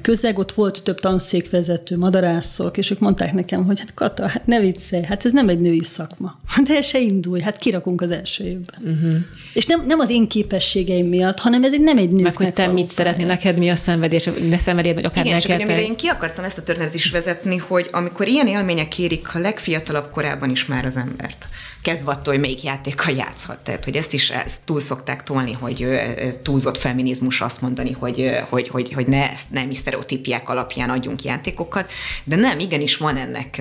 közeg, 0.02 0.38
ott 0.38 0.52
volt 0.52 0.84
több 0.84 1.00
tanszékvezető, 1.00 1.98
madarászok, 1.98 2.78
és 2.78 2.92
ők 2.92 3.00
mondták 3.00 3.34
nekem, 3.34 3.66
hogy 3.66 3.80
hát 3.80 3.94
Kata, 3.94 4.28
hát 4.28 4.46
ne 4.46 4.60
viccelj, 4.60 5.04
hát 5.04 5.26
ez 5.26 5.32
nem 5.32 5.50
egy 5.50 5.60
női 5.60 5.82
szakma. 5.82 6.40
De 6.68 6.82
se 6.82 7.00
indulj, 7.00 7.42
hát 7.42 7.56
kirakunk 7.56 8.02
az 8.02 8.12
első 8.12 8.44
évben. 8.44 8.80
Uh-huh. 8.80 9.16
És 9.54 9.66
nem, 9.66 9.86
nem 9.86 10.00
az 10.00 10.10
én 10.10 10.28
képességeim 10.28 11.08
miatt, 11.08 11.40
hanem 11.40 11.64
ez 11.64 11.74
egy, 11.74 11.82
nem 11.82 11.98
egy 11.98 12.12
nő. 12.12 12.24
Meg 12.24 12.38
hogy 12.38 12.54
te 12.54 12.68
mit 12.68 12.92
szeretnél, 12.92 13.26
neked 13.26 13.58
mi 13.58 13.70
a 13.70 13.76
szenvedés, 13.76 14.30
ne 14.50 14.58
szenvedél, 14.58 14.94
vagy 14.94 15.06
akár 15.06 15.26
Igen, 15.26 15.40
csak 15.40 15.52
amire 15.52 15.82
én 15.82 15.96
ki 15.96 16.08
akartam 16.08 16.44
ezt 16.44 16.58
a 16.58 16.64
történetet 16.64 16.96
is 16.96 17.12
vezetni, 17.12 17.58
hogy 17.58 17.90
amikor 17.92 18.28
ilyen 18.28 18.48
élmények 18.48 19.00
érik 19.00 19.36
a 19.36 19.40
legfiatalabb 19.40 20.10
korában 20.10 20.50
is 20.50 20.66
már 20.66 20.86
az 20.86 20.98
embert, 20.98 21.48
kezdve 21.84 22.12
attól, 22.12 22.34
hogy 22.34 22.42
melyik 22.42 22.64
játékkal 22.64 23.14
játszhat. 23.14 23.60
Tehát, 23.60 23.84
hogy 23.84 23.96
ezt 23.96 24.14
is 24.14 24.30
ezt 24.30 24.66
túl 24.66 24.80
szokták 24.80 25.24
tolni, 25.24 25.52
hogy 25.52 25.88
túlzott 26.44 26.78
feminizmus 26.78 27.42
azt 27.42 27.62
mondani, 27.62 27.92
hogy, 27.92 28.32
hogy, 28.50 28.68
hogy, 28.68 28.94
hogy 28.94 29.08
ne, 29.08 29.30
nem 29.50 29.72
sztereotípiák 29.72 30.50
alapján 30.50 30.90
adjunk 30.90 31.24
játékokat, 31.24 31.92
de 32.24 32.36
nem, 32.36 32.60
igenis 32.60 32.98
van 32.98 33.18
ennek 33.18 33.58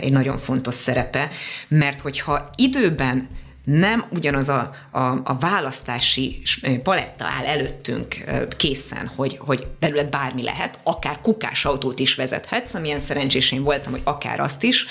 egy 0.00 0.12
nagyon 0.12 0.38
fontos 0.38 0.74
szerepe, 0.74 1.28
mert 1.68 2.00
hogyha 2.00 2.50
időben 2.56 3.28
nem 3.64 4.04
ugyanaz 4.10 4.48
a, 4.48 4.74
a, 4.90 5.00
a 5.24 5.36
választási 5.40 6.42
paletta 6.82 7.24
áll 7.24 7.44
előttünk 7.44 8.16
készen, 8.56 9.10
hogy, 9.16 9.36
hogy 9.38 9.66
belőled 9.78 10.08
bármi 10.08 10.42
lehet, 10.42 10.78
akár 10.82 11.20
kukás 11.20 11.64
autót 11.64 11.98
is 11.98 12.14
vezethetsz, 12.14 12.74
amilyen 12.74 12.98
szerencsés 12.98 13.52
én 13.52 13.62
voltam, 13.62 13.92
hogy 13.92 14.02
akár 14.04 14.40
azt 14.40 14.62
is, 14.62 14.86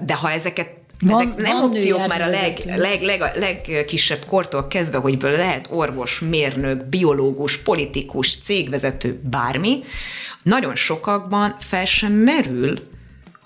de 0.00 0.14
ha 0.14 0.30
ezeket 0.30 0.77
van, 1.00 1.20
Ezek 1.20 1.36
nem 1.36 1.56
van 1.56 1.64
opciók 1.64 2.06
már 2.06 2.20
a 2.20 2.28
leg, 2.28 2.58
leg, 2.64 3.02
leg, 3.02 3.20
leg, 3.20 3.36
legkisebb 3.36 4.24
kortól 4.24 4.66
kezdve, 4.66 4.98
hogy 4.98 5.18
lehet 5.20 5.68
orvos, 5.70 6.18
mérnök, 6.18 6.84
biológus, 6.84 7.56
politikus, 7.56 8.38
cégvezető, 8.38 9.20
bármi. 9.30 9.84
Nagyon 10.42 10.74
sokakban 10.74 11.56
fel 11.60 11.84
sem 11.84 12.12
merül, 12.12 12.82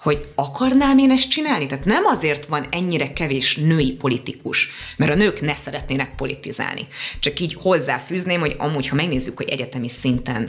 hogy 0.03 0.27
akarnám 0.35 0.99
én 0.99 1.11
ezt 1.11 1.29
csinálni? 1.29 1.67
Tehát 1.67 1.85
nem 1.85 2.05
azért 2.05 2.47
van 2.47 2.67
ennyire 2.71 3.13
kevés 3.13 3.57
női 3.57 3.93
politikus, 3.93 4.69
mert 4.97 5.13
a 5.13 5.15
nők 5.15 5.41
ne 5.41 5.55
szeretnének 5.55 6.15
politizálni. 6.15 6.87
Csak 7.21 7.41
így 7.41 7.57
hozzáfűzném, 7.61 8.41
hogy 8.41 8.55
amúgy, 8.59 8.89
ha 8.89 8.95
megnézzük, 8.95 9.37
hogy 9.37 9.49
egyetemi 9.49 9.89
szinten 9.89 10.49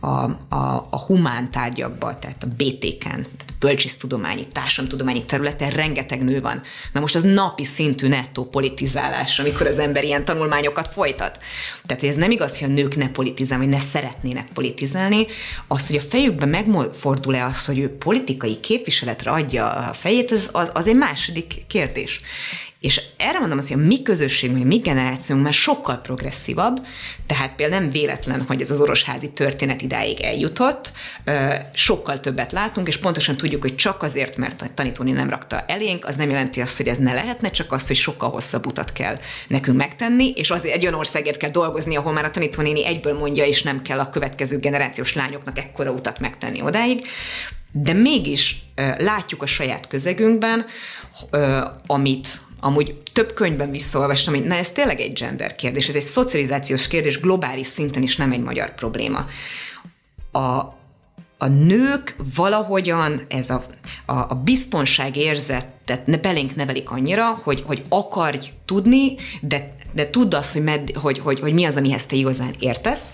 a, 0.00 0.06
a, 0.06 0.88
a 0.90 0.98
humán 1.06 1.50
tárgyakban, 1.50 2.20
tehát 2.20 2.42
a 2.42 2.46
BTK-n, 2.46 3.08
tehát 3.08 3.44
a 3.48 3.52
bölcsésztudományi, 3.58 4.46
társadalomtudományi 4.52 5.24
területen 5.24 5.70
rengeteg 5.70 6.24
nő 6.24 6.40
van. 6.40 6.62
Na 6.92 7.00
most 7.00 7.14
az 7.14 7.22
napi 7.22 7.64
szintű 7.64 8.08
nettó 8.08 8.44
politizálás, 8.44 9.38
amikor 9.38 9.66
az 9.66 9.78
ember 9.78 10.04
ilyen 10.04 10.24
tanulmányokat 10.24 10.88
folytat. 10.88 11.38
Tehát, 11.86 12.02
hogy 12.02 12.10
ez 12.10 12.16
nem 12.16 12.30
igaz, 12.30 12.58
hogy 12.58 12.70
a 12.70 12.72
nők 12.72 12.96
ne 12.96 13.10
politizálni, 13.10 13.64
vagy 13.64 13.74
ne 13.74 13.80
szeretnének 13.80 14.48
politizálni. 14.54 15.26
Az, 15.66 15.86
hogy 15.86 15.96
a 15.96 16.00
fejükben 16.00 16.48
megfordul-e 16.48 17.44
az, 17.44 17.64
hogy 17.64 17.78
ő 17.78 17.96
politikai 17.96 18.60
képviselő, 18.60 18.90
képviseletre 18.92 19.30
adja 19.30 19.70
a 19.70 19.92
fejét, 19.92 20.30
az, 20.30 20.48
az, 20.52 20.70
az 20.74 20.86
egy 20.86 20.96
második 20.96 21.66
kérdés. 21.66 22.20
És 22.80 23.00
erre 23.16 23.38
mondom 23.38 23.58
azt, 23.58 23.68
hogy 23.68 23.82
a 23.82 23.86
mi 23.86 24.02
közösségünk, 24.02 24.62
a 24.62 24.66
mi 24.66 24.76
generációnk 24.76 25.42
már 25.42 25.52
sokkal 25.52 25.96
progresszívabb, 25.96 26.86
tehát 27.26 27.54
például 27.54 27.82
nem 27.82 27.90
véletlen, 27.90 28.44
hogy 28.46 28.60
ez 28.60 28.70
az 28.70 28.80
orosházi 28.80 29.30
történet 29.32 29.82
idáig 29.82 30.20
eljutott, 30.20 30.92
sokkal 31.74 32.20
többet 32.20 32.52
látunk, 32.52 32.88
és 32.88 32.96
pontosan 32.96 33.36
tudjuk, 33.36 33.62
hogy 33.62 33.76
csak 33.76 34.02
azért, 34.02 34.36
mert 34.36 34.62
a 34.62 34.66
tanítóni 34.74 35.10
nem 35.10 35.30
rakta 35.30 35.60
elénk, 35.60 36.04
az 36.04 36.16
nem 36.16 36.28
jelenti 36.28 36.60
azt, 36.60 36.76
hogy 36.76 36.88
ez 36.88 36.98
ne 36.98 37.12
lehetne, 37.12 37.50
csak 37.50 37.72
az, 37.72 37.86
hogy 37.86 37.96
sokkal 37.96 38.30
hosszabb 38.30 38.66
utat 38.66 38.92
kell 38.92 39.18
nekünk 39.46 39.76
megtenni, 39.76 40.32
és 40.36 40.50
azért 40.50 40.74
egy 40.74 40.82
olyan 40.82 40.98
országért 40.98 41.36
kell 41.36 41.50
dolgozni, 41.50 41.96
ahol 41.96 42.12
már 42.12 42.24
a 42.24 42.30
tanítónéni 42.30 42.86
egyből 42.86 43.18
mondja, 43.18 43.44
és 43.44 43.62
nem 43.62 43.82
kell 43.82 43.98
a 43.98 44.10
következő 44.10 44.58
generációs 44.58 45.14
lányoknak 45.14 45.58
ekkora 45.58 45.90
utat 45.90 46.18
megtenni 46.18 46.62
odáig 46.62 47.06
de 47.72 47.92
mégis 47.92 48.62
látjuk 48.98 49.42
a 49.42 49.46
saját 49.46 49.86
közegünkben, 49.86 50.66
amit 51.86 52.40
amúgy 52.60 52.94
több 53.12 53.32
könyvben 53.32 53.70
visszaolvastam, 53.70 54.34
hogy 54.34 54.44
na 54.44 54.54
ez 54.54 54.68
tényleg 54.68 55.00
egy 55.00 55.12
gender 55.12 55.54
kérdés, 55.54 55.88
ez 55.88 55.94
egy 55.94 56.02
szocializációs 56.02 56.88
kérdés, 56.88 57.20
globális 57.20 57.66
szinten 57.66 58.02
is 58.02 58.16
nem 58.16 58.32
egy 58.32 58.42
magyar 58.42 58.74
probléma. 58.74 59.26
A, 60.32 60.40
a 61.38 61.46
nők 61.46 62.16
valahogyan 62.34 63.20
ez 63.28 63.50
a, 63.50 63.64
a, 64.06 64.12
a 64.12 64.40
biztonság 64.44 65.16
érzetet 65.16 66.06
ne, 66.06 66.16
belénk 66.16 66.54
nevelik 66.54 66.90
annyira, 66.90 67.40
hogy, 67.42 67.62
hogy 67.66 67.82
akarj 67.88 68.52
tudni, 68.64 69.14
de, 69.40 69.74
de 69.92 70.10
tudd 70.10 70.34
azt, 70.34 70.52
hogy, 70.52 70.62
med, 70.62 70.90
hogy, 70.94 71.18
hogy, 71.18 71.40
hogy 71.40 71.52
mi 71.52 71.64
az, 71.64 71.76
amihez 71.76 72.04
te 72.04 72.16
igazán 72.16 72.54
értesz, 72.58 73.04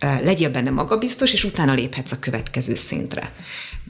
legyél 0.00 0.50
benne 0.50 0.70
magabiztos, 0.70 1.32
és 1.32 1.44
utána 1.44 1.72
léphetsz 1.72 2.12
a 2.12 2.18
következő 2.18 2.74
szintre. 2.74 3.32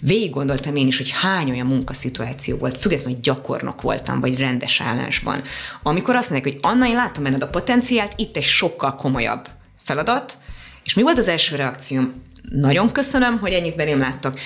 Végig 0.04 0.30
gondoltam 0.30 0.76
én 0.76 0.86
is, 0.86 0.96
hogy 0.96 1.10
hány 1.10 1.50
olyan 1.50 1.66
munkaszituáció 1.66 2.56
volt, 2.56 2.78
függetlenül, 2.78 3.12
hogy 3.14 3.22
gyakornok 3.22 3.82
voltam, 3.82 4.20
vagy 4.20 4.38
rendes 4.38 4.80
állásban, 4.80 5.42
amikor 5.82 6.16
azt 6.16 6.30
mondják, 6.30 6.54
hogy 6.54 6.62
Anna, 6.72 6.86
én 6.86 6.94
látom 6.94 7.22
benned 7.22 7.42
a 7.42 7.48
potenciált, 7.48 8.12
itt 8.16 8.36
egy 8.36 8.42
sokkal 8.42 8.94
komolyabb 8.94 9.48
feladat, 9.82 10.36
és 10.84 10.94
mi 10.94 11.02
volt 11.02 11.18
az 11.18 11.28
első 11.28 11.56
reakcióm? 11.56 12.12
Nagyon 12.50 12.92
köszönöm, 12.92 13.38
hogy 13.38 13.52
ennyit 13.52 13.76
belém 13.76 13.98
láttak 13.98 14.38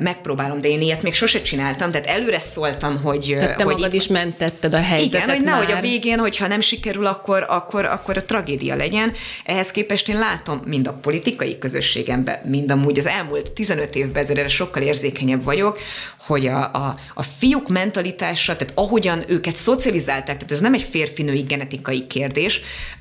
megpróbálom, 0.00 0.60
de 0.60 0.68
én 0.68 0.80
ilyet 0.80 1.02
még 1.02 1.14
sose 1.14 1.42
csináltam, 1.42 1.90
tehát 1.90 2.06
előre 2.06 2.38
szóltam, 2.38 3.02
hogy... 3.02 3.34
Tehát 3.38 3.56
te 3.56 3.64
hogy 3.64 3.74
magad 3.74 3.94
itt, 3.94 4.00
is 4.00 4.06
mentetted 4.06 4.74
a 4.74 4.80
helyzetet 4.80 5.24
Igen, 5.24 5.36
hogy 5.36 5.44
nehogy 5.44 5.72
a 5.72 5.80
végén, 5.80 6.18
hogyha 6.18 6.46
nem 6.46 6.60
sikerül, 6.60 7.06
akkor, 7.06 7.44
akkor, 7.48 7.84
akkor 7.84 8.16
a 8.16 8.24
tragédia 8.24 8.74
legyen. 8.74 9.12
Ehhez 9.44 9.70
képest 9.70 10.08
én 10.08 10.18
látom 10.18 10.62
mind 10.64 10.86
a 10.86 10.92
politikai 10.92 11.58
közösségemben, 11.58 12.38
mind 12.44 12.70
amúgy 12.70 12.98
az 12.98 13.06
elmúlt 13.06 13.52
15 13.52 13.94
évben 13.94 14.22
ezért 14.22 14.48
sokkal 14.48 14.82
érzékenyebb 14.82 15.44
vagyok, 15.44 15.78
hogy 16.26 16.46
a, 16.46 16.62
a, 16.62 16.94
a 17.14 17.22
fiúk 17.22 17.68
mentalitása, 17.68 18.56
tehát 18.56 18.72
ahogyan 18.76 19.22
őket 19.26 19.56
szocializálták, 19.56 20.36
tehát 20.36 20.50
ez 20.50 20.60
nem 20.60 20.74
egy 20.74 20.86
férfinői 20.90 21.40
genetikai 21.40 22.06
kérdés, 22.06 22.60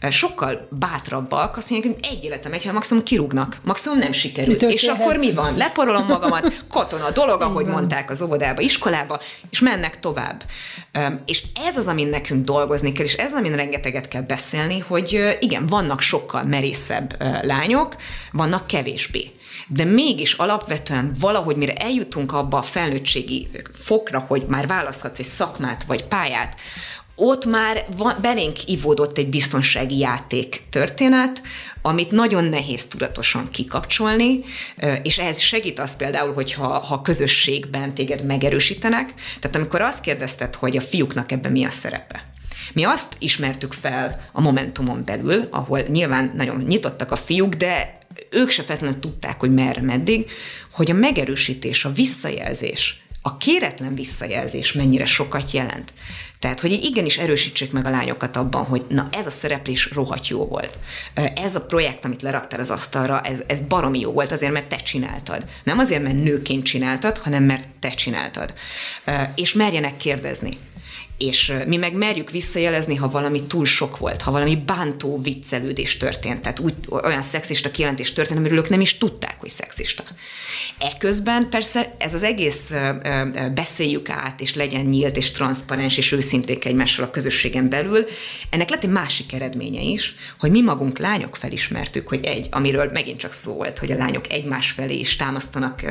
sokkal 0.09 0.67
bátrabbak, 0.69 1.57
azt 1.57 1.69
mondják, 1.69 1.93
hogy 1.93 2.05
egy 2.11 2.23
életem, 2.23 2.53
egy, 2.53 2.71
maximum 2.71 3.03
kirúgnak, 3.03 3.57
maximum 3.63 3.97
nem 3.97 4.11
sikerült. 4.11 4.61
És 4.61 4.83
akkor 4.83 5.17
mi 5.17 5.31
van? 5.31 5.57
Leporolom 5.57 6.05
magamat, 6.05 6.63
katona 6.69 7.11
dolog, 7.11 7.41
ahogy 7.41 7.61
Igen. 7.61 7.73
mondták 7.73 8.09
az 8.09 8.21
óvodába, 8.21 8.61
iskolába, 8.61 9.19
és 9.49 9.59
mennek 9.59 9.99
tovább. 9.99 10.43
És 11.25 11.43
ez 11.67 11.77
az, 11.77 11.87
amin 11.87 12.07
nekünk 12.07 12.45
dolgozni 12.45 12.91
kell, 12.91 13.05
és 13.05 13.13
ez 13.13 13.31
az, 13.31 13.39
amin 13.39 13.55
rengeteget 13.55 14.07
kell 14.07 14.21
beszélni, 14.21 14.79
hogy 14.79 15.37
igen, 15.39 15.65
vannak 15.65 16.01
sokkal 16.01 16.43
merészebb 16.43 17.15
lányok, 17.41 17.95
vannak 18.31 18.67
kevésbé. 18.67 19.31
De 19.67 19.83
mégis 19.83 20.33
alapvetően 20.33 21.11
valahogy 21.19 21.55
mire 21.55 21.73
eljutunk 21.73 22.33
abba 22.33 22.57
a 22.57 22.61
felnőttségi 22.61 23.47
fokra, 23.73 24.19
hogy 24.27 24.45
már 24.47 24.67
választhatsz 24.67 25.19
egy 25.19 25.25
szakmát 25.25 25.83
vagy 25.83 26.03
pályát, 26.03 26.55
ott 27.19 27.45
már 27.45 27.85
van, 27.97 28.15
belénk 28.21 28.67
ivódott 28.67 29.17
egy 29.17 29.29
biztonsági 29.29 29.97
játék 29.97 30.63
történet, 30.69 31.41
amit 31.87 32.11
nagyon 32.11 32.43
nehéz 32.43 32.85
tudatosan 32.85 33.49
kikapcsolni, 33.49 34.43
és 35.03 35.17
ehhez 35.17 35.39
segít 35.39 35.79
az 35.79 35.95
például, 35.95 36.33
hogyha 36.33 36.67
ha 36.67 37.01
közösségben 37.01 37.93
téged 37.93 38.25
megerősítenek. 38.25 39.13
Tehát 39.39 39.55
amikor 39.55 39.81
azt 39.81 40.01
kérdezted, 40.01 40.55
hogy 40.55 40.77
a 40.77 40.81
fiúknak 40.81 41.31
ebben 41.31 41.51
mi 41.51 41.65
a 41.65 41.69
szerepe, 41.69 42.25
mi 42.73 42.83
azt 42.83 43.15
ismertük 43.19 43.73
fel 43.73 44.29
a 44.31 44.41
Momentumon 44.41 45.03
belül, 45.05 45.47
ahol 45.49 45.79
nyilván 45.79 46.33
nagyon 46.35 46.63
nyitottak 46.67 47.11
a 47.11 47.15
fiúk, 47.15 47.53
de 47.53 47.97
ők 48.29 48.49
se 48.49 48.63
feltétlenül 48.63 48.99
tudták, 48.99 49.39
hogy 49.39 49.53
merre, 49.53 49.81
meddig, 49.81 50.29
hogy 50.71 50.91
a 50.91 50.93
megerősítés, 50.93 51.85
a 51.85 51.91
visszajelzés, 51.91 53.01
a 53.21 53.37
kéretlen 53.37 53.95
visszajelzés 53.95 54.73
mennyire 54.73 55.05
sokat 55.05 55.51
jelent. 55.51 55.93
Tehát, 56.39 56.59
hogy 56.59 56.71
igenis 56.71 57.17
erősítsék 57.17 57.71
meg 57.71 57.85
a 57.85 57.89
lányokat 57.89 58.35
abban, 58.35 58.65
hogy 58.65 58.85
na 58.89 59.07
ez 59.11 59.25
a 59.25 59.29
szereplés 59.29 59.89
rohadt 59.93 60.27
jó 60.27 60.45
volt. 60.45 60.79
Ez 61.35 61.55
a 61.55 61.65
projekt, 61.65 62.05
amit 62.05 62.21
leraktál 62.21 62.59
az 62.59 62.69
asztalra, 62.69 63.21
ez, 63.21 63.43
ez 63.47 63.59
baromi 63.59 63.99
jó 63.99 64.11
volt 64.11 64.31
azért, 64.31 64.51
mert 64.51 64.67
te 64.69 64.75
csináltad. 64.75 65.43
Nem 65.63 65.79
azért, 65.79 66.03
mert 66.03 66.23
nőként 66.23 66.65
csináltad, 66.65 67.17
hanem 67.17 67.43
mert 67.43 67.67
te 67.79 67.89
csináltad. 67.89 68.53
És 69.35 69.53
merjenek 69.53 69.97
kérdezni. 69.97 70.57
És 71.17 71.53
mi 71.65 71.77
meg 71.77 71.93
merjük 71.93 72.31
visszajelezni, 72.31 72.95
ha 72.95 73.09
valami 73.09 73.43
túl 73.43 73.65
sok 73.65 73.97
volt, 73.97 74.21
ha 74.21 74.31
valami 74.31 74.55
bántó 74.55 75.21
viccelődés 75.21 75.97
történt, 75.97 76.41
tehát 76.41 76.59
úgy, 76.59 76.73
olyan 76.89 77.21
szexista 77.21 77.71
kijelentés 77.71 78.13
történt, 78.13 78.39
amiről 78.39 78.57
ők 78.57 78.69
nem 78.69 78.81
is 78.81 78.97
tudták, 78.97 79.35
hogy 79.39 79.49
szexista. 79.49 80.03
Eközben 80.79 81.49
persze 81.49 81.95
ez 81.97 82.13
az 82.13 82.23
egész 82.23 82.71
beszéljük 83.53 84.09
át, 84.09 84.41
és 84.41 84.53
legyen 84.53 84.85
nyílt, 84.85 85.17
és 85.17 85.31
transzparens, 85.31 85.97
és 85.97 86.11
őszinték 86.11 86.65
egymással 86.65 87.05
a 87.05 87.11
közösségen 87.11 87.69
belül. 87.69 88.05
Ennek 88.49 88.69
lett 88.69 88.83
egy 88.83 88.89
másik 88.89 89.33
eredménye 89.33 89.81
is, 89.81 90.13
hogy 90.39 90.51
mi 90.51 90.61
magunk 90.61 90.97
lányok 90.97 91.35
felismertük, 91.35 92.07
hogy 92.07 92.23
egy, 92.23 92.47
amiről 92.51 92.89
megint 92.93 93.19
csak 93.19 93.31
szó 93.31 93.53
volt, 93.53 93.77
hogy 93.77 93.91
a 93.91 93.97
lányok 93.97 94.31
egymás 94.31 94.71
felé 94.71 94.95
is 94.99 95.15
támasztanak 95.15 95.81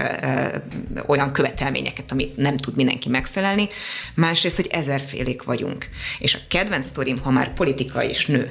olyan 1.06 1.32
követelményeket, 1.32 2.12
amit 2.12 2.36
nem 2.36 2.56
tud 2.56 2.76
mindenki 2.76 3.08
megfelelni. 3.08 3.68
Másrészt, 4.14 4.56
hogy 4.56 4.66
ezerfélék 5.16 5.42
vagyunk. 5.42 5.88
És 6.18 6.34
a 6.34 6.38
kedvenc 6.48 6.86
sztorim, 6.86 7.18
ha 7.18 7.30
már 7.30 7.54
politika 7.54 8.02
és 8.02 8.26
nő, 8.26 8.50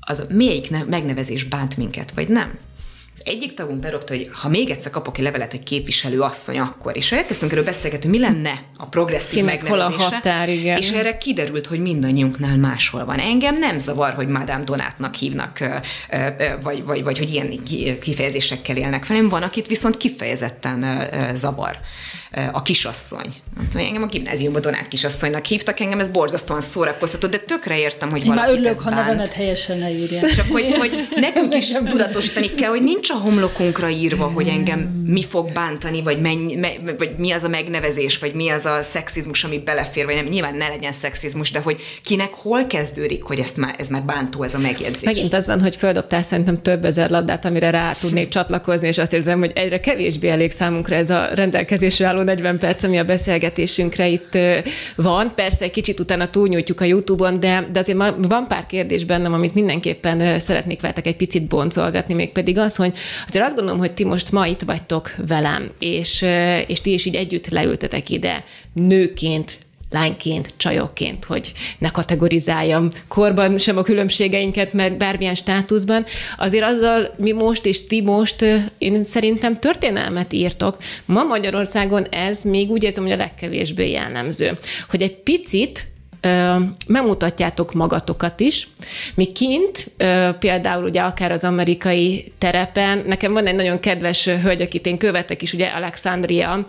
az 0.00 0.26
melyik 0.28 0.86
megnevezés 0.86 1.44
bánt 1.44 1.76
minket, 1.76 2.10
vagy 2.10 2.28
nem? 2.28 2.58
egyik 3.24 3.54
tagunk 3.54 3.80
berobta, 3.80 4.14
hogy 4.14 4.28
ha 4.32 4.48
még 4.48 4.70
egyszer 4.70 4.90
kapok 4.90 5.18
egy 5.18 5.24
levelet, 5.24 5.50
hogy 5.50 5.62
képviselő 5.62 6.20
asszony, 6.20 6.58
akkor. 6.58 6.96
És 6.96 7.12
elkezdtünk 7.12 7.52
erről 7.52 7.64
beszélgetni, 7.64 8.08
mi 8.08 8.18
lenne 8.18 8.62
a 8.76 8.86
progresszív 8.86 9.30
Kinek 9.30 9.62
megnevezése. 9.62 9.98
Hol 9.98 10.08
a 10.08 10.10
határ, 10.10 10.48
igen. 10.48 10.76
És 10.76 10.90
erre 10.90 11.18
kiderült, 11.18 11.66
hogy 11.66 11.80
mindannyiunknál 11.80 12.56
máshol 12.56 13.04
van. 13.04 13.18
Engem 13.18 13.54
nem 13.54 13.78
zavar, 13.78 14.12
hogy 14.12 14.28
Madame 14.28 14.64
Donátnak 14.64 15.14
hívnak, 15.14 15.58
vagy, 16.62 16.84
vagy, 16.84 17.02
vagy 17.02 17.18
hogy 17.18 17.30
ilyen 17.30 17.64
kifejezésekkel 18.00 18.76
élnek 18.76 19.06
velem. 19.06 19.28
Van, 19.28 19.42
akit 19.42 19.66
viszont 19.66 19.96
kifejezetten 19.96 21.08
zavar 21.34 21.78
a 22.52 22.62
kisasszony. 22.62 23.26
Hát, 23.56 23.74
engem 23.74 24.02
a 24.02 24.06
gimnáziumban 24.06 24.60
Donát 24.60 24.88
kisasszonynak 24.88 25.44
hívtak, 25.44 25.80
engem 25.80 25.98
ez 25.98 26.08
borzasztóan 26.08 26.60
szórakoztató, 26.60 27.26
de 27.26 27.38
tökre 27.38 27.78
értem, 27.78 28.10
hogy 28.10 28.24
Én 28.24 28.26
valaki 28.26 28.50
örülök, 28.50 28.78
ha 28.78 28.90
bánt. 28.90 29.06
nevemet 29.06 29.32
helyesen 29.32 29.78
leírják. 29.78 30.34
Csak 30.34 30.46
hogy, 30.50 30.74
hogy 30.78 31.08
nekünk 31.16 31.54
is 31.54 31.66
tudatosítani 31.86 32.54
kell, 32.54 32.70
hogy 32.70 32.82
nincs 32.82 33.10
a 33.10 33.14
homlokunkra 33.14 33.88
írva, 33.88 34.26
hogy 34.26 34.48
engem 34.48 34.80
mi 35.04 35.24
fog 35.24 35.52
bántani, 35.52 36.02
vagy, 36.02 36.20
mennyi, 36.20 36.54
me, 36.54 36.72
vagy 36.98 37.14
mi 37.16 37.30
az 37.30 37.42
a 37.42 37.48
megnevezés, 37.48 38.18
vagy 38.18 38.34
mi 38.34 38.48
az 38.48 38.64
a 38.64 38.82
szexizmus, 38.82 39.44
ami 39.44 39.58
belefér, 39.58 40.04
vagy 40.04 40.14
nem. 40.14 40.24
Nyilván 40.24 40.54
ne 40.54 40.68
legyen 40.68 40.92
szexizmus, 40.92 41.50
de 41.50 41.60
hogy 41.60 41.80
kinek 42.02 42.30
hol 42.32 42.66
kezdődik, 42.66 43.22
hogy 43.22 43.38
ezt 43.38 43.56
már, 43.56 43.74
ez 43.78 43.88
már 43.88 44.02
bántó, 44.02 44.42
ez 44.42 44.54
a 44.54 44.58
megjegyzés. 44.58 45.02
Megint 45.02 45.34
az 45.34 45.46
van, 45.46 45.60
hogy 45.60 45.76
földobtál 45.76 46.22
szerintem 46.22 46.62
több 46.62 46.84
ezer 46.84 47.10
labdát, 47.10 47.44
amire 47.44 47.70
rá 47.70 47.92
tudnék 48.00 48.28
csatlakozni, 48.28 48.86
és 48.86 48.98
azt 48.98 49.12
érzem, 49.12 49.38
hogy 49.38 49.52
egyre 49.54 49.80
kevésbé 49.80 50.28
elég 50.28 50.50
számunkra 50.50 50.94
ez 50.94 51.10
a 51.10 51.28
rendelkezésre 51.34 52.06
álló 52.06 52.19
nagyjából 52.24 52.50
40 52.50 52.58
perc, 52.58 52.82
ami 52.82 52.98
a 52.98 53.04
beszélgetésünkre 53.04 54.08
itt 54.08 54.38
van. 54.96 55.32
Persze 55.34 55.64
egy 55.64 55.70
kicsit 55.70 56.00
utána 56.00 56.30
túlnyújtjuk 56.30 56.80
a 56.80 56.84
YouTube-on, 56.84 57.40
de, 57.40 57.68
de 57.72 57.78
azért 57.78 57.98
van 58.28 58.46
pár 58.48 58.66
kérdés 58.66 59.04
bennem, 59.04 59.32
amit 59.32 59.54
mindenképpen 59.54 60.38
szeretnék 60.38 60.80
veletek 60.80 61.06
egy 61.06 61.16
picit 61.16 61.42
boncolgatni, 61.42 62.14
mégpedig 62.14 62.58
az, 62.58 62.76
hogy 62.76 62.92
azért 63.28 63.44
azt 63.44 63.54
gondolom, 63.54 63.80
hogy 63.80 63.92
ti 63.92 64.04
most 64.04 64.32
ma 64.32 64.46
itt 64.46 64.62
vagytok 64.62 65.10
velem, 65.26 65.70
és, 65.78 66.24
és 66.66 66.80
ti 66.80 66.92
is 66.92 67.04
így 67.04 67.14
együtt 67.14 67.48
leültetek 67.48 68.10
ide 68.10 68.44
nőként, 68.72 69.58
lányként, 69.90 70.54
csajokként, 70.56 71.24
hogy 71.24 71.52
ne 71.78 71.90
kategorizáljam 71.90 72.88
korban 73.08 73.58
sem 73.58 73.76
a 73.76 73.82
különbségeinket, 73.82 74.72
meg 74.72 74.96
bármilyen 74.96 75.34
státuszban. 75.34 76.04
Azért 76.38 76.64
azzal 76.64 77.14
mi 77.16 77.32
most 77.32 77.66
és 77.66 77.86
ti 77.86 78.00
most, 78.00 78.44
én 78.78 79.04
szerintem 79.04 79.58
történelmet 79.58 80.32
írtok. 80.32 80.76
Ma 81.04 81.24
Magyarországon 81.24 82.04
ez 82.04 82.42
még 82.42 82.70
úgy 82.70 82.84
érzem, 82.84 83.02
hogy 83.02 83.12
a 83.12 83.16
legkevésbé 83.16 83.90
jellemző. 83.90 84.58
Hogy 84.88 85.02
egy 85.02 85.16
picit 85.16 85.89
megmutatjátok 86.86 87.72
magatokat 87.72 88.40
is. 88.40 88.68
Mi 89.14 89.32
kint, 89.32 89.90
például 90.38 90.84
ugye 90.84 91.00
akár 91.00 91.32
az 91.32 91.44
amerikai 91.44 92.32
terepen, 92.38 93.02
nekem 93.06 93.32
van 93.32 93.46
egy 93.46 93.54
nagyon 93.54 93.80
kedves 93.80 94.24
hölgy, 94.24 94.62
akit 94.62 94.86
én 94.86 94.98
követek 94.98 95.42
is, 95.42 95.52
ugye 95.52 95.66
Alexandria, 95.66 96.66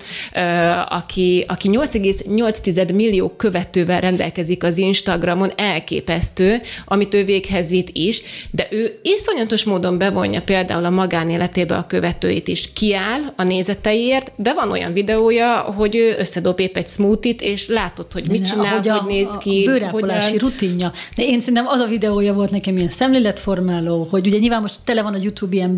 aki, 0.90 1.46
aki 1.48 1.70
8,8 1.72 2.94
millió 2.94 3.30
követővel 3.30 4.02
rendelkezik 4.02 4.64
az 4.64 4.78
Instagramon, 4.78 5.52
elképesztő, 5.56 6.62
amit 6.86 7.14
ő 7.14 7.26
véghez 7.26 7.70
vitt 7.70 7.90
is, 7.92 8.22
de 8.52 8.68
ő 8.72 9.00
iszonyatos 9.02 9.64
módon 9.64 9.98
bevonja 9.98 10.42
például 10.42 10.86
a 10.86 10.90
magánéletébe 10.90 11.76
a 11.76 11.88
követőit 11.88 12.48
is. 12.48 12.74
Kiáll 12.74 13.22
a 13.36 13.44
nézeteiért, 13.44 14.32
de 14.36 14.54
van 14.54 14.72
olyan 14.72 14.94
videója, 14.94 15.58
hogy 15.60 15.96
ő 15.96 16.16
összedob 16.20 16.60
épp 16.60 16.78
egy 16.78 16.88
smoothie 16.88 17.36
és 17.40 17.68
látod, 17.68 18.12
hogy 18.12 18.30
mit 18.30 18.48
csinál, 18.50 18.80
hogy 18.80 19.08
néz 19.08 19.40
ki. 19.42 19.66
A 19.68 19.72
bőrápolási 19.72 20.32
hogyan... 20.32 20.50
rutinja. 20.50 20.92
De 21.16 21.24
én 21.24 21.40
szerintem 21.40 21.68
az 21.68 21.80
a 21.80 21.88
videója 21.88 22.34
volt 22.34 22.52
nekem 22.52 22.76
ilyen 22.76 22.90
szemléletformáló, 22.90 24.08
hogy 24.10 24.28
ugye 24.28 24.38
nyilván 24.38 24.62
most 24.62 24.80
tele 24.84 25.02
van 25.02 25.14
a 25.14 25.20
YouTube 25.22 25.56
ilyen 25.56 25.72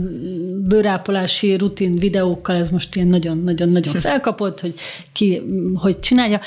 bőrápolási 0.68 1.57
rutin 1.57 1.97
videókkal, 1.97 2.55
ez 2.55 2.70
most 2.70 2.95
ilyen 2.95 3.07
nagyon-nagyon-nagyon 3.07 3.93
felkapott, 4.07 4.59
hogy 4.59 4.74
ki 5.11 5.41
hogy 5.76 5.99
csinálja. 5.99 6.39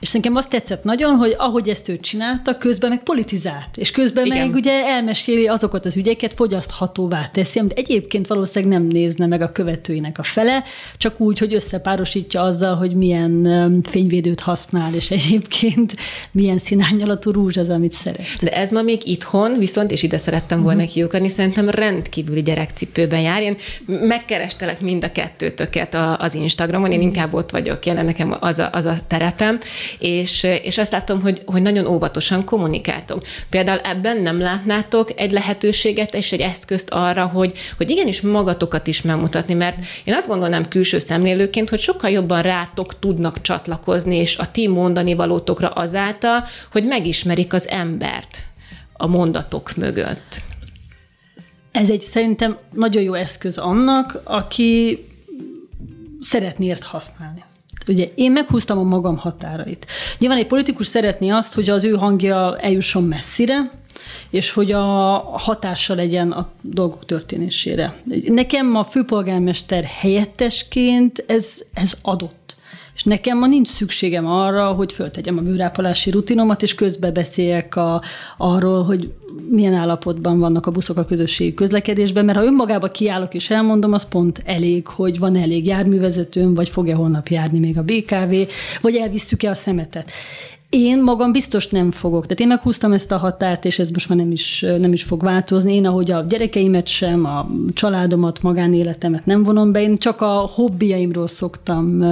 És 0.00 0.12
nekem 0.12 0.36
azt 0.36 0.48
tetszett 0.48 0.84
nagyon, 0.84 1.16
hogy 1.16 1.34
ahogy 1.38 1.68
ezt 1.68 1.88
ő 1.88 1.96
csinálta, 1.98 2.58
közben 2.58 2.90
meg 2.90 3.02
politizált, 3.02 3.76
és 3.76 3.90
közben 3.90 4.26
Igen. 4.26 4.46
meg 4.46 4.54
ugye 4.54 4.72
elmeséli 4.72 5.46
azokat 5.46 5.86
az 5.86 5.96
ügyeket, 5.96 6.34
fogyaszthatóvá 6.34 7.28
teszi, 7.32 7.58
amit 7.58 7.78
egyébként 7.78 8.26
valószínűleg 8.26 8.78
nem 8.78 8.88
nézne 8.88 9.26
meg 9.26 9.40
a 9.40 9.52
követőinek 9.52 10.18
a 10.18 10.22
fele, 10.22 10.64
csak 10.96 11.20
úgy, 11.20 11.38
hogy 11.38 11.54
összepárosítja 11.54 12.42
azzal, 12.42 12.74
hogy 12.76 12.94
milyen 12.94 13.82
fényvédőt 13.82 14.40
használ, 14.40 14.94
és 14.94 15.10
egyébként 15.10 15.94
milyen 16.30 16.58
színányalatú 16.58 17.30
rúzs 17.30 17.56
az, 17.56 17.70
amit 17.70 17.92
szeret. 17.92 18.26
De 18.40 18.50
ez 18.50 18.70
ma 18.70 18.82
még 18.82 19.06
itthon, 19.06 19.58
viszont, 19.58 19.90
és 19.90 20.02
ide 20.02 20.18
szerettem 20.18 20.62
volna 20.62 20.78
uh-huh. 20.78 20.92
kiukadni, 20.92 21.28
szerintem 21.28 21.68
rendkívüli 21.68 22.42
gyerekcipőben 22.42 23.20
jár. 23.20 23.42
Én 23.42 23.56
megkerestelek 23.86 24.80
mind 24.80 25.04
a 25.04 25.12
kettőtöket 25.12 25.96
az 26.18 26.34
Instagramon, 26.34 26.92
én 26.92 27.00
inkább 27.00 27.34
ott 27.34 27.50
vagyok 27.50 27.86
jelen, 27.86 28.04
nekem 28.04 28.36
az 28.40 28.58
a, 28.58 28.68
az 28.72 28.84
a 28.84 28.96
terepem, 29.06 29.58
és, 29.98 30.42
és 30.42 30.78
azt 30.78 30.92
látom, 30.92 31.20
hogy, 31.20 31.42
hogy 31.46 31.62
nagyon 31.62 31.86
óvatosan 31.86 32.44
kommunikáltok. 32.44 33.22
Például 33.50 33.78
ebben 33.78 34.16
nem 34.16 34.40
látnátok 34.40 35.20
egy 35.20 35.32
lehetőséget 35.32 36.14
és 36.14 36.32
egy 36.32 36.40
eszközt 36.40 36.90
arra, 36.90 37.26
hogy, 37.26 37.52
hogy 37.76 37.90
igenis 37.90 38.20
magatokat 38.20 38.86
is 38.86 39.02
megmutatni, 39.02 39.54
mert 39.54 39.76
én 40.04 40.14
azt 40.14 40.28
gondolnám 40.28 40.68
külső 40.68 40.98
szemlélőként, 40.98 41.68
hogy 41.68 41.80
sokkal 41.80 42.10
jobban 42.10 42.42
rátok 42.42 42.98
tudnak 42.98 43.40
csatlakozni, 43.40 44.16
és 44.16 44.36
a 44.36 44.50
ti 44.50 44.68
mondani 44.68 45.14
valótokra 45.14 45.68
azáltal, 45.68 46.44
hogy 46.72 46.84
megismerik 46.84 47.52
az 47.52 47.68
embert 47.68 48.38
a 48.92 49.06
mondatok 49.06 49.76
mögött. 49.76 50.42
Ez 51.70 51.90
egy 51.90 52.00
szerintem 52.00 52.58
nagyon 52.72 53.02
jó 53.02 53.14
eszköz 53.14 53.58
annak, 53.58 54.20
aki 54.24 55.04
szeretné 56.20 56.70
ezt 56.70 56.82
használni. 56.82 57.42
Ugye 57.88 58.06
én 58.14 58.32
meghúztam 58.32 58.78
a 58.78 58.82
magam 58.82 59.16
határait. 59.16 59.86
Nyilván 60.18 60.38
egy 60.38 60.46
politikus 60.46 60.86
szeretné 60.86 61.28
azt, 61.28 61.54
hogy 61.54 61.68
az 61.68 61.84
ő 61.84 61.92
hangja 61.92 62.58
eljusson 62.58 63.04
messzire, 63.04 63.70
és 64.30 64.50
hogy 64.50 64.72
a 64.72 64.82
hatása 65.38 65.94
legyen 65.94 66.32
a 66.32 66.48
dolgok 66.60 67.04
történésére. 67.04 67.96
Nekem 68.26 68.76
a 68.76 68.84
főpolgármester 68.84 69.84
helyettesként 69.84 71.24
ez, 71.26 71.46
ez 71.74 71.92
adott. 72.02 72.43
Nekem 73.04 73.38
ma 73.38 73.46
nincs 73.46 73.68
szükségem 73.68 74.26
arra, 74.26 74.72
hogy 74.72 74.92
föltegyem 74.92 75.38
a 75.38 75.40
műrápolási 75.40 76.10
rutinomat, 76.10 76.62
és 76.62 76.74
közbe 76.74 77.10
beszéljek 77.10 77.76
a, 77.76 78.02
arról, 78.36 78.84
hogy 78.84 79.12
milyen 79.48 79.74
állapotban 79.74 80.38
vannak 80.38 80.66
a 80.66 80.70
buszok 80.70 80.96
a 80.96 81.04
közösségi 81.04 81.54
közlekedésben, 81.54 82.24
mert 82.24 82.38
ha 82.38 82.44
önmagába 82.44 82.88
kiállok 82.88 83.34
és 83.34 83.50
elmondom, 83.50 83.92
az 83.92 84.08
pont 84.08 84.42
elég, 84.44 84.86
hogy 84.86 85.18
van 85.18 85.36
elég 85.36 85.66
járművezetőm, 85.66 86.54
vagy 86.54 86.68
fog-e 86.68 86.94
holnap 86.94 87.28
járni 87.28 87.58
még 87.58 87.78
a 87.78 87.82
BKV, 87.82 88.34
vagy 88.80 88.96
elvisztük-e 88.96 89.50
a 89.50 89.54
szemetet. 89.54 90.10
Én 90.76 91.02
magam 91.02 91.32
biztos 91.32 91.68
nem 91.68 91.90
fogok. 91.90 92.22
Tehát 92.22 92.40
én 92.40 92.46
meghúztam 92.46 92.92
ezt 92.92 93.12
a 93.12 93.16
határt, 93.16 93.64
és 93.64 93.78
ez 93.78 93.90
most 93.90 94.08
már 94.08 94.18
nem 94.18 94.30
is, 94.30 94.64
nem 94.78 94.92
is 94.92 95.02
fog 95.02 95.22
változni. 95.22 95.74
Én, 95.74 95.86
ahogy 95.86 96.10
a 96.10 96.24
gyerekeimet 96.28 96.86
sem, 96.86 97.24
a 97.24 97.46
családomat, 97.72 98.42
magánéletemet 98.42 99.26
nem 99.26 99.42
vonom 99.42 99.72
be, 99.72 99.82
én 99.82 99.96
csak 99.96 100.20
a 100.20 100.50
hobbiaimról 100.54 101.26
szoktam 101.26 102.04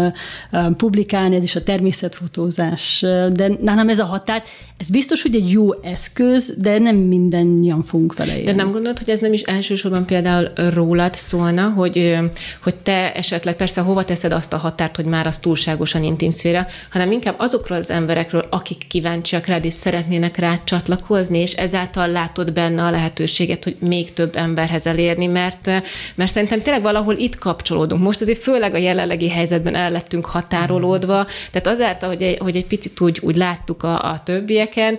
publikálni, 0.77 1.37
ez 1.37 1.43
is 1.43 1.57
a 1.57 1.63
természetfotózás. 1.63 3.01
De 3.33 3.51
nálam 3.61 3.89
ez 3.89 3.99
a 3.99 4.05
határ, 4.05 4.43
ez 4.83 4.91
biztos, 4.91 5.23
hogy 5.23 5.35
egy 5.35 5.51
jó 5.51 5.73
eszköz, 5.83 6.55
de 6.59 6.79
nem 6.79 6.97
mindannyian 6.97 7.83
fogunk 7.83 8.17
vele 8.17 8.33
élni. 8.33 8.45
De 8.45 8.53
nem 8.53 8.71
gondolod, 8.71 8.99
hogy 8.99 9.09
ez 9.09 9.19
nem 9.19 9.33
is 9.33 9.43
elsősorban 9.43 10.07
például 10.07 10.53
rólad 10.75 11.15
szólna, 11.15 11.69
hogy, 11.69 12.17
hogy 12.63 12.75
te 12.75 13.13
esetleg 13.13 13.57
persze 13.57 13.81
hova 13.81 14.05
teszed 14.05 14.33
azt 14.33 14.53
a 14.53 14.57
határt, 14.57 14.97
hogy 14.97 15.05
már 15.05 15.27
az 15.27 15.39
túlságosan 15.39 16.03
intim 16.03 16.31
szféra, 16.31 16.67
hanem 16.91 17.13
inkább 17.13 17.35
azokról 17.39 17.79
az 17.79 17.91
emberekről, 17.91 18.45
akik 18.51 18.87
kíváncsiak 18.89 19.47
rád 19.47 19.65
és 19.65 19.73
szeretnének 19.73 20.37
rá 20.37 20.61
csatlakozni, 20.65 21.39
és 21.39 21.53
ezáltal 21.53 22.09
látod 22.09 22.53
benne 22.53 22.83
a 22.83 22.91
lehetőséget, 22.91 23.65
hogy 23.65 23.77
még 23.81 24.13
több 24.13 24.37
emberhez 24.37 24.87
elérni, 24.87 25.27
mert, 25.27 25.67
mert 26.15 26.33
szerintem 26.33 26.63
tényleg 26.63 26.83
valahol 26.83 27.15
itt 27.15 27.39
kapcsolódunk. 27.39 28.03
Most 28.03 28.21
azért 28.21 28.43
főleg 28.43 28.75
a 28.75 28.79
jelenlegi 28.79 29.29
helyzetben 29.29 29.75
el 29.75 29.91
lettünk 29.91 30.27
határolódva, 30.27 31.27
tehát 31.51 31.79
azáltal, 31.79 32.09
hogy 32.09 32.23
egy, 32.23 32.39
hogy 32.39 32.57
egy 32.57 32.67
picit 32.67 33.01
úgy, 33.01 33.21
úgy 33.23 33.37
láttuk 33.37 33.83
a, 33.83 34.11
a 34.11 34.23
többieken, 34.73 34.99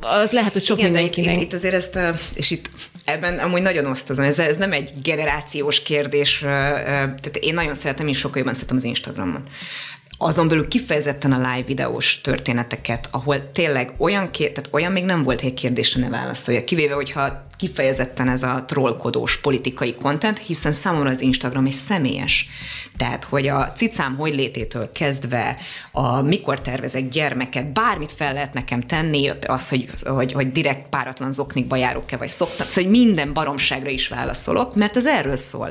az 0.00 0.30
lehet, 0.30 0.52
hogy 0.52 0.64
sok 0.64 0.78
Igen, 0.78 0.90
mindenkinek. 0.90 1.36
Itt, 1.36 1.42
itt 1.42 1.52
azért 1.52 1.74
ezt, 1.74 1.98
és 2.34 2.50
itt 2.50 2.70
ebben 3.04 3.38
amúgy 3.38 3.62
nagyon 3.62 3.86
osztozom, 3.86 4.24
ez, 4.24 4.38
ez 4.38 4.56
nem 4.56 4.72
egy 4.72 4.90
generációs 5.02 5.82
kérdés, 5.82 6.38
tehát 6.38 7.36
én 7.40 7.54
nagyon 7.54 7.74
szeretem, 7.74 8.08
és 8.08 8.18
sokkal 8.18 8.38
jobban 8.38 8.54
szeretem 8.54 8.76
az 8.76 8.84
Instagramot 8.84 9.48
azon 10.18 10.48
belül 10.48 10.68
kifejezetten 10.68 11.32
a 11.32 11.36
live 11.36 11.66
videós 11.66 12.20
történeteket, 12.20 13.08
ahol 13.10 13.50
tényleg 13.52 13.94
olyan, 13.98 14.30
kér, 14.30 14.52
tehát 14.52 14.70
olyan 14.72 14.92
még 14.92 15.04
nem 15.04 15.22
volt, 15.22 15.40
hogy 15.40 15.48
egy 15.48 15.60
kérdésre 15.60 16.00
ne 16.00 16.08
válaszolja, 16.08 16.64
kivéve, 16.64 16.94
hogyha 16.94 17.46
kifejezetten 17.58 18.28
ez 18.28 18.42
a 18.42 18.64
trollkodós 18.66 19.36
politikai 19.36 19.94
kontent, 19.94 20.38
hiszen 20.38 20.72
számomra 20.72 21.10
az 21.10 21.20
Instagram 21.20 21.66
egy 21.66 21.72
személyes. 21.72 22.48
Tehát, 22.96 23.24
hogy 23.24 23.48
a 23.48 23.72
cicám 23.72 24.16
hogy 24.16 24.34
lététől 24.34 24.92
kezdve, 24.92 25.58
a 25.92 26.20
mikor 26.20 26.60
tervezek 26.60 27.08
gyermeket, 27.08 27.72
bármit 27.72 28.12
fel 28.12 28.32
lehet 28.32 28.54
nekem 28.54 28.80
tenni, 28.80 29.32
az, 29.46 29.68
hogy, 29.68 29.88
hogy, 30.04 30.32
hogy 30.32 30.52
direkt 30.52 30.88
páratlan 30.88 31.32
zoknikba 31.32 31.76
járok-e, 31.76 32.16
vagy 32.16 32.28
szoktam, 32.28 32.68
szóval 32.68 32.90
hogy 32.90 33.00
minden 33.00 33.32
baromságra 33.32 33.90
is 33.90 34.08
válaszolok, 34.08 34.74
mert 34.74 34.96
ez 34.96 35.06
erről 35.06 35.36
szól. 35.36 35.70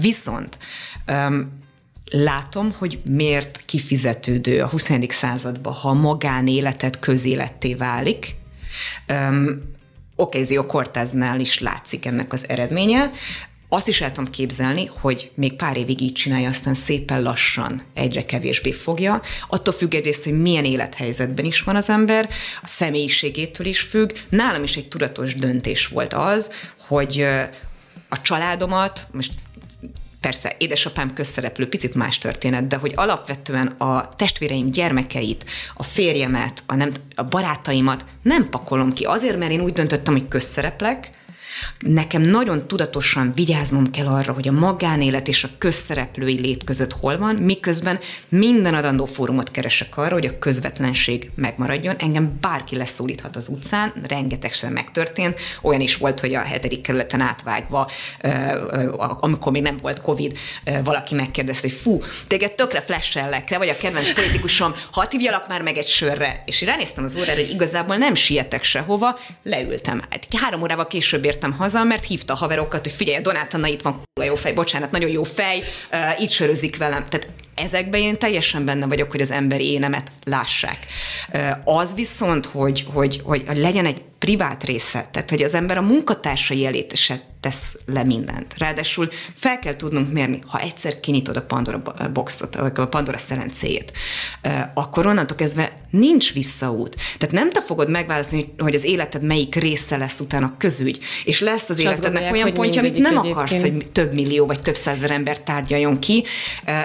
Viszont 0.00 0.58
um, 1.06 1.62
látom, 2.10 2.74
hogy 2.78 3.00
miért 3.10 3.60
kifizetődő 3.64 4.62
a 4.62 4.68
20. 4.68 4.90
században, 5.08 5.72
ha 5.72 5.88
a 5.88 5.94
magánéletet 5.94 6.98
közéletté 6.98 7.74
válik. 7.74 8.34
Um, 9.08 9.72
Okézió 10.16 10.66
Cortáznál 10.66 11.40
is 11.40 11.60
látszik 11.60 12.06
ennek 12.06 12.32
az 12.32 12.48
eredménye. 12.48 13.10
Azt 13.74 13.88
is 13.88 14.00
el 14.00 14.12
tudom 14.12 14.30
képzelni, 14.30 14.90
hogy 15.00 15.30
még 15.34 15.56
pár 15.56 15.76
évig 15.76 16.00
így 16.00 16.12
csinálja, 16.12 16.48
aztán 16.48 16.74
szépen 16.74 17.22
lassan 17.22 17.82
egyre 17.94 18.24
kevésbé 18.24 18.72
fogja. 18.72 19.22
Attól 19.48 19.74
függ 19.74 19.94
egyrészt, 19.94 20.24
hogy 20.24 20.40
milyen 20.40 20.64
élethelyzetben 20.64 21.44
is 21.44 21.60
van 21.60 21.76
az 21.76 21.90
ember, 21.90 22.30
a 22.62 22.66
személyiségétől 22.66 23.66
is 23.66 23.80
függ. 23.80 24.10
Nálam 24.28 24.62
is 24.62 24.76
egy 24.76 24.88
tudatos 24.88 25.34
döntés 25.34 25.86
volt 25.86 26.12
az, 26.12 26.52
hogy 26.78 27.20
a 28.08 28.20
családomat, 28.22 29.06
most 29.12 29.32
persze 30.20 30.54
édesapám 30.58 31.12
közszereplő, 31.12 31.68
picit 31.68 31.94
más 31.94 32.18
történet, 32.18 32.66
de 32.66 32.76
hogy 32.76 32.92
alapvetően 32.96 33.66
a 33.66 34.08
testvéreim 34.08 34.70
gyermekeit, 34.70 35.44
a 35.74 35.82
férjemet, 35.82 36.62
a, 36.66 36.74
nem, 36.74 36.92
a 37.14 37.22
barátaimat 37.22 38.04
nem 38.22 38.48
pakolom 38.48 38.92
ki 38.92 39.04
azért, 39.04 39.38
mert 39.38 39.52
én 39.52 39.60
úgy 39.60 39.72
döntöttem, 39.72 40.14
hogy 40.14 40.28
közszereplek, 40.28 41.10
Nekem 41.78 42.22
nagyon 42.22 42.66
tudatosan 42.66 43.32
vigyáznom 43.34 43.90
kell 43.90 44.06
arra, 44.06 44.32
hogy 44.32 44.48
a 44.48 44.52
magánélet 44.52 45.28
és 45.28 45.44
a 45.44 45.48
közszereplői 45.58 46.40
lét 46.40 46.64
között 46.64 46.92
hol 46.92 47.18
van, 47.18 47.34
miközben 47.34 47.98
minden 48.28 48.74
adandó 48.74 49.04
fórumot 49.04 49.50
keresek 49.50 49.96
arra, 49.96 50.14
hogy 50.14 50.26
a 50.26 50.38
közvetlenség 50.38 51.30
megmaradjon. 51.34 51.96
Engem 51.96 52.38
bárki 52.40 52.76
leszólíthat 52.76 53.36
az 53.36 53.48
utcán, 53.48 53.92
rengetegszer 54.08 54.70
megtörtént. 54.70 55.40
Olyan 55.62 55.80
is 55.80 55.96
volt, 55.96 56.20
hogy 56.20 56.34
a 56.34 56.40
hetedik 56.40 56.80
kerületen 56.80 57.20
átvágva, 57.20 57.90
amikor 59.20 59.52
még 59.52 59.62
nem 59.62 59.76
volt 59.76 60.00
Covid, 60.00 60.38
valaki 60.84 61.14
megkérdezte, 61.14 61.68
hogy 61.68 61.78
fú, 61.78 61.98
téged 62.26 62.52
tökre 62.52 62.80
flashellek 62.80 63.50
le, 63.50 63.58
vagy 63.58 63.68
a 63.68 63.76
kedvenc 63.76 64.14
politikusom, 64.14 64.74
ha 64.92 65.06
hívjalak 65.10 65.48
már 65.48 65.62
meg 65.62 65.76
egy 65.76 65.88
sörre. 65.88 66.42
És 66.46 66.60
én 66.60 66.68
ránéztem 66.68 67.04
az 67.04 67.16
órára, 67.16 67.40
hogy 67.40 67.50
igazából 67.50 67.96
nem 67.96 68.14
sietek 68.14 68.64
sehova, 68.64 69.18
leültem. 69.42 70.02
Hát 70.10 70.26
három 70.36 70.62
órával 70.62 70.86
később 70.86 71.24
értem 71.24 71.43
haza, 71.52 71.84
mert 71.84 72.04
hívta 72.04 72.32
a 72.32 72.36
haverokat, 72.36 72.82
hogy 72.82 72.92
figyelj, 72.92 73.22
Donát 73.22 73.54
Anna 73.54 73.66
itt 73.66 73.82
van, 73.82 74.02
jó 74.24 74.34
fej, 74.34 74.52
bocsánat, 74.52 74.90
nagyon 74.90 75.10
jó 75.10 75.22
fej, 75.22 75.62
uh, 75.92 76.20
így 76.20 76.30
sörözik 76.30 76.76
velem. 76.76 77.04
Tehát 77.08 77.28
ezekben 77.54 78.00
én 78.00 78.18
teljesen 78.18 78.64
benne 78.64 78.86
vagyok, 78.86 79.10
hogy 79.10 79.20
az 79.20 79.30
emberi 79.30 79.72
énemet 79.72 80.10
lássák. 80.24 80.86
Az 81.64 81.94
viszont, 81.94 82.46
hogy, 82.46 82.86
hogy, 82.92 83.20
hogy 83.24 83.44
legyen 83.54 83.86
egy 83.86 84.02
privát 84.24 84.64
része, 84.64 85.08
tehát 85.10 85.30
hogy 85.30 85.42
az 85.42 85.54
ember 85.54 85.76
a 85.76 85.82
munkatársai 85.82 86.66
elé 86.66 86.86
se 86.94 87.18
tesz 87.40 87.78
le 87.86 88.04
mindent. 88.04 88.54
Ráadásul 88.58 89.08
fel 89.34 89.58
kell 89.58 89.76
tudnunk 89.76 90.12
mérni, 90.12 90.38
ha 90.46 90.60
egyszer 90.60 91.00
kinyitod 91.00 91.36
a 91.36 91.42
Pandora 91.42 91.82
boxot, 92.12 92.56
a 92.56 92.86
Pandora 92.86 93.18
szelencéjét, 93.18 93.92
akkor 94.74 95.06
onnantól 95.06 95.36
kezdve 95.36 95.72
nincs 95.90 96.32
visszaút. 96.32 96.96
Tehát 97.18 97.34
nem 97.34 97.50
te 97.50 97.62
fogod 97.62 97.90
megválasztani, 97.90 98.54
hogy 98.58 98.74
az 98.74 98.84
életed 98.84 99.22
melyik 99.22 99.54
része 99.54 99.96
lesz 99.96 100.20
utána 100.20 100.54
közügy, 100.58 100.98
és 101.24 101.40
lesz 101.40 101.68
az 101.68 101.78
életednek 101.78 102.32
olyan 102.32 102.52
pontja, 102.52 102.80
amit 102.80 102.98
nem 102.98 103.12
egyébként. 103.12 103.34
akarsz, 103.34 103.60
hogy 103.60 103.86
több 103.92 104.12
millió 104.14 104.46
vagy 104.46 104.62
több 104.62 104.76
százer 104.76 105.10
ember 105.10 105.40
tárgyaljon 105.40 105.98
ki. 105.98 106.24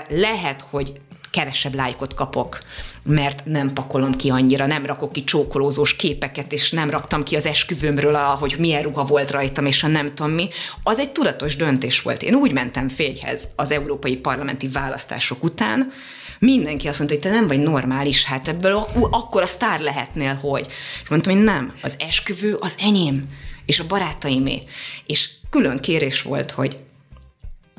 Lehet, 0.09 0.65
hogy 0.69 0.93
kevesebb 1.31 1.75
lájkot 1.75 2.13
kapok, 2.13 2.59
mert 3.03 3.45
nem 3.45 3.73
pakolom 3.73 4.15
ki 4.15 4.29
annyira, 4.29 4.65
nem 4.65 4.85
rakok 4.85 5.11
ki 5.11 5.23
csókolózós 5.23 5.95
képeket, 5.95 6.53
és 6.53 6.71
nem 6.71 6.89
raktam 6.89 7.23
ki 7.23 7.35
az 7.35 7.45
esküvőmről, 7.45 8.15
hogy 8.15 8.55
milyen 8.59 8.81
ruha 8.81 9.05
volt 9.05 9.31
rajtam, 9.31 9.65
és 9.65 9.83
a 9.83 9.87
nem 9.87 10.13
tudom 10.15 10.31
mi. 10.31 10.47
Az 10.83 10.99
egy 10.99 11.11
tudatos 11.11 11.55
döntés 11.55 12.01
volt. 12.01 12.23
Én 12.23 12.33
úgy 12.33 12.51
mentem 12.51 12.87
fényhez 12.87 13.47
az 13.55 13.71
európai 13.71 14.17
parlamenti 14.17 14.67
választások 14.67 15.43
után, 15.43 15.91
mindenki 16.39 16.87
azt 16.87 16.97
mondta, 16.97 17.15
hogy 17.15 17.25
te 17.25 17.35
nem 17.35 17.47
vagy 17.47 17.59
normális, 17.59 18.23
hát 18.23 18.47
ebből 18.47 18.87
akkor 19.11 19.41
a 19.41 19.45
sztár 19.45 19.79
lehetnél, 19.79 20.35
hogy. 20.35 20.67
És 21.03 21.09
mondtam, 21.09 21.33
hogy 21.33 21.43
nem, 21.43 21.73
az 21.81 21.95
esküvő 21.99 22.55
az 22.59 22.75
enyém, 22.79 23.29
és 23.65 23.79
a 23.79 23.87
barátaimé. 23.87 24.61
És 25.05 25.29
külön 25.49 25.79
kérés 25.79 26.21
volt, 26.21 26.51
hogy 26.51 26.77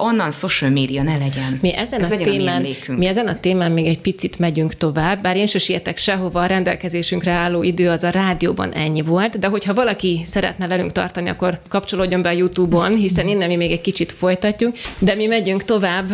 onnan 0.01 0.31
social 0.31 0.71
media 0.71 1.03
ne 1.03 1.17
legyen. 1.17 1.59
Mi 1.63 1.77
ezen, 1.77 2.01
Ez 2.01 2.11
a, 2.11 2.17
témán, 2.17 2.67
a 2.89 2.93
mi 2.93 3.07
ezen 3.07 3.27
a 3.27 3.41
témán 3.41 3.73
még 3.73 3.87
egy 3.87 4.01
picit 4.01 4.39
megyünk 4.39 4.75
tovább, 4.75 5.23
bár 5.23 5.37
én 5.37 5.47
sem 5.47 5.61
sietek 5.61 5.97
sehova, 5.97 6.41
a 6.41 6.47
rendelkezésünkre 6.47 7.31
álló 7.31 7.63
idő 7.63 7.89
az 7.89 8.05
a 8.05 8.11
rádióban 8.11 8.73
ennyi 8.73 9.03
volt, 9.03 9.39
de 9.39 9.47
hogyha 9.47 9.75
valaki 9.75 10.21
szeretne 10.25 10.67
velünk 10.67 10.93
tartani, 10.93 11.29
akkor 11.29 11.61
kapcsolódjon 11.69 12.23
be 12.23 12.29
a 12.29 12.33
YouTube-on, 12.33 12.95
hiszen 12.95 13.29
innen 13.29 13.49
mi 13.49 13.57
még 13.57 13.71
egy 13.71 13.81
kicsit 13.81 14.13
folytatjuk, 14.13 14.77
de 14.99 15.15
mi 15.15 15.27
megyünk 15.27 15.65
tovább 15.65 16.11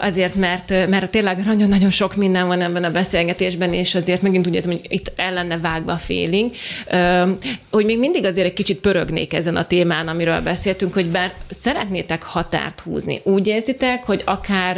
azért, 0.00 0.34
mert, 0.34 0.68
mert 0.68 1.10
tényleg 1.10 1.44
nagyon-nagyon 1.44 1.90
sok 1.90 2.16
minden 2.16 2.46
van 2.46 2.60
ebben 2.60 2.84
a 2.84 2.90
beszélgetésben, 2.90 3.72
és 3.72 3.94
azért 3.94 4.22
megint 4.22 4.46
úgy 4.46 4.54
érzem, 4.54 4.70
hogy 4.70 4.86
itt 4.88 5.12
el 5.16 5.32
lenne 5.32 5.58
vágva 5.58 5.92
a 5.92 5.96
féling, 5.96 6.50
hogy 7.70 7.84
még 7.84 7.98
mindig 7.98 8.24
azért 8.24 8.46
egy 8.46 8.52
kicsit 8.52 8.78
pörögnék 8.78 9.32
ezen 9.32 9.56
a 9.56 9.66
témán, 9.66 10.08
amiről 10.08 10.40
beszéltünk, 10.40 10.94
hogy 10.94 11.06
bár 11.06 11.32
szeretnétek 11.48 12.22
határt 12.22 12.80
húzni, 12.80 13.20
úgy 13.28 13.46
érzitek, 13.46 14.04
hogy 14.04 14.22
akár 14.24 14.76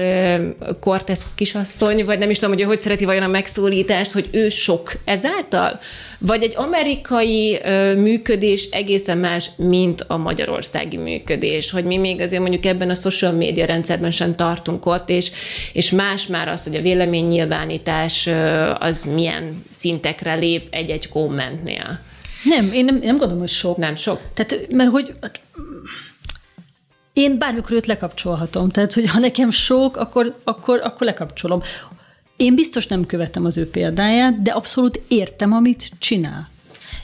Cortez 0.81 1.23
kisasszony, 1.35 2.05
vagy 2.05 2.19
nem 2.19 2.31
is 2.31 2.39
tudom, 2.39 2.55
hogy 2.55 2.63
ő 2.63 2.67
hogy 2.67 2.81
szereti 2.81 3.05
vajon 3.05 3.23
a 3.23 3.27
megszólítást, 3.29 4.13
hogy 4.13 4.29
ő 4.33 4.49
sok 4.49 4.93
ezáltal? 5.05 5.81
Vagy 6.19 6.43
egy 6.43 6.53
amerikai 6.57 7.61
működés 7.97 8.69
egészen 8.71 9.19
más, 9.19 9.51
mint 9.57 10.05
a 10.07 10.17
magyarországi 10.17 10.97
működés, 10.97 11.71
hogy 11.71 11.85
mi 11.85 11.97
még 11.97 12.21
azért 12.21 12.41
mondjuk 12.41 12.65
ebben 12.65 12.91
a 12.91 12.95
social 12.95 13.33
media 13.33 13.65
rendszerben 13.65 14.11
sem 14.11 14.35
tartunk 14.35 14.87
ott, 14.87 15.09
és, 15.09 15.31
és 15.73 15.91
más 15.91 16.27
már 16.27 16.49
az, 16.49 16.63
hogy 16.63 16.75
a 16.75 16.83
véleménynyilvánítás 16.83 18.29
az 18.79 19.05
milyen 19.15 19.65
szintekre 19.71 20.35
lép 20.35 20.67
egy-egy 20.71 21.09
kommentnél. 21.09 22.01
Nem, 22.45 22.73
én 22.73 22.85
nem, 22.85 22.95
nem 22.95 23.17
gondolom, 23.17 23.39
hogy 23.39 23.49
sok. 23.49 23.77
Nem 23.77 23.97
sok? 23.97 24.21
Tehát, 24.35 24.67
mert 24.71 24.91
hogy 24.91 25.13
én 27.13 27.39
bármikor 27.39 27.73
őt 27.73 27.87
lekapcsolhatom. 27.87 28.69
Tehát, 28.69 28.93
hogy 28.93 29.09
ha 29.09 29.19
nekem 29.19 29.51
sok, 29.51 29.97
akkor, 29.97 30.41
akkor, 30.45 30.81
akkor 30.83 31.07
lekapcsolom. 31.07 31.63
Én 32.37 32.55
biztos 32.55 32.87
nem 32.87 33.07
követem 33.07 33.45
az 33.45 33.57
ő 33.57 33.71
példáját, 33.71 34.43
de 34.43 34.51
abszolút 34.51 35.01
értem, 35.09 35.53
amit 35.53 35.91
csinál. 35.99 36.49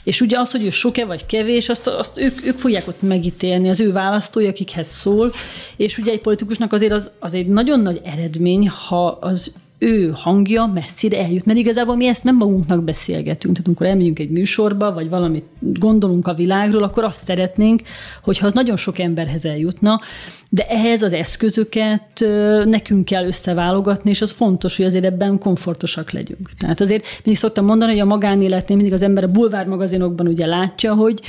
És 0.03 0.21
ugye 0.21 0.39
az, 0.39 0.51
hogy 0.51 0.65
ő 0.65 0.69
sok-e 0.69 1.05
vagy 1.05 1.25
kevés, 1.25 1.69
azt, 1.69 1.87
azt 1.87 2.17
ők, 2.17 2.45
ők 2.45 2.57
fogják 2.57 2.87
ott 2.87 3.01
megítélni, 3.01 3.69
az 3.69 3.79
ő 3.79 3.91
választói, 3.91 4.47
akikhez 4.47 4.87
szól, 4.87 5.33
és 5.75 5.97
ugye 5.97 6.11
egy 6.11 6.21
politikusnak 6.21 6.73
azért 6.73 6.91
az, 6.91 7.11
az 7.19 7.33
egy 7.33 7.47
nagyon 7.47 7.79
nagy 7.79 8.01
eredmény, 8.03 8.69
ha 8.69 9.07
az 9.07 9.53
ő 9.79 10.11
hangja 10.15 10.71
messzire 10.73 11.23
eljut, 11.23 11.45
mert 11.45 11.59
igazából 11.59 11.95
mi 11.95 12.07
ezt 12.07 12.23
nem 12.23 12.35
magunknak 12.35 12.83
beszélgetünk. 12.83 13.53
Tehát 13.53 13.67
amikor 13.67 13.85
elmegyünk 13.87 14.19
egy 14.19 14.29
műsorba, 14.29 14.93
vagy 14.93 15.09
valamit 15.09 15.45
gondolunk 15.59 16.27
a 16.27 16.33
világról, 16.33 16.83
akkor 16.83 17.03
azt 17.03 17.23
szeretnénk, 17.23 17.81
hogyha 18.23 18.47
az 18.47 18.53
nagyon 18.53 18.75
sok 18.75 18.99
emberhez 18.99 19.45
eljutna, 19.45 20.01
de 20.49 20.67
ehhez 20.67 21.01
az 21.01 21.13
eszközöket 21.13 22.25
nekünk 22.65 23.05
kell 23.05 23.27
összeválogatni, 23.27 24.09
és 24.09 24.21
az 24.21 24.31
fontos, 24.31 24.77
hogy 24.77 24.85
azért 24.85 25.05
ebben 25.05 25.39
komfortosak 25.39 26.11
legyünk. 26.11 26.49
Tehát 26.57 26.81
azért 26.81 27.05
mindig 27.23 27.41
szoktam 27.41 27.65
mondani, 27.65 27.91
hogy 27.91 28.01
a 28.01 28.05
magánéletnél 28.05 28.77
mindig 28.77 28.93
az 28.93 29.01
ember 29.01 29.23
a 29.23 29.31
bulvár 29.31 29.67
magazinokban 29.67 30.27
ugye 30.27 30.45
látja, 30.45 30.93
hogy 30.93 31.21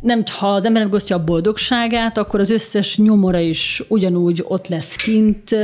nem, 0.00 0.22
ha 0.38 0.54
az 0.54 0.64
ember 0.64 0.82
megosztja 0.82 1.16
a 1.16 1.24
boldogságát, 1.24 2.18
akkor 2.18 2.40
az 2.40 2.50
összes 2.50 2.96
nyomora 2.96 3.38
is 3.38 3.82
ugyanúgy 3.88 4.44
ott 4.48 4.68
lesz 4.68 4.96
kint, 4.96 5.56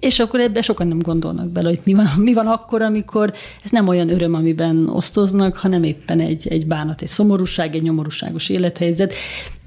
és 0.00 0.18
akkor 0.18 0.40
ebben 0.40 0.62
sokan 0.62 0.86
nem 0.86 0.98
gondolnak 0.98 1.48
bele, 1.48 1.68
hogy 1.68 1.80
mi 1.84 1.94
van, 1.94 2.06
mi 2.16 2.32
van 2.32 2.46
akkor, 2.46 2.82
amikor 2.82 3.32
ez 3.64 3.70
nem 3.70 3.88
olyan 3.88 4.08
öröm, 4.08 4.34
amiben 4.34 4.88
osztoznak, 4.88 5.56
hanem 5.56 5.82
éppen 5.82 6.20
egy, 6.20 6.48
egy 6.48 6.66
bánat, 6.66 7.02
egy 7.02 7.08
szomorúság, 7.08 7.74
egy 7.74 7.82
nyomorúságos 7.82 8.48
élethelyzet. 8.48 9.14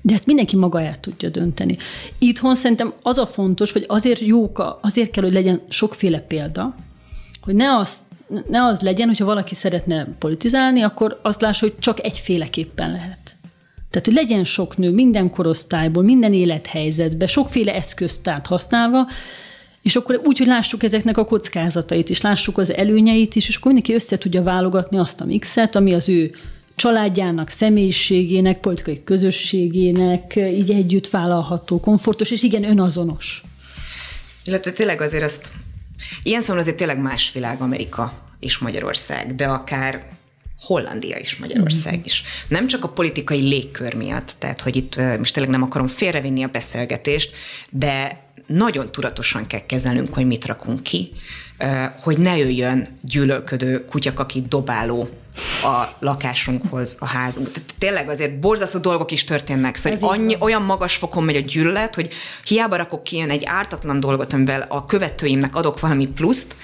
De 0.02 0.14
ezt 0.14 0.26
mindenki 0.26 0.56
maga 0.56 0.82
el 0.82 1.00
tudja 1.00 1.30
dönteni. 1.30 1.78
Itthon 2.18 2.56
szerintem 2.56 2.94
az 3.02 3.18
a 3.18 3.26
fontos, 3.26 3.72
hogy 3.72 3.86
azért 3.88 4.20
jók, 4.20 4.80
azért 4.82 5.12
kell, 5.12 5.24
hogy 5.24 5.34
legyen 5.34 5.62
sokféle 5.70 6.20
példa, 6.20 6.76
hogy 7.42 7.56
ne 7.56 7.78
azt 7.78 8.00
ne 8.50 8.66
az 8.66 8.82
legyen, 8.82 9.08
hogyha 9.08 9.26
valaki 9.26 9.56
szeretne 9.56 10.08
politizálni, 10.20 10.82
akkor 10.82 11.20
azt 11.22 11.42
lássa, 11.42 11.66
hogy 11.66 11.76
csak 11.80 12.04
egyféleképpen 12.04 12.92
lehet. 12.92 13.36
Tehát, 13.92 14.06
hogy 14.06 14.16
legyen 14.16 14.44
sok 14.44 14.78
nő 14.78 14.92
minden 14.92 15.30
korosztályból, 15.30 16.04
minden 16.04 16.34
élethelyzetben, 16.34 17.28
sokféle 17.28 17.74
eszköztárt 17.74 18.48
használva, 18.48 19.08
és 19.82 19.96
akkor 19.96 20.22
úgy, 20.24 20.38
hogy 20.38 20.48
lássuk 20.48 20.84
ezeknek 20.84 21.18
a 21.18 21.26
kockázatait 21.26 22.10
is, 22.10 22.22
lássuk 22.22 22.58
az 22.58 22.74
előnyeit 22.74 23.36
is, 23.36 23.48
és 23.48 23.56
akkor 23.56 23.72
mindenki 23.72 24.04
össze 24.04 24.18
tudja 24.18 24.44
válogatni 24.44 24.98
azt 24.98 25.22
a 25.22 25.26
mixet, 25.26 25.76
ami 25.76 25.94
az 25.94 26.10
ő 26.10 26.36
családjának, 26.76 27.50
személyiségének, 27.50 28.60
politikai 28.60 29.04
közösségének 29.04 30.36
így 30.36 30.72
együtt 30.72 31.10
vállalható, 31.10 31.80
komfortos, 31.80 32.32
és 32.32 32.44
igen, 32.44 32.64
önazonos. 32.64 33.44
Illetve 34.46 34.72
tényleg 34.72 35.02
azért 35.02 35.24
azt, 35.24 35.52
ilyen 36.22 36.42
szóval 36.42 36.58
azért 36.58 36.78
tényleg 36.78 37.02
más 37.02 37.32
világ 37.34 37.62
Amerika 37.62 38.14
és 38.40 38.58
Magyarország, 38.58 39.36
de 39.36 39.48
akár 39.48 40.08
Hollandia 40.62 41.18
is, 41.18 41.36
Magyarország 41.36 41.98
mm. 41.98 42.04
is. 42.04 42.24
Nem 42.48 42.68
csak 42.68 42.84
a 42.84 42.88
politikai 42.88 43.40
légkör 43.40 43.94
miatt, 43.94 44.36
tehát 44.38 44.62
hogy 44.62 44.76
itt 44.76 44.96
most 45.18 45.34
tényleg 45.34 45.52
nem 45.52 45.64
akarom 45.64 45.88
félrevinni 45.88 46.44
a 46.44 46.48
beszélgetést, 46.48 47.32
de 47.70 48.24
nagyon 48.46 48.92
tudatosan 48.92 49.48
kell 49.48 49.66
kezelnünk, 49.66 50.14
hogy 50.14 50.26
mit 50.26 50.46
rakunk 50.46 50.84
ki, 50.84 51.12
hogy 52.00 52.18
ne 52.18 52.38
jöjjön 52.38 52.88
gyűlölködő 53.02 53.86
kutyakaki 53.86 54.44
dobáló 54.50 55.10
a 55.64 55.84
lakásunkhoz, 56.00 56.96
a 57.00 57.06
házunk. 57.06 57.52
Tehát 57.52 57.74
tényleg 57.78 58.10
azért 58.10 58.40
borzasztó 58.40 58.80
dolgok 58.80 59.12
is 59.12 59.24
történnek. 59.24 59.76
Szóval 59.76 60.10
annyi, 60.10 60.36
olyan 60.40 60.62
magas 60.62 60.96
fokon 60.96 61.24
megy 61.24 61.36
a 61.36 61.40
gyűlölet, 61.40 61.96
hogy 61.96 62.10
hiába 62.44 62.76
rakok 62.76 63.04
ki 63.04 63.26
egy 63.28 63.46
ártatlan 63.46 64.00
dolgot, 64.00 64.34
amivel 64.34 64.66
a 64.70 64.86
követőimnek 64.86 65.56
adok 65.56 65.80
valami 65.80 66.08
pluszt, 66.08 66.56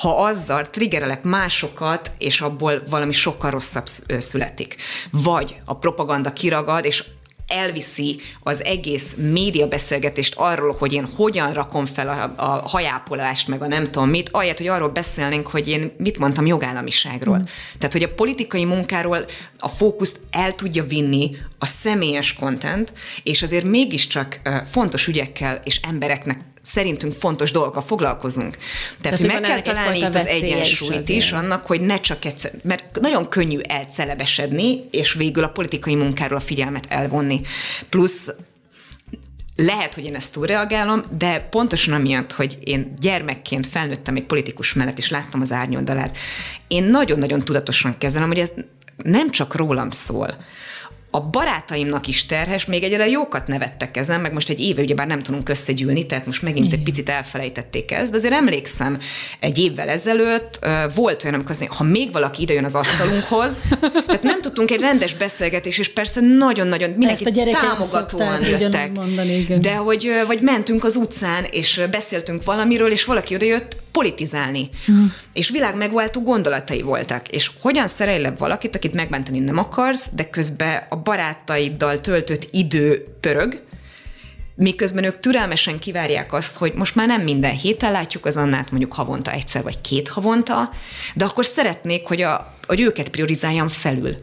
ha 0.00 0.24
azzal 0.24 0.66
triggerelek 0.66 1.22
másokat, 1.22 2.10
és 2.18 2.40
abból 2.40 2.82
valami 2.90 3.12
sokkal 3.12 3.50
rosszabb 3.50 3.86
születik. 4.18 4.76
Vagy 5.10 5.56
a 5.64 5.76
propaganda 5.76 6.32
kiragad, 6.32 6.84
és 6.84 7.04
elviszi 7.46 8.20
az 8.42 8.64
egész 8.64 9.14
média 9.32 9.68
beszélgetést 9.68 10.34
arról, 10.36 10.76
hogy 10.78 10.92
én 10.92 11.08
hogyan 11.16 11.52
rakom 11.52 11.86
fel 11.86 12.08
a, 12.08 12.42
a 12.42 12.68
hajápolást, 12.68 13.48
meg 13.48 13.62
a 13.62 13.66
nem 13.66 13.84
tudom 13.84 14.08
mit, 14.08 14.28
ahelyett, 14.32 14.58
hogy 14.58 14.68
arról 14.68 14.88
beszélnénk, 14.88 15.46
hogy 15.46 15.68
én 15.68 15.92
mit 15.98 16.18
mondtam 16.18 16.46
jogállamiságról. 16.46 17.36
Mm. 17.36 17.40
Tehát, 17.78 17.92
hogy 17.92 18.02
a 18.02 18.14
politikai 18.14 18.64
munkáról 18.64 19.24
a 19.58 19.68
fókuszt 19.68 20.20
el 20.30 20.54
tudja 20.54 20.84
vinni 20.84 21.30
a 21.58 21.66
személyes 21.66 22.32
content, 22.32 22.92
és 23.22 23.42
azért 23.42 23.64
mégiscsak 23.64 24.40
fontos 24.64 25.06
ügyekkel 25.06 25.60
és 25.64 25.80
embereknek 25.82 26.40
szerintünk 26.66 27.12
fontos 27.12 27.50
dolgokkal 27.50 27.82
foglalkozunk. 27.82 28.56
Tehát, 28.56 29.18
Tehát 29.18 29.18
hogy 29.18 29.28
meg 29.28 29.40
kell 29.40 29.74
találni 29.74 29.98
itt 29.98 30.14
az 30.14 30.26
egyensúlyt 30.26 31.08
is, 31.08 31.16
is 31.24 31.32
annak, 31.32 31.66
hogy 31.66 31.80
ne 31.80 32.00
csak 32.00 32.24
egyszer, 32.24 32.50
mert 32.62 33.00
nagyon 33.00 33.28
könnyű 33.28 33.58
elcelebesedni, 33.58 34.84
és 34.90 35.12
végül 35.12 35.44
a 35.44 35.48
politikai 35.48 35.94
munkáról 35.94 36.38
a 36.38 36.40
figyelmet 36.40 36.86
elvonni. 36.88 37.40
Plusz 37.88 38.30
lehet, 39.56 39.94
hogy 39.94 40.04
én 40.04 40.14
ezt 40.14 40.32
túlreagálom, 40.32 41.02
de 41.18 41.40
pontosan 41.50 41.94
amiatt, 41.94 42.32
hogy 42.32 42.58
én 42.64 42.92
gyermekként 42.98 43.66
felnőttem 43.66 44.16
egy 44.16 44.26
politikus 44.26 44.72
mellett, 44.72 44.98
és 44.98 45.10
láttam 45.10 45.40
az 45.40 45.52
árnyoldalát, 45.52 46.16
én 46.68 46.84
nagyon-nagyon 46.84 47.40
tudatosan 47.44 47.98
kezelem, 47.98 48.28
hogy 48.28 48.38
ez 48.38 48.50
nem 48.96 49.30
csak 49.30 49.54
rólam 49.54 49.90
szól, 49.90 50.34
a 51.16 51.20
barátaimnak 51.20 52.06
is 52.06 52.26
terhes, 52.26 52.64
még 52.64 52.82
egyre 52.82 53.08
jókat 53.08 53.46
nevettek 53.46 53.96
ezen, 53.96 54.20
meg 54.20 54.32
most 54.32 54.48
egy 54.48 54.60
éve 54.60 54.82
ugyebár 54.82 55.06
nem 55.06 55.22
tudunk 55.22 55.48
összegyűlni, 55.48 56.06
tehát 56.06 56.26
most 56.26 56.42
megint 56.42 56.72
egy 56.72 56.82
picit 56.82 57.08
elfelejtették 57.08 57.90
ezt, 57.92 58.10
de 58.10 58.16
azért 58.16 58.34
emlékszem, 58.34 58.98
egy 59.40 59.58
évvel 59.58 59.88
ezelőtt 59.88 60.58
volt 60.94 61.22
olyan, 61.22 61.34
amikor 61.34 61.50
azt 61.50 61.64
ha 61.66 61.84
még 61.84 62.12
valaki 62.12 62.42
idejön 62.42 62.64
az 62.64 62.74
asztalunkhoz, 62.74 63.62
tehát 64.06 64.22
nem 64.22 64.40
tudtunk 64.40 64.70
egy 64.70 64.80
rendes 64.80 65.14
beszélgetés, 65.14 65.78
és 65.78 65.92
persze 65.92 66.20
nagyon-nagyon 66.20 66.90
mindenki 66.90 67.24
támogatóan 67.50 68.44
jöttek, 68.44 68.92
mondani, 68.92 69.32
igen. 69.32 69.60
de 69.60 69.74
hogy 69.74 70.10
vagy 70.26 70.40
mentünk 70.40 70.84
az 70.84 70.96
utcán, 70.96 71.44
és 71.50 71.80
beszéltünk 71.90 72.44
valamiről, 72.44 72.90
és 72.90 73.04
valaki 73.04 73.34
odajött, 73.34 73.76
politizálni. 73.96 74.70
Hmm. 74.84 75.12
És 75.32 75.48
világ 75.48 75.76
megváltó 75.76 76.22
gondolatai 76.22 76.82
voltak. 76.82 77.28
És 77.28 77.50
hogyan 77.60 77.86
szerelj 77.86 78.20
le 78.20 78.34
valakit, 78.38 78.76
akit 78.76 78.94
megmenteni 78.94 79.38
nem 79.38 79.58
akarsz, 79.58 80.08
de 80.14 80.30
közben 80.30 80.82
a 80.88 80.96
barátaiddal 81.06 82.00
töltött 82.00 82.48
idő 82.50 83.06
pörög, 83.20 83.62
miközben 84.54 85.04
ők 85.04 85.20
türelmesen 85.20 85.78
kivárják 85.78 86.32
azt, 86.32 86.56
hogy 86.56 86.72
most 86.74 86.94
már 86.94 87.06
nem 87.06 87.22
minden 87.22 87.54
héten 87.54 87.92
látjuk 87.92 88.26
az 88.26 88.36
Annát, 88.36 88.70
mondjuk 88.70 88.92
havonta 88.92 89.32
egyszer 89.32 89.62
vagy 89.62 89.80
két 89.80 90.08
havonta, 90.08 90.70
de 91.14 91.24
akkor 91.24 91.44
szeretnék, 91.44 92.06
hogy, 92.06 92.22
a, 92.22 92.54
hogy 92.66 92.80
őket 92.80 93.08
priorizáljam 93.08 93.68
felül. 93.68 94.14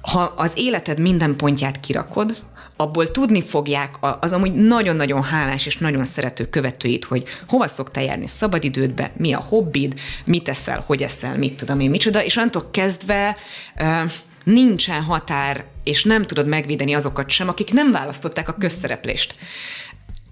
Ha 0.00 0.20
az 0.36 0.52
életed 0.56 0.98
minden 0.98 1.36
pontját 1.36 1.80
kirakod, 1.80 2.36
abból 2.76 3.10
tudni 3.10 3.42
fogják 3.42 3.94
az 4.20 4.32
amúgy 4.32 4.52
nagyon-nagyon 4.52 5.22
hálás 5.22 5.66
és 5.66 5.78
nagyon 5.78 6.04
szerető 6.04 6.48
követőit, 6.48 7.04
hogy 7.04 7.24
hova 7.46 7.68
szoktál 7.68 8.04
járni 8.04 8.26
szabadidődbe, 8.26 9.12
mi 9.16 9.32
a 9.32 9.40
hobbid, 9.48 10.00
mit 10.24 10.48
eszel, 10.48 10.82
hogy 10.86 11.02
eszel, 11.02 11.36
mit 11.36 11.56
tudom 11.56 11.80
én, 11.80 11.90
micsoda, 11.90 12.24
és 12.24 12.36
onnantól 12.36 12.68
kezdve 12.70 13.36
nincsen 14.52 15.02
határ, 15.02 15.64
és 15.84 16.02
nem 16.04 16.22
tudod 16.22 16.46
megvédeni 16.46 16.94
azokat 16.94 17.30
sem, 17.30 17.48
akik 17.48 17.72
nem 17.72 17.92
választották 17.92 18.48
a 18.48 18.54
közszereplést. 18.54 19.36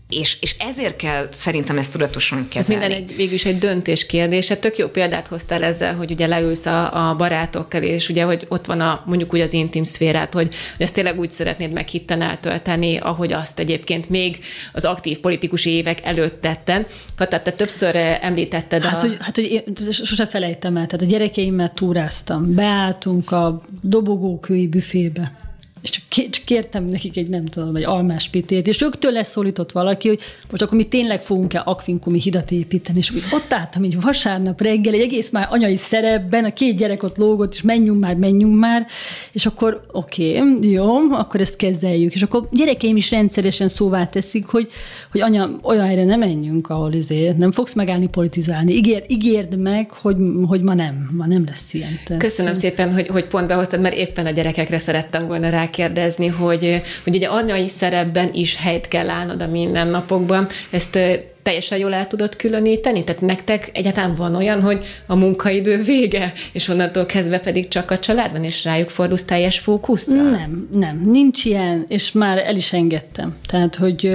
És, 0.09 0.37
és 0.41 0.55
ezért 0.59 0.97
kell 0.97 1.29
szerintem 1.33 1.79
ezt 1.79 1.93
tudatosan 1.93 2.49
kezelni. 2.49 2.85
Ez 2.85 2.91
minden 2.91 3.09
egy, 3.09 3.17
végül 3.17 3.35
is 3.35 3.45
egy 3.45 3.59
döntés 3.59 4.07
kérdése. 4.07 4.57
Tök 4.57 4.77
jó 4.79 4.89
példát 4.89 5.27
hoztál 5.27 5.63
ezzel, 5.63 5.95
hogy 5.95 6.11
ugye 6.11 6.27
leülsz 6.27 6.67
a, 6.67 7.09
a 7.09 7.17
barátokkal, 7.17 7.83
és 7.83 8.09
ugye, 8.09 8.25
hogy 8.25 8.47
ott 8.49 8.67
van 8.67 8.81
a, 8.81 9.03
mondjuk 9.07 9.35
úgy 9.35 9.41
az 9.41 9.53
intim 9.53 9.85
szférát, 9.85 10.35
hogy, 10.35 10.55
hogy 10.77 10.87
ezt 10.87 10.95
tényleg 10.95 11.19
úgy 11.19 11.31
szeretnéd 11.31 11.73
meghitten 11.73 12.23
eltölteni, 12.23 12.97
ahogy 12.97 13.33
azt 13.33 13.59
egyébként 13.59 14.09
még 14.09 14.45
az 14.73 14.85
aktív 14.85 15.19
politikusi 15.19 15.71
évek 15.71 16.05
előtt 16.05 16.41
tetten. 16.41 16.87
Katát, 17.17 17.45
te 17.45 17.53
többször 17.53 17.97
említetted 17.97 18.85
hát, 18.85 19.03
a... 19.03 19.07
Hogy, 19.07 19.17
hát, 19.21 19.35
hogy 19.35 19.51
én 19.51 19.63
sose 19.91 20.27
felejtem 20.27 20.77
el, 20.77 20.87
tehát 20.87 21.03
a 21.03 21.09
gyerekeimmel 21.09 21.73
túráztam, 21.75 22.55
beálltunk 22.55 23.31
a 23.31 23.63
dobogókői 23.83 24.67
büfébe 24.67 25.46
és 25.87 26.03
csak, 26.09 26.31
csak 26.31 26.45
kértem 26.45 26.85
nekik 26.85 27.17
egy, 27.17 27.29
nem 27.29 27.47
tudom, 27.47 27.77
egy 27.77 27.85
almás 27.85 28.29
pitét, 28.29 28.67
és 28.67 28.81
ők 28.81 28.99
tőle 28.99 29.23
szólított 29.23 29.73
valaki, 29.73 30.09
hogy 30.09 30.21
most 30.51 30.63
akkor 30.63 30.77
mi 30.77 30.85
tényleg 30.85 31.23
fogunk-e 31.23 31.63
akvinkumi 31.65 32.21
hidat 32.21 32.51
építeni, 32.51 32.99
és 32.99 33.11
úgy 33.11 33.23
ott 33.33 33.53
álltam 33.53 33.85
így 33.85 34.01
vasárnap 34.01 34.61
reggel, 34.61 34.95
egy 34.95 35.01
egész 35.01 35.31
már 35.31 35.49
anyai 35.51 35.77
szerepben, 35.77 36.45
a 36.45 36.53
két 36.53 36.77
gyerek 36.77 37.03
ott 37.03 37.17
lógott, 37.17 37.55
és 37.55 37.63
menjünk 37.63 38.01
már, 38.01 38.15
menjünk 38.15 38.59
már, 38.59 38.87
és 39.33 39.47
akkor 39.47 39.87
oké, 39.93 40.39
okay, 40.39 40.71
jó, 40.71 40.97
akkor 41.11 41.41
ezt 41.41 41.57
kezeljük. 41.57 42.15
És 42.15 42.23
akkor 42.23 42.49
gyerekeim 42.53 42.97
is 42.97 43.11
rendszeresen 43.11 43.69
szóvá 43.69 44.07
teszik, 44.07 44.47
hogy, 44.47 44.69
hogy 45.11 45.21
anya, 45.21 45.51
olyan 45.63 45.87
helyre 45.87 46.05
nem 46.05 46.19
menjünk, 46.19 46.71
ahol 46.71 46.93
izé, 46.93 47.33
nem 47.39 47.53
fogsz 47.53 47.73
megállni 47.73 48.09
politizálni. 48.09 48.73
Ígér, 48.73 49.05
ígérd 49.09 49.59
meg, 49.59 49.91
hogy, 49.91 50.17
hogy 50.47 50.63
ma 50.63 50.75
nem, 50.75 51.11
ma 51.17 51.27
nem 51.27 51.45
lesz 51.45 51.75
ilyen. 51.75 51.99
Tehát. 52.05 52.23
Köszönöm 52.23 52.55
szépen, 52.55 52.93
hogy, 52.93 53.07
hogy 53.07 53.27
pont 53.27 53.47
behoztad, 53.47 53.81
mert 53.81 53.95
éppen 53.95 54.27
a 54.27 54.31
gyerekekre 54.31 54.79
szerettem 54.79 55.27
volna 55.27 55.51
rá 55.51 55.71
rákérdezni, 55.77 56.27
hogy, 56.27 56.83
hogy 57.05 57.17
ugye 57.17 57.27
anyai 57.27 57.69
szerepben 57.69 58.31
is 58.33 58.57
helyt 58.57 58.89
kell 58.89 59.09
állnod 59.09 59.43
a 59.43 59.47
mindennapokban. 59.47 60.47
Ezt 60.71 60.99
teljesen 61.43 61.79
jól 61.79 61.95
el 61.95 62.07
tudod 62.07 62.37
különíteni? 62.37 63.05
Tehát 63.05 63.21
nektek 63.21 63.71
egyáltalán 63.73 64.15
van 64.15 64.35
olyan, 64.35 64.61
hogy 64.61 64.85
a 65.07 65.15
munkaidő 65.15 65.83
vége, 65.83 66.33
és 66.53 66.69
onnantól 66.69 67.07
kezdve 67.07 67.39
pedig 67.39 67.69
csak 67.69 67.91
a 67.91 67.99
család 67.99 68.33
van, 68.33 68.45
és 68.45 68.65
rájuk 68.65 68.91
fordulsz 68.91 69.25
teljes 69.25 69.59
fókuszra? 69.59 70.23
Nem, 70.23 70.69
nem, 70.73 71.03
nincs 71.05 71.45
ilyen, 71.45 71.85
és 71.89 72.13
már 72.13 72.39
el 72.39 72.57
is 72.57 72.73
engedtem. 72.73 73.37
Tehát, 73.47 73.75
hogy 73.75 74.07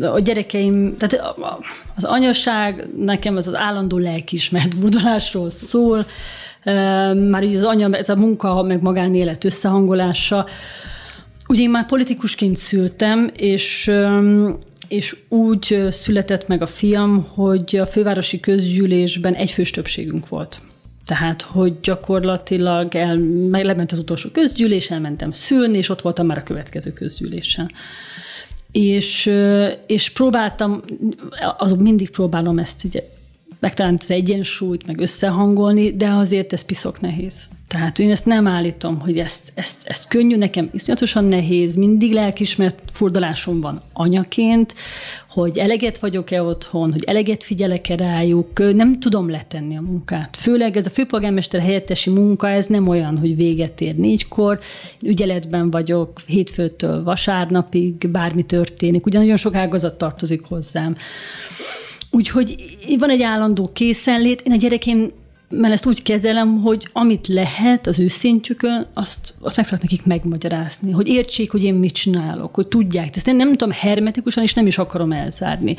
a 0.00 0.20
gyerekeim, 0.20 0.96
tehát 0.96 1.34
az 1.96 2.04
anyaság 2.04 2.86
nekem 2.98 3.36
az 3.36 3.46
az 3.46 3.54
állandó 3.54 3.98
lelkismert 3.98 4.78
burdalásról 4.80 5.50
szól, 5.50 6.06
már 7.28 7.42
így 7.42 7.54
az 7.54 7.64
anya, 7.64 7.90
ez 7.90 8.08
a 8.08 8.16
munka, 8.16 8.62
meg 8.62 8.82
magánélet 8.82 9.44
összehangolása. 9.44 10.46
Ugye 11.48 11.62
én 11.62 11.70
már 11.70 11.86
politikusként 11.86 12.56
szültem, 12.56 13.30
és 13.36 13.92
és 14.88 15.16
úgy 15.28 15.86
született 15.90 16.46
meg 16.46 16.62
a 16.62 16.66
fiam, 16.66 17.26
hogy 17.34 17.76
a 17.76 17.86
fővárosi 17.86 18.40
közgyűlésben 18.40 19.34
egyfős 19.34 19.70
többségünk 19.70 20.28
volt. 20.28 20.60
Tehát, 21.06 21.42
hogy 21.42 21.80
gyakorlatilag 21.80 22.94
el, 22.94 23.16
lement 23.50 23.92
az 23.92 23.98
utolsó 23.98 24.28
közgyűlés, 24.30 24.90
elmentem 24.90 25.30
szülni, 25.30 25.76
és 25.76 25.88
ott 25.88 26.00
voltam 26.00 26.26
már 26.26 26.38
a 26.38 26.42
következő 26.42 26.92
közgyűlésen. 26.92 27.70
És, 28.72 29.30
és 29.86 30.10
próbáltam, 30.10 30.80
azok 31.58 31.80
mindig 31.80 32.10
próbálom 32.10 32.58
ezt 32.58 32.84
ugye 32.84 33.02
megtalálni 33.64 33.98
az 34.00 34.10
egyensúlyt, 34.10 34.86
meg 34.86 35.00
összehangolni, 35.00 35.96
de 35.96 36.08
azért 36.08 36.52
ez 36.52 36.62
piszok 36.62 37.00
nehéz. 37.00 37.48
Tehát 37.68 37.98
én 37.98 38.10
ezt 38.10 38.26
nem 38.26 38.46
állítom, 38.46 39.00
hogy 39.00 39.18
ezt, 39.18 39.52
ezt, 39.54 39.76
ezt 39.84 40.08
könnyű, 40.08 40.36
nekem 40.36 40.68
iszonyatosan 40.72 41.24
nehéz, 41.24 41.74
mindig 41.74 42.12
lelkismert 42.12 42.78
fordulásom 42.92 43.60
van 43.60 43.82
anyaként, 43.92 44.74
hogy 45.28 45.58
eleget 45.58 45.98
vagyok-e 45.98 46.42
otthon, 46.42 46.92
hogy 46.92 47.04
eleget 47.04 47.44
figyelek-e 47.44 47.96
rájuk, 47.96 48.74
nem 48.74 49.00
tudom 49.00 49.30
letenni 49.30 49.76
a 49.76 49.80
munkát. 49.80 50.36
Főleg 50.36 50.76
ez 50.76 50.86
a 50.86 50.90
főpolgármester 50.90 51.60
helyettesi 51.60 52.10
munka, 52.10 52.48
ez 52.48 52.66
nem 52.66 52.88
olyan, 52.88 53.18
hogy 53.18 53.36
véget 53.36 53.80
ér 53.80 53.96
négykor, 53.96 54.58
ügyeletben 55.02 55.70
vagyok 55.70 56.20
hétfőtől 56.26 57.02
vasárnapig, 57.02 58.08
bármi 58.08 58.42
történik, 58.42 59.06
ugye 59.06 59.18
nagyon 59.18 59.36
sok 59.36 59.54
ágazat 59.54 59.98
tartozik 59.98 60.44
hozzám. 60.44 60.96
Úgyhogy 62.14 62.76
van 62.98 63.10
egy 63.10 63.22
állandó 63.22 63.70
készenlét. 63.72 64.40
Én 64.40 64.52
a 64.52 64.56
gyerekeim 64.56 65.12
mert 65.48 65.72
ezt 65.72 65.86
úgy 65.86 66.02
kezelem, 66.02 66.60
hogy 66.60 66.88
amit 66.92 67.26
lehet 67.26 67.86
az 67.86 68.00
ő 68.00 68.06
azt, 68.92 69.34
azt 69.40 69.56
meg 69.56 69.66
nekik 69.70 70.04
megmagyarázni, 70.04 70.90
hogy 70.90 71.08
értsék, 71.08 71.50
hogy 71.50 71.64
én 71.64 71.74
mit 71.74 71.92
csinálok, 71.92 72.54
hogy 72.54 72.66
tudják. 72.66 73.16
Ezt 73.16 73.28
én 73.28 73.36
nem 73.36 73.50
tudom 73.50 73.70
hermetikusan, 73.70 74.42
és 74.42 74.54
nem 74.54 74.66
is 74.66 74.78
akarom 74.78 75.12
elzárni. 75.12 75.76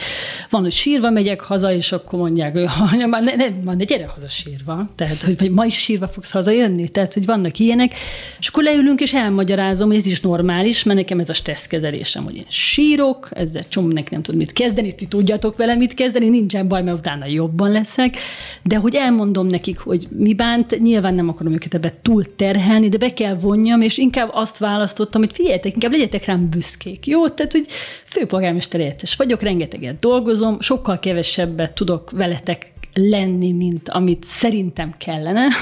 Van, 0.50 0.62
hogy 0.62 0.72
sírva 0.72 1.10
megyek 1.10 1.42
haza, 1.42 1.74
és 1.74 1.92
akkor 1.92 2.20
mondják, 2.20 2.54
hogy 2.54 2.68
már 3.10 3.24
ne, 3.24 3.36
ne, 3.36 3.50
már 3.64 3.76
ne 3.76 3.84
gyere 3.84 4.06
haza 4.06 4.30
sírva. 4.30 4.90
Tehát, 4.96 5.24
hogy 5.24 5.38
vagy 5.38 5.52
ma 5.52 5.66
is 5.66 5.78
sírva 5.78 6.08
fogsz 6.08 6.32
hazajönni. 6.32 6.90
Tehát, 6.90 7.14
hogy 7.14 7.26
vannak 7.26 7.60
ilyenek. 7.60 7.94
És 8.40 8.48
akkor 8.48 8.64
leülünk, 8.64 9.02
és 9.02 9.14
elmagyarázom, 9.14 9.88
hogy 9.88 9.98
ez 9.98 10.06
is 10.06 10.22
normális, 10.22 10.84
mert 10.84 10.98
nekem 10.98 11.20
ez 11.20 11.30
a 11.30 11.34
stresszkezelésem, 11.34 12.24
hogy 12.24 12.36
én 12.36 12.46
sírok, 12.48 13.30
ezzel 13.32 13.68
csomó 13.68 13.88
nekem 13.88 14.08
nem 14.12 14.22
tud 14.22 14.36
mit 14.36 14.54
kezdeni, 14.54 14.96
ti 14.96 15.08
tudjatok 15.08 15.58
vele 15.58 15.76
mit 15.76 15.94
kezdeni, 15.94 16.30
nincsen 16.30 16.68
baj, 16.68 16.84
mert 16.84 16.98
utána 16.98 17.26
jobban 17.26 17.72
leszek, 17.72 18.18
de 18.64 18.76
hogy 18.76 18.96
elmondom 18.96 19.48
nekik, 19.56 19.80
hogy 19.80 20.08
mi 20.10 20.34
bánt, 20.34 20.80
nyilván 20.80 21.14
nem 21.14 21.30
akarom 21.30 21.54
őket 21.54 21.74
ebbe 21.74 21.94
túl 22.02 22.36
terhelni, 22.36 22.90
de 22.90 22.98
be 22.98 23.14
kell 23.14 23.36
vonjam, 23.36 23.82
és 23.82 23.98
inkább 23.98 24.30
azt 24.34 24.58
választottam, 24.58 25.22
hogy 25.22 25.34
figyeljetek, 25.34 25.74
inkább 25.74 25.92
legyetek 25.92 26.26
rám 26.26 26.50
büszkék. 26.50 27.08
Jó, 27.08 27.28
tehát, 27.28 27.52
hogy 27.52 27.66
főpolgármester 28.04 28.80
értes 28.80 29.16
vagyok, 29.16 29.42
rengeteget 29.42 30.00
dolgozom, 30.00 30.60
sokkal 30.60 31.00
kevesebbet 31.00 31.74
tudok 31.74 32.12
veletek 32.12 32.74
lenni, 32.94 33.52
mint 33.52 33.90
amit 33.90 34.24
szerintem 34.24 34.94
kellene. 34.98 35.48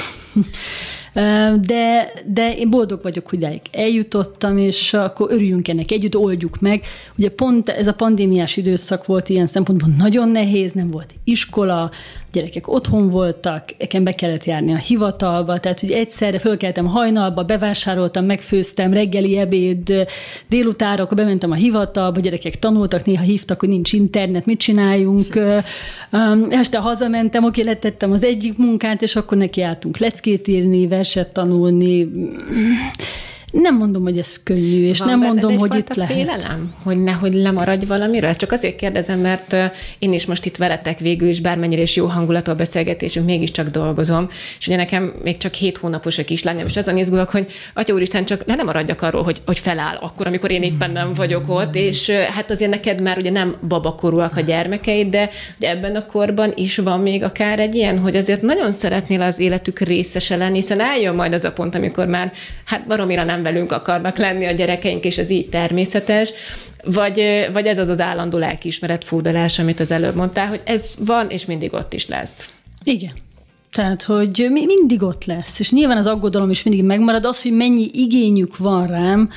De, 1.61 2.11
de 2.25 2.55
én 2.55 2.69
boldog 2.69 3.01
vagyok, 3.01 3.29
hogy 3.29 3.39
idáig 3.39 3.61
eljutottam, 3.71 4.57
és 4.57 4.93
akkor 4.93 5.31
örüljünk 5.31 5.67
ennek, 5.67 5.91
együtt 5.91 6.15
oldjuk 6.15 6.59
meg. 6.59 6.85
Ugye 7.17 7.29
pont 7.29 7.69
ez 7.69 7.87
a 7.87 7.93
pandémiás 7.93 8.57
időszak 8.57 9.05
volt 9.05 9.29
ilyen 9.29 9.45
szempontból 9.45 9.89
nagyon 9.97 10.29
nehéz, 10.29 10.71
nem 10.71 10.91
volt 10.91 11.13
iskola, 11.23 11.91
gyerekek 12.33 12.67
otthon 12.67 13.09
voltak, 13.09 13.63
nekem 13.77 14.03
be 14.03 14.11
kellett 14.11 14.43
járni 14.43 14.73
a 14.73 14.77
hivatalba, 14.77 15.59
tehát 15.59 15.79
hogy 15.79 15.91
egyszerre 15.91 16.39
fölkeltem 16.39 16.85
hajnalba, 16.85 17.43
bevásároltam, 17.43 18.25
megfőztem, 18.25 18.93
reggeli 18.93 19.37
ebéd, 19.37 20.07
délutára, 20.49 21.03
akkor 21.03 21.17
bementem 21.17 21.51
a 21.51 21.55
hivatalba, 21.55 22.19
gyerekek 22.19 22.59
tanultak, 22.59 23.05
néha 23.05 23.23
hívtak, 23.23 23.59
hogy 23.59 23.69
nincs 23.69 23.93
internet, 23.93 24.45
mit 24.45 24.59
csináljunk. 24.59 25.39
Este 26.49 26.77
hazamentem, 26.77 27.43
oké, 27.43 27.61
letettem 27.61 28.11
az 28.11 28.23
egyik 28.23 28.57
munkát, 28.57 29.01
és 29.01 29.15
akkor 29.15 29.37
nekiálltunk 29.37 29.97
leckét 29.97 30.47
írni, 30.47 30.87
verset 30.87 31.33
tanulni, 31.33 32.07
nem 33.61 33.77
mondom, 33.77 34.03
hogy 34.03 34.17
ez 34.17 34.43
könnyű, 34.43 34.87
és 34.87 34.99
Van 34.99 35.07
nem 35.07 35.19
mondom, 35.19 35.57
hogy 35.57 35.75
itt 35.75 35.93
lehet. 35.93 36.15
félelem, 36.15 36.73
hogy 36.83 37.03
nehogy 37.03 37.33
lemaradj 37.33 37.85
valamiről? 37.85 38.33
Csak 38.33 38.51
azért 38.51 38.75
kérdezem, 38.75 39.19
mert 39.19 39.55
én 39.99 40.13
is 40.13 40.25
most 40.25 40.45
itt 40.45 40.57
veletek 40.57 40.99
végül 40.99 41.27
is, 41.27 41.41
bármennyire 41.41 41.81
is 41.81 41.95
jó 41.95 42.05
hangulatú 42.05 42.51
a 42.51 42.55
beszélgetésünk, 42.55 43.25
mégiscsak 43.25 43.67
dolgozom, 43.67 44.27
és 44.59 44.67
ugye 44.67 44.75
nekem 44.75 45.13
még 45.23 45.37
csak 45.37 45.53
hét 45.53 45.77
hónapos 45.77 46.17
a 46.17 46.23
kislányom, 46.23 46.65
és 46.65 46.77
azon 46.77 46.97
izgulok, 46.97 47.29
hogy 47.29 47.51
Atya 47.73 47.93
Úristen, 47.93 48.25
csak 48.25 48.43
le 48.45 48.55
nem 48.55 48.65
maradjak 48.65 49.01
arról, 49.01 49.23
hogy, 49.23 49.41
hogy 49.45 49.59
feláll 49.59 49.95
akkor, 49.95 50.27
amikor 50.27 50.51
én 50.51 50.63
éppen 50.63 50.91
nem 50.91 51.13
vagyok 51.13 51.49
ott, 51.49 51.75
és 51.75 52.09
hát 52.09 52.51
azért 52.51 52.71
neked 52.71 53.01
már 53.01 53.17
ugye 53.17 53.31
nem 53.31 53.55
babakorúak 53.67 54.37
a 54.37 54.41
gyermekeid, 54.41 55.09
de 55.09 55.29
ugye 55.57 55.69
ebben 55.69 55.95
a 55.95 56.05
korban 56.05 56.51
is 56.55 56.77
van 56.77 56.99
még 56.99 57.23
akár 57.23 57.59
egy 57.59 57.75
ilyen, 57.75 57.99
hogy 57.99 58.15
azért 58.15 58.41
nagyon 58.41 58.71
szeretnél 58.71 59.21
az 59.21 59.39
életük 59.39 59.79
részese 59.79 60.35
lenni, 60.35 60.55
hiszen 60.55 60.81
eljön 60.81 61.15
majd 61.15 61.33
az 61.33 61.43
a 61.43 61.51
pont, 61.51 61.75
amikor 61.75 62.07
már 62.07 62.31
hát 62.65 62.87
baromira 62.87 63.23
nem 63.23 63.42
velünk 63.43 63.71
akarnak 63.71 64.17
lenni 64.17 64.45
a 64.45 64.51
gyerekeink, 64.51 65.03
és 65.03 65.17
ez 65.17 65.29
így 65.29 65.49
természetes, 65.49 66.29
vagy, 66.83 67.47
vagy 67.53 67.65
ez 67.65 67.77
az 67.77 67.87
az 67.87 67.99
állandó 67.99 68.37
lelkiismeret 68.37 69.03
furdalás, 69.03 69.59
amit 69.59 69.79
az 69.79 69.91
előbb 69.91 70.15
mondtál, 70.15 70.47
hogy 70.47 70.61
ez 70.63 70.95
van, 70.99 71.29
és 71.29 71.45
mindig 71.45 71.73
ott 71.73 71.93
is 71.93 72.07
lesz. 72.07 72.49
Igen. 72.83 73.11
Tehát, 73.71 74.03
hogy 74.03 74.47
mindig 74.51 75.03
ott 75.03 75.25
lesz, 75.25 75.59
és 75.59 75.71
nyilván 75.71 75.97
az 75.97 76.07
aggodalom 76.07 76.49
is 76.49 76.63
mindig 76.63 76.83
megmarad, 76.83 77.25
az, 77.25 77.41
hogy 77.41 77.51
mennyi 77.51 77.89
igényük 77.93 78.57
van 78.57 78.87
rám, 78.87 79.29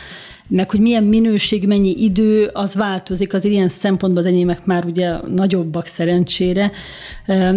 meg 0.48 0.70
hogy 0.70 0.80
milyen 0.80 1.04
minőség, 1.04 1.66
mennyi 1.66 2.02
idő, 2.02 2.50
az 2.52 2.74
változik. 2.74 3.34
Az 3.34 3.44
ilyen 3.44 3.68
szempontból 3.68 4.22
az 4.22 4.28
enyémek 4.28 4.64
már 4.64 4.84
ugye 4.84 5.16
nagyobbak 5.34 5.86
szerencsére, 5.86 6.72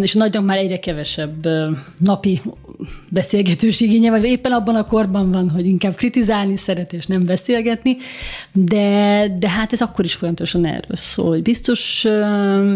és 0.01 0.15
a 0.15 0.17
nagynak 0.17 0.45
már 0.45 0.57
egyre 0.57 0.79
kevesebb 0.79 1.47
napi 1.97 2.41
beszélgetős 3.09 3.79
igénye, 3.79 4.09
vagy 4.09 4.23
éppen 4.23 4.51
abban 4.51 4.75
a 4.75 4.85
korban 4.85 5.31
van, 5.31 5.49
hogy 5.49 5.65
inkább 5.65 5.95
kritizálni 5.95 6.55
szeret, 6.55 6.93
és 6.93 7.05
nem 7.05 7.25
beszélgetni, 7.25 7.97
de, 8.51 9.27
de 9.39 9.49
hát 9.49 9.73
ez 9.73 9.81
akkor 9.81 10.05
is 10.05 10.13
folyamatosan 10.13 10.65
erről 10.65 10.95
szól, 10.95 11.29
hogy 11.29 11.41
biztos, 11.41 12.05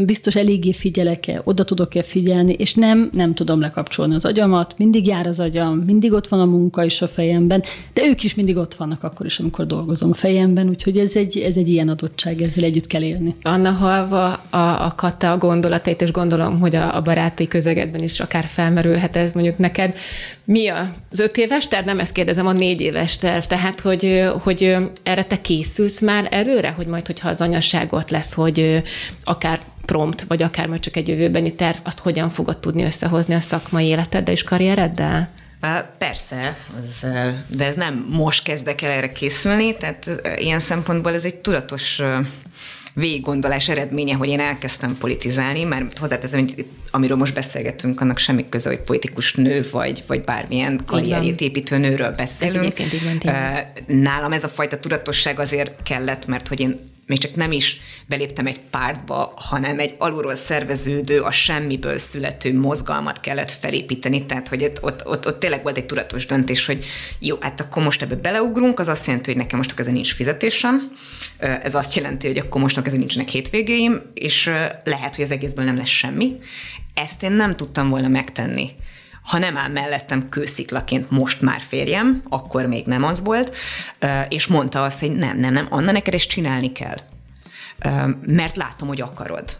biztos 0.06 0.36
eléggé 0.36 0.72
figyelek-e, 0.72 1.42
oda 1.44 1.64
tudok-e 1.64 2.04
figyelni, 2.04 2.54
és 2.54 2.74
nem, 2.74 3.10
nem 3.14 3.34
tudom 3.34 3.60
lekapcsolni 3.60 4.16
az 4.16 4.26
agyamat, 4.26 4.78
mindig 4.78 5.08
jár 5.08 5.28
az 5.28 5.40
agyam, 5.40 5.78
mindig 5.78 6.12
ott 6.12 6.28
van 6.28 6.40
a 6.40 6.46
munka 6.46 6.84
is 6.84 7.02
a 7.02 7.08
fejemben, 7.08 7.64
de 7.94 8.06
ők 8.06 8.24
is 8.24 8.36
mindig 8.36 8.58
ott 8.58 8.74
vannak 8.74 9.04
akkor 9.04 9.26
is, 9.26 9.40
amikor 9.40 9.66
dolgozom 9.66 10.03
a 10.12 10.14
fejemben, 10.14 10.70
úgyhogy 10.70 10.98
ez 10.98 11.16
egy, 11.16 11.38
ez 11.38 11.58
egy 11.58 11.70
ilyen 11.70 11.90
adottság, 11.90 12.42
ezzel 12.42 12.64
együtt 12.64 12.88
kell 12.88 13.02
élni. 13.02 13.36
Anna 13.42 13.72
halva 13.72 14.34
a, 14.50 14.86
a 14.86 14.94
Kata 14.96 15.38
gondolatait, 15.38 16.02
és 16.02 16.12
gondolom, 16.12 16.60
hogy 16.60 16.76
a, 16.76 16.96
a 16.96 17.02
baráti 17.02 17.48
közegedben 17.48 18.04
is 18.04 18.20
akár 18.20 18.46
felmerülhet 18.46 19.16
ez 19.16 19.34
mondjuk 19.34 19.58
neked, 19.58 19.98
mi 20.44 20.68
az 20.68 21.20
öt 21.20 21.38
éves 21.38 21.68
terv? 21.68 21.86
Nem 21.86 22.00
ezt 22.00 22.12
kérdezem, 22.12 22.48
a 22.48 22.52
négy 22.52 22.82
éves 22.82 23.18
terv. 23.18 23.44
Tehát, 23.44 23.80
hogy, 23.80 24.24
hogy 24.40 24.76
erre 25.04 25.24
te 25.24 25.42
készülsz 25.42 26.00
már 26.00 26.28
előre, 26.32 26.70
hogy 26.70 26.88
majd, 26.88 27.06
hogyha 27.06 27.30
az 27.30 27.42
anyaságot 27.42 28.12
lesz, 28.12 28.34
hogy 28.34 28.84
akár 29.24 29.60
prompt, 29.86 30.24
vagy 30.28 30.44
akár 30.44 30.68
majd 30.68 30.82
csak 30.82 30.96
egy 30.96 31.08
jövőbeni 31.08 31.54
terv, 31.54 31.78
azt 31.84 32.00
hogyan 32.00 32.30
fogod 32.30 32.58
tudni 32.58 32.84
összehozni 32.84 33.34
a 33.34 33.40
szakmai 33.40 33.86
életeddel 33.86 34.34
és 34.34 34.44
karriereddel? 34.44 35.30
Persze, 35.98 36.58
az, 36.82 37.06
de 37.56 37.66
ez 37.66 37.76
nem 37.76 38.06
most 38.10 38.44
kezdek 38.44 38.82
el 38.82 38.92
erre 38.92 39.12
készülni, 39.12 39.78
tehát 39.78 40.22
ilyen 40.36 40.60
szempontból 40.60 41.14
ez 41.14 41.26
egy 41.26 41.36
tudatos 41.36 42.02
végiggondolás 42.94 43.70
eredménye, 43.70 44.16
hogy 44.16 44.30
én 44.30 44.40
elkezdtem 44.40 44.98
politizálni, 44.98 45.64
mert 45.64 45.98
hozzáteszem, 45.98 46.40
hogy 46.40 46.66
amiről 46.92 47.18
most 47.18 47.34
beszélgetünk, 47.34 48.02
annak 48.02 48.18
semmi 48.18 48.50
köze, 48.50 48.70
hogy 48.70 48.80
politikus 48.80 49.34
nő 49.34 49.66
vagy, 49.72 50.04
vagy 50.08 50.22
bármilyen 50.22 50.80
karrierjét 50.86 51.42
építő 51.42 51.78
nőről 51.78 52.12
beszélünk. 52.12 52.80
Ez 52.80 52.94
így 52.94 53.22
Nálam 53.88 54.32
ez 54.32 54.44
a 54.44 54.48
fajta 54.48 54.80
tudatosság 54.80 55.40
azért 55.40 55.84
kellett, 55.84 56.26
mert 56.26 56.48
hogy 56.48 56.60
én 56.60 56.92
még 57.06 57.18
csak 57.18 57.36
nem 57.36 57.52
is 57.52 57.78
beléptem 58.06 58.46
egy 58.46 58.60
pártba, 58.60 59.34
hanem 59.36 59.80
egy 59.80 59.96
alulról 59.98 60.36
szerveződő, 60.36 61.20
a 61.20 61.32
semmiből 61.32 61.98
születő 61.98 62.60
mozgalmat 62.60 63.20
kellett 63.20 63.52
felépíteni, 63.52 64.26
tehát 64.26 64.48
hogy 64.48 64.64
ott, 64.64 64.84
ott, 64.84 65.06
ott, 65.06 65.28
ott 65.28 65.40
tényleg 65.40 65.64
volt 65.64 65.78
egy 65.78 65.86
tudatos 65.86 66.26
döntés, 66.26 66.66
hogy 66.66 66.86
jó, 67.20 67.38
hát 67.40 67.60
akkor 67.60 67.84
most 67.84 68.02
ebbe 68.02 68.16
beleugrunk, 68.16 68.80
az 68.80 68.88
azt 68.88 69.06
jelenti, 69.06 69.32
hogy 69.32 69.42
nekem 69.42 69.58
most 69.58 69.80
ezen 69.80 69.94
nincs 69.94 70.14
fizetésem, 70.14 70.92
ez 71.38 71.76
azt 71.76 71.94
jelenti, 71.94 72.28
hogy 72.28 72.38
akkor 72.38 72.62
most 72.62 72.78
ezen 72.78 73.00
nincsenek 73.00 73.28
hétvégéim, 73.28 74.02
és 74.14 74.50
lehet, 74.84 75.16
hogy 75.16 75.24
az 75.24 75.32
egészből 75.32 75.66
nem 75.66 75.78
lesz 75.78 75.88
semmi. 75.88 76.38
Ezt 76.94 77.24
én 77.24 77.32
nem 77.32 77.56
tudtam 77.56 77.90
volna 77.90 78.08
megtenni 78.08 78.70
ha 79.24 79.38
nem 79.38 79.58
áll 79.58 79.70
mellettem 79.70 80.30
kősziklaként 80.30 81.12
most 81.12 81.42
már 81.42 81.62
férjem, 81.62 82.22
akkor 82.30 82.66
még 82.66 82.86
nem 82.86 83.04
az 83.04 83.22
volt, 83.24 83.56
és 84.30 84.48
mondta 84.48 84.84
azt, 84.84 85.00
hogy 85.00 85.12
nem, 85.12 85.38
nem, 85.40 85.54
nem, 85.54 85.68
Anna, 85.70 85.92
neked 85.92 86.14
ezt 86.14 86.28
csinálni 86.28 86.72
kell. 86.72 86.98
Mert 88.22 88.56
látom, 88.56 88.88
hogy 88.88 89.02
akarod. 89.02 89.58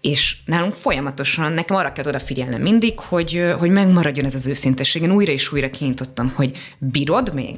És 0.00 0.36
nálunk 0.44 0.74
folyamatosan, 0.74 1.52
nekem 1.52 1.76
arra 1.76 1.92
kell 1.92 2.06
odafigyelnem 2.06 2.60
mindig, 2.60 2.98
hogy, 2.98 3.42
hogy 3.58 3.70
megmaradjon 3.70 4.24
ez 4.24 4.34
az 4.34 4.46
őszintesség. 4.46 5.02
Én 5.02 5.10
újra 5.10 5.32
és 5.32 5.52
újra 5.52 5.70
kinyitottam, 5.70 6.32
hogy 6.34 6.58
bírod 6.78 7.34
még? 7.34 7.56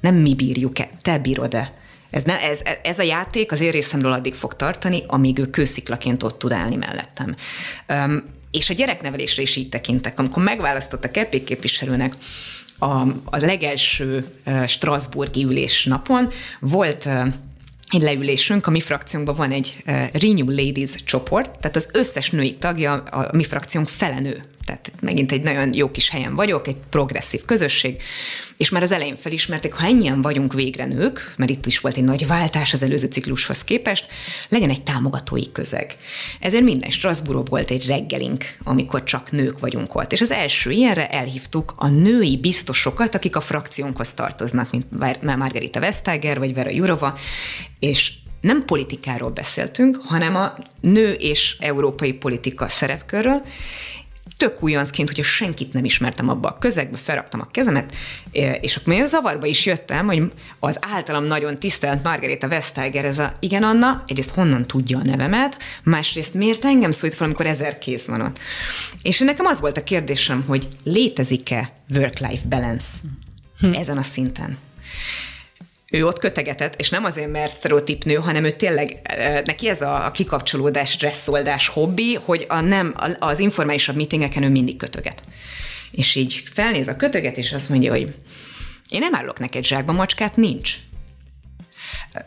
Nem 0.00 0.14
mi 0.14 0.34
bírjuk-e, 0.34 0.88
te 1.02 1.18
bírod-e? 1.18 1.72
Ez, 2.10 2.22
ne, 2.22 2.40
ez, 2.40 2.62
ez 2.82 2.98
a 2.98 3.02
játék 3.02 3.52
az 3.52 3.60
én 3.60 3.70
részemről 3.70 4.12
addig 4.12 4.34
fog 4.34 4.56
tartani, 4.56 5.02
amíg 5.06 5.38
ő 5.38 5.50
kősziklaként 5.50 6.22
ott 6.22 6.38
tud 6.38 6.52
állni 6.52 6.76
mellettem. 6.76 7.34
És 8.50 8.70
a 8.70 8.74
gyereknevelésre 8.74 9.42
is 9.42 9.56
így 9.56 9.68
tekintek. 9.68 10.18
Amikor 10.18 10.42
megválasztottak 10.42 11.16
EP 11.16 11.44
képviselőnek 11.44 12.14
a, 12.78 13.00
a 13.24 13.36
legelső 13.36 14.26
uh, 14.46 14.66
Strasburgi 14.66 15.44
ülés 15.44 15.84
napon, 15.84 16.30
volt 16.60 17.04
uh, 17.04 17.26
egy 17.90 18.02
leülésünk, 18.02 18.66
a 18.66 18.70
mi 18.70 18.80
frakciónkban 18.80 19.34
van 19.34 19.50
egy 19.50 19.82
uh, 19.86 20.12
Renew 20.12 20.50
Ladies 20.50 20.94
csoport, 21.04 21.58
tehát 21.58 21.76
az 21.76 21.88
összes 21.92 22.30
női 22.30 22.54
tagja 22.54 22.92
a 22.92 23.36
mi 23.36 23.44
frakciónk 23.44 23.88
fele 23.88 24.18
nő. 24.18 24.40
Tehát 24.68 24.92
megint 25.00 25.32
egy 25.32 25.42
nagyon 25.42 25.70
jó 25.74 25.90
kis 25.90 26.08
helyen 26.08 26.34
vagyok, 26.34 26.68
egy 26.68 26.76
progresszív 26.90 27.44
közösség, 27.44 28.02
és 28.56 28.68
már 28.68 28.82
az 28.82 28.92
elején 28.92 29.16
felismerték, 29.16 29.72
ha 29.72 29.86
ennyien 29.86 30.22
vagyunk 30.22 30.52
végre 30.52 30.84
nők, 30.84 31.34
mert 31.36 31.50
itt 31.50 31.66
is 31.66 31.78
volt 31.78 31.96
egy 31.96 32.04
nagy 32.04 32.26
váltás 32.26 32.72
az 32.72 32.82
előző 32.82 33.06
ciklushoz 33.06 33.64
képest, 33.64 34.04
legyen 34.48 34.70
egy 34.70 34.82
támogatói 34.82 35.52
közeg. 35.52 35.96
Ezért 36.40 36.62
minden 36.62 36.90
Strasbourgban 36.90 37.44
volt 37.48 37.70
egy 37.70 37.86
reggelink, 37.86 38.44
amikor 38.64 39.04
csak 39.04 39.30
nők 39.30 39.58
vagyunk 39.58 39.94
ott. 39.94 40.12
És 40.12 40.20
az 40.20 40.30
első 40.30 40.70
ilyenre 40.70 41.08
elhívtuk 41.08 41.74
a 41.76 41.88
női 41.88 42.36
biztosokat, 42.36 43.14
akik 43.14 43.36
a 43.36 43.40
frakciónkhoz 43.40 44.12
tartoznak, 44.12 44.70
mint 44.70 44.86
Margarita 45.22 45.80
Vestager 45.80 46.38
vagy 46.38 46.54
Vera 46.54 46.70
Jurova, 46.70 47.18
és 47.78 48.12
nem 48.40 48.64
politikáról 48.64 49.30
beszéltünk, 49.30 50.00
hanem 50.04 50.36
a 50.36 50.52
nő 50.80 51.12
és 51.12 51.56
európai 51.58 52.12
politika 52.12 52.68
szerepkörről, 52.68 53.42
tök 54.38 54.62
újoncként, 54.62 55.08
hogyha 55.08 55.24
senkit 55.24 55.72
nem 55.72 55.84
ismertem 55.84 56.28
abba 56.28 56.48
a 56.48 56.58
közegbe, 56.58 56.96
felraktam 56.96 57.40
a 57.40 57.48
kezemet, 57.50 57.94
és 58.60 58.76
akkor 58.76 58.94
még 58.94 59.04
zavarba 59.04 59.46
is 59.46 59.66
jöttem, 59.66 60.06
hogy 60.06 60.32
az 60.58 60.78
általam 60.80 61.24
nagyon 61.24 61.58
tisztelt 61.58 62.02
Margarita 62.02 62.48
Vestager, 62.48 63.04
ez 63.04 63.18
a, 63.18 63.32
igen 63.40 63.62
Anna, 63.62 64.04
egyrészt 64.06 64.34
honnan 64.34 64.66
tudja 64.66 64.98
a 64.98 65.04
nevemet, 65.04 65.58
másrészt 65.82 66.34
miért 66.34 66.64
engem 66.64 66.90
szólít 66.90 67.14
fel, 67.14 67.26
amikor 67.26 67.46
ezer 67.46 67.78
kész 67.78 68.06
van 68.06 68.20
ott. 68.20 68.38
És 69.02 69.18
nekem 69.18 69.46
az 69.46 69.60
volt 69.60 69.76
a 69.76 69.84
kérdésem, 69.84 70.44
hogy 70.46 70.68
létezik-e 70.84 71.68
work-life 71.94 72.48
balance 72.48 72.86
hm. 73.60 73.72
ezen 73.72 73.98
a 73.98 74.02
szinten 74.02 74.58
ő 75.90 76.06
ott 76.06 76.18
kötegetett, 76.18 76.80
és 76.80 76.90
nem 76.90 77.04
azért, 77.04 77.30
mert 77.30 77.54
sztereotíp 77.54 78.04
nő, 78.04 78.14
hanem 78.14 78.44
ő 78.44 78.50
tényleg, 78.50 79.00
eh, 79.02 79.42
neki 79.44 79.68
ez 79.68 79.82
a, 79.82 80.10
kikapcsolódás, 80.10 80.90
stresszoldás 80.90 81.68
hobbi, 81.68 82.14
hogy 82.14 82.46
a 82.48 82.60
nem, 82.60 82.94
az 83.18 83.38
informálisabb 83.38 83.96
meetingeken 83.96 84.42
ő 84.42 84.50
mindig 84.50 84.76
kötöget. 84.76 85.22
És 85.90 86.14
így 86.14 86.42
felnéz 86.52 86.88
a 86.88 86.96
kötöget, 86.96 87.36
és 87.36 87.52
azt 87.52 87.68
mondja, 87.68 87.90
hogy 87.90 88.14
én 88.88 89.00
nem 89.00 89.14
állok 89.14 89.38
neked 89.38 89.64
zsákba, 89.64 89.92
macskát 89.92 90.36
nincs. 90.36 90.74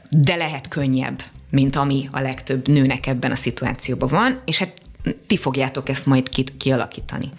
De 0.10 0.36
lehet 0.36 0.68
könnyebb, 0.68 1.24
mint 1.50 1.76
ami 1.76 2.08
a 2.12 2.20
legtöbb 2.20 2.68
nőnek 2.68 3.08
ebben 3.08 3.32
a 3.32 3.36
szituációban 3.36 4.10
van, 4.10 4.42
és 4.46 4.58
hát 4.58 4.82
ti 5.28 5.38
fogjátok 5.38 5.90
ezt 5.90 6.06
majd 6.06 6.30
ki, 6.30 6.44
kialakítani. 6.58 7.30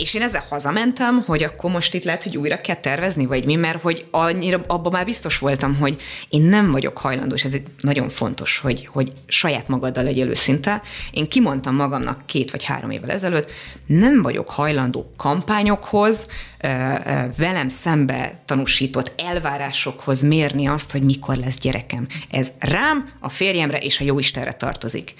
És 0.00 0.14
én 0.14 0.22
ezzel 0.22 0.44
hazamentem, 0.48 1.22
hogy 1.26 1.42
akkor 1.42 1.70
most 1.70 1.94
itt 1.94 2.04
lehet, 2.04 2.22
hogy 2.22 2.36
újra 2.36 2.60
kell 2.60 2.76
tervezni, 2.76 3.26
vagy 3.26 3.44
mi, 3.44 3.54
mert 3.54 3.82
hogy 3.82 4.06
annyira 4.10 4.60
abban 4.66 4.92
már 4.92 5.04
biztos 5.04 5.38
voltam, 5.38 5.76
hogy 5.76 6.00
én 6.28 6.42
nem 6.42 6.70
vagyok 6.70 6.98
hajlandó, 6.98 7.34
és 7.34 7.44
ez 7.44 7.52
egy 7.52 7.62
nagyon 7.80 8.08
fontos, 8.08 8.58
hogy, 8.58 8.86
hogy 8.86 9.12
saját 9.26 9.68
magaddal 9.68 10.04
legyél 10.04 10.28
őszinte. 10.28 10.82
Én 11.10 11.28
kimondtam 11.28 11.74
magamnak 11.74 12.26
két 12.26 12.50
vagy 12.50 12.64
három 12.64 12.90
évvel 12.90 13.10
ezelőtt, 13.10 13.52
nem 13.86 14.22
vagyok 14.22 14.48
hajlandó 14.48 15.12
kampányokhoz, 15.16 16.26
velem 17.36 17.68
szembe 17.68 18.32
tanúsított 18.44 19.12
elvárásokhoz 19.16 20.20
mérni 20.20 20.66
azt, 20.66 20.90
hogy 20.90 21.02
mikor 21.02 21.36
lesz 21.36 21.58
gyerekem. 21.58 22.06
Ez 22.30 22.52
rám, 22.58 23.10
a 23.20 23.28
férjemre 23.28 23.78
és 23.78 24.00
a 24.00 24.04
jóistenre 24.04 24.52
tartozik. 24.52 25.14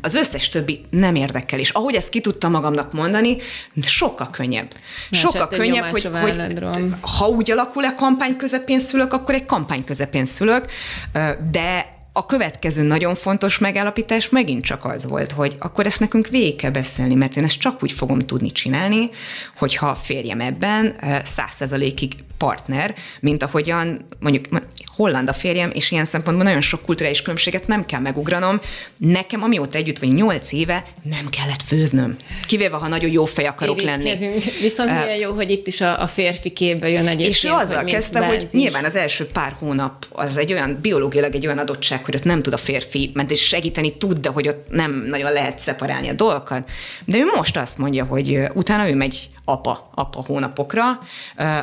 Az 0.00 0.14
összes 0.14 0.48
többi 0.48 0.80
nem 0.90 1.14
érdekel, 1.14 1.58
és 1.58 1.70
ahogy 1.70 1.94
ezt 1.94 2.08
ki 2.08 2.20
tudtam 2.20 2.50
magamnak 2.50 2.92
mondani, 2.92 3.36
sokkal 3.80 4.30
könnyebb. 4.30 4.74
Sokkal 5.10 5.48
könnyebb, 5.48 5.84
hogy, 5.84 6.04
hogy 6.04 6.42
ha 7.00 7.26
úgy 7.26 7.50
alakul 7.50 7.84
a 7.84 7.94
kampány 7.94 8.36
közepén 8.36 8.80
szülök, 8.80 9.12
akkor 9.12 9.34
egy 9.34 9.44
kampány 9.44 9.84
közepén 9.84 10.24
szülök, 10.24 10.70
de 11.50 11.97
a 12.12 12.26
következő 12.26 12.82
nagyon 12.82 13.14
fontos 13.14 13.58
megállapítás 13.58 14.28
megint 14.28 14.64
csak 14.64 14.84
az 14.84 15.06
volt, 15.06 15.32
hogy 15.32 15.56
akkor 15.58 15.86
ezt 15.86 16.00
nekünk 16.00 16.26
végig 16.26 16.56
kell 16.56 16.70
beszélni, 16.70 17.14
mert 17.14 17.36
én 17.36 17.44
ezt 17.44 17.58
csak 17.58 17.82
úgy 17.82 17.92
fogom 17.92 18.18
tudni 18.18 18.52
csinálni, 18.52 19.10
hogyha 19.56 19.94
férjem 19.94 20.40
ebben 20.40 20.96
százszerzalékig 21.24 22.12
partner, 22.38 22.94
mint 23.20 23.42
ahogyan 23.42 24.06
mondjuk 24.18 24.48
holland 24.98 25.28
a 25.28 25.32
férjem, 25.32 25.70
és 25.74 25.90
ilyen 25.90 26.04
szempontból 26.04 26.44
nagyon 26.44 26.60
sok 26.60 26.82
kulturális 26.82 27.22
különbséget 27.22 27.66
nem 27.66 27.86
kell 27.86 28.00
megugranom. 28.00 28.60
Nekem, 28.96 29.42
amióta 29.42 29.78
együtt 29.78 29.98
vagy 29.98 30.12
nyolc 30.12 30.52
éve, 30.52 30.84
nem 31.02 31.28
kellett 31.28 31.62
főznöm. 31.62 32.16
Kivéve, 32.46 32.76
ha 32.76 32.88
nagyon 32.88 33.10
jó 33.10 33.24
fej 33.24 33.46
akarok 33.46 33.80
lenni. 33.80 34.16
Viszont 34.60 34.90
uh, 34.90 35.02
milyen 35.02 35.18
jó, 35.18 35.32
hogy 35.32 35.50
itt 35.50 35.66
is 35.66 35.80
a, 35.80 36.02
a 36.02 36.06
férfi 36.06 36.50
képbe 36.50 36.88
jön 36.88 37.06
egyébként. 37.06 37.34
És 37.34 37.44
ő 37.44 37.50
azzal 37.50 37.82
hogy 37.82 37.90
kezdte, 37.90 38.26
hogy 38.26 38.48
nyilván 38.52 38.84
az 38.84 38.94
első 38.94 39.26
pár 39.26 39.54
hónap 39.58 40.06
az 40.12 40.36
egy 40.36 40.52
olyan, 40.52 40.78
biológiailag 40.82 41.34
egy 41.34 41.46
olyan 41.46 41.58
adottság, 41.58 42.04
hogy 42.04 42.14
ott 42.14 42.24
nem 42.24 42.42
tud 42.42 42.52
a 42.52 42.56
férfi, 42.56 43.10
mert 43.14 43.30
is 43.30 43.46
segíteni 43.46 43.96
tud, 43.96 44.18
de 44.18 44.28
hogy 44.28 44.48
ott 44.48 44.66
nem 44.70 45.04
nagyon 45.08 45.32
lehet 45.32 45.58
szeparálni 45.58 46.08
a 46.08 46.12
dolgokat. 46.12 46.68
De 47.04 47.18
ő 47.18 47.24
most 47.36 47.56
azt 47.56 47.78
mondja, 47.78 48.04
hogy 48.04 48.38
utána 48.54 48.88
ő 48.88 48.94
megy 48.94 49.28
apa, 49.48 49.90
apa 49.94 50.22
hónapokra, 50.26 50.98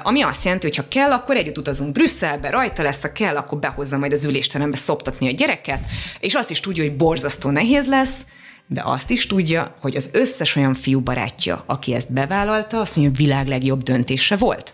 ami 0.04 0.22
azt 0.22 0.44
jelenti, 0.44 0.66
hogy 0.68 0.76
ha 0.76 0.88
kell, 0.88 1.12
akkor 1.12 1.36
együtt 1.36 1.58
utazunk 1.58 1.92
Brüsszelbe, 1.92 2.50
rajta 2.50 2.84
lesz, 2.84 3.02
ha 3.02 3.12
kell, 3.12 3.36
akkor 3.36 3.60
behozza 3.60 3.98
majd 3.98 4.12
az 4.12 4.24
ülésterembe 4.24 4.78
szoptatni 4.78 5.28
a 5.28 5.32
gyereket, 5.32 5.80
és 6.20 6.34
azt 6.34 6.50
is 6.50 6.60
tudja, 6.60 6.84
hogy 6.84 6.96
borzasztó 6.96 7.50
nehéz 7.50 7.88
lesz, 7.88 8.26
de 8.68 8.82
azt 8.86 9.10
is 9.10 9.28
tudja, 9.28 9.76
hogy 9.82 9.96
az 9.96 10.10
összes 10.14 10.56
olyan 10.56 10.74
fiú 10.74 11.00
barátja, 11.00 11.64
aki 11.66 11.94
ezt 11.94 12.14
bevállalta, 12.14 12.80
azt 12.80 12.96
mondja, 12.96 13.16
hogy 13.16 13.26
világ 13.26 13.48
legjobb 13.48 13.84
döntése 13.84 14.36
volt. 14.36 14.74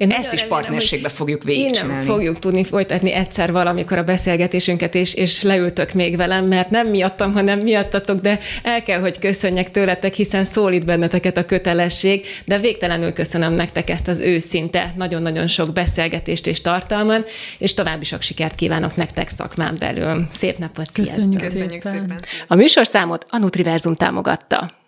Én 0.00 0.10
Ezt 0.10 0.32
is 0.32 0.42
partnerségbe 0.42 1.08
fogjuk 1.08 1.42
végigcsinálni. 1.42 1.90
Én 1.90 1.96
nem 1.96 2.06
fogjuk 2.06 2.38
tudni 2.38 2.64
folytatni 2.64 3.12
egyszer 3.12 3.52
valamikor 3.52 3.98
a 3.98 4.02
beszélgetésünket, 4.02 4.94
és, 4.94 5.14
és 5.14 5.42
leültök 5.42 5.92
még 5.92 6.16
velem, 6.16 6.46
mert 6.46 6.70
nem 6.70 6.88
miattam, 6.88 7.32
hanem 7.32 7.58
miattatok, 7.62 8.20
de 8.20 8.38
el 8.62 8.82
kell, 8.82 9.00
hogy 9.00 9.18
köszönjek 9.18 9.70
tőletek, 9.70 10.14
hiszen 10.14 10.44
szólít 10.44 10.84
benneteket 10.86 11.36
a 11.36 11.44
kötelesség, 11.44 12.26
de 12.44 12.58
végtelenül 12.58 13.12
köszönöm 13.12 13.52
nektek 13.52 13.90
ezt 13.90 14.08
az 14.08 14.18
őszinte, 14.18 14.94
nagyon-nagyon 14.96 15.46
sok 15.46 15.72
beszélgetést 15.72 16.46
és 16.46 16.60
tartalman, 16.60 17.24
és 17.58 17.74
további 17.74 18.04
sok 18.04 18.22
sikert 18.22 18.54
kívánok 18.54 18.96
nektek 18.96 19.28
szakmán 19.28 19.74
belül. 19.78 20.26
Szép 20.30 20.58
napot, 20.58 20.92
Köszönjük, 20.92 21.40
Köszönjük 21.40 21.82
szépen. 21.82 22.00
szépen. 22.00 22.20
A 22.46 22.54
műsorszámot 22.54 23.26
a 23.28 23.38
Nutriverzum 23.38 23.94
támogatta. 23.94 24.78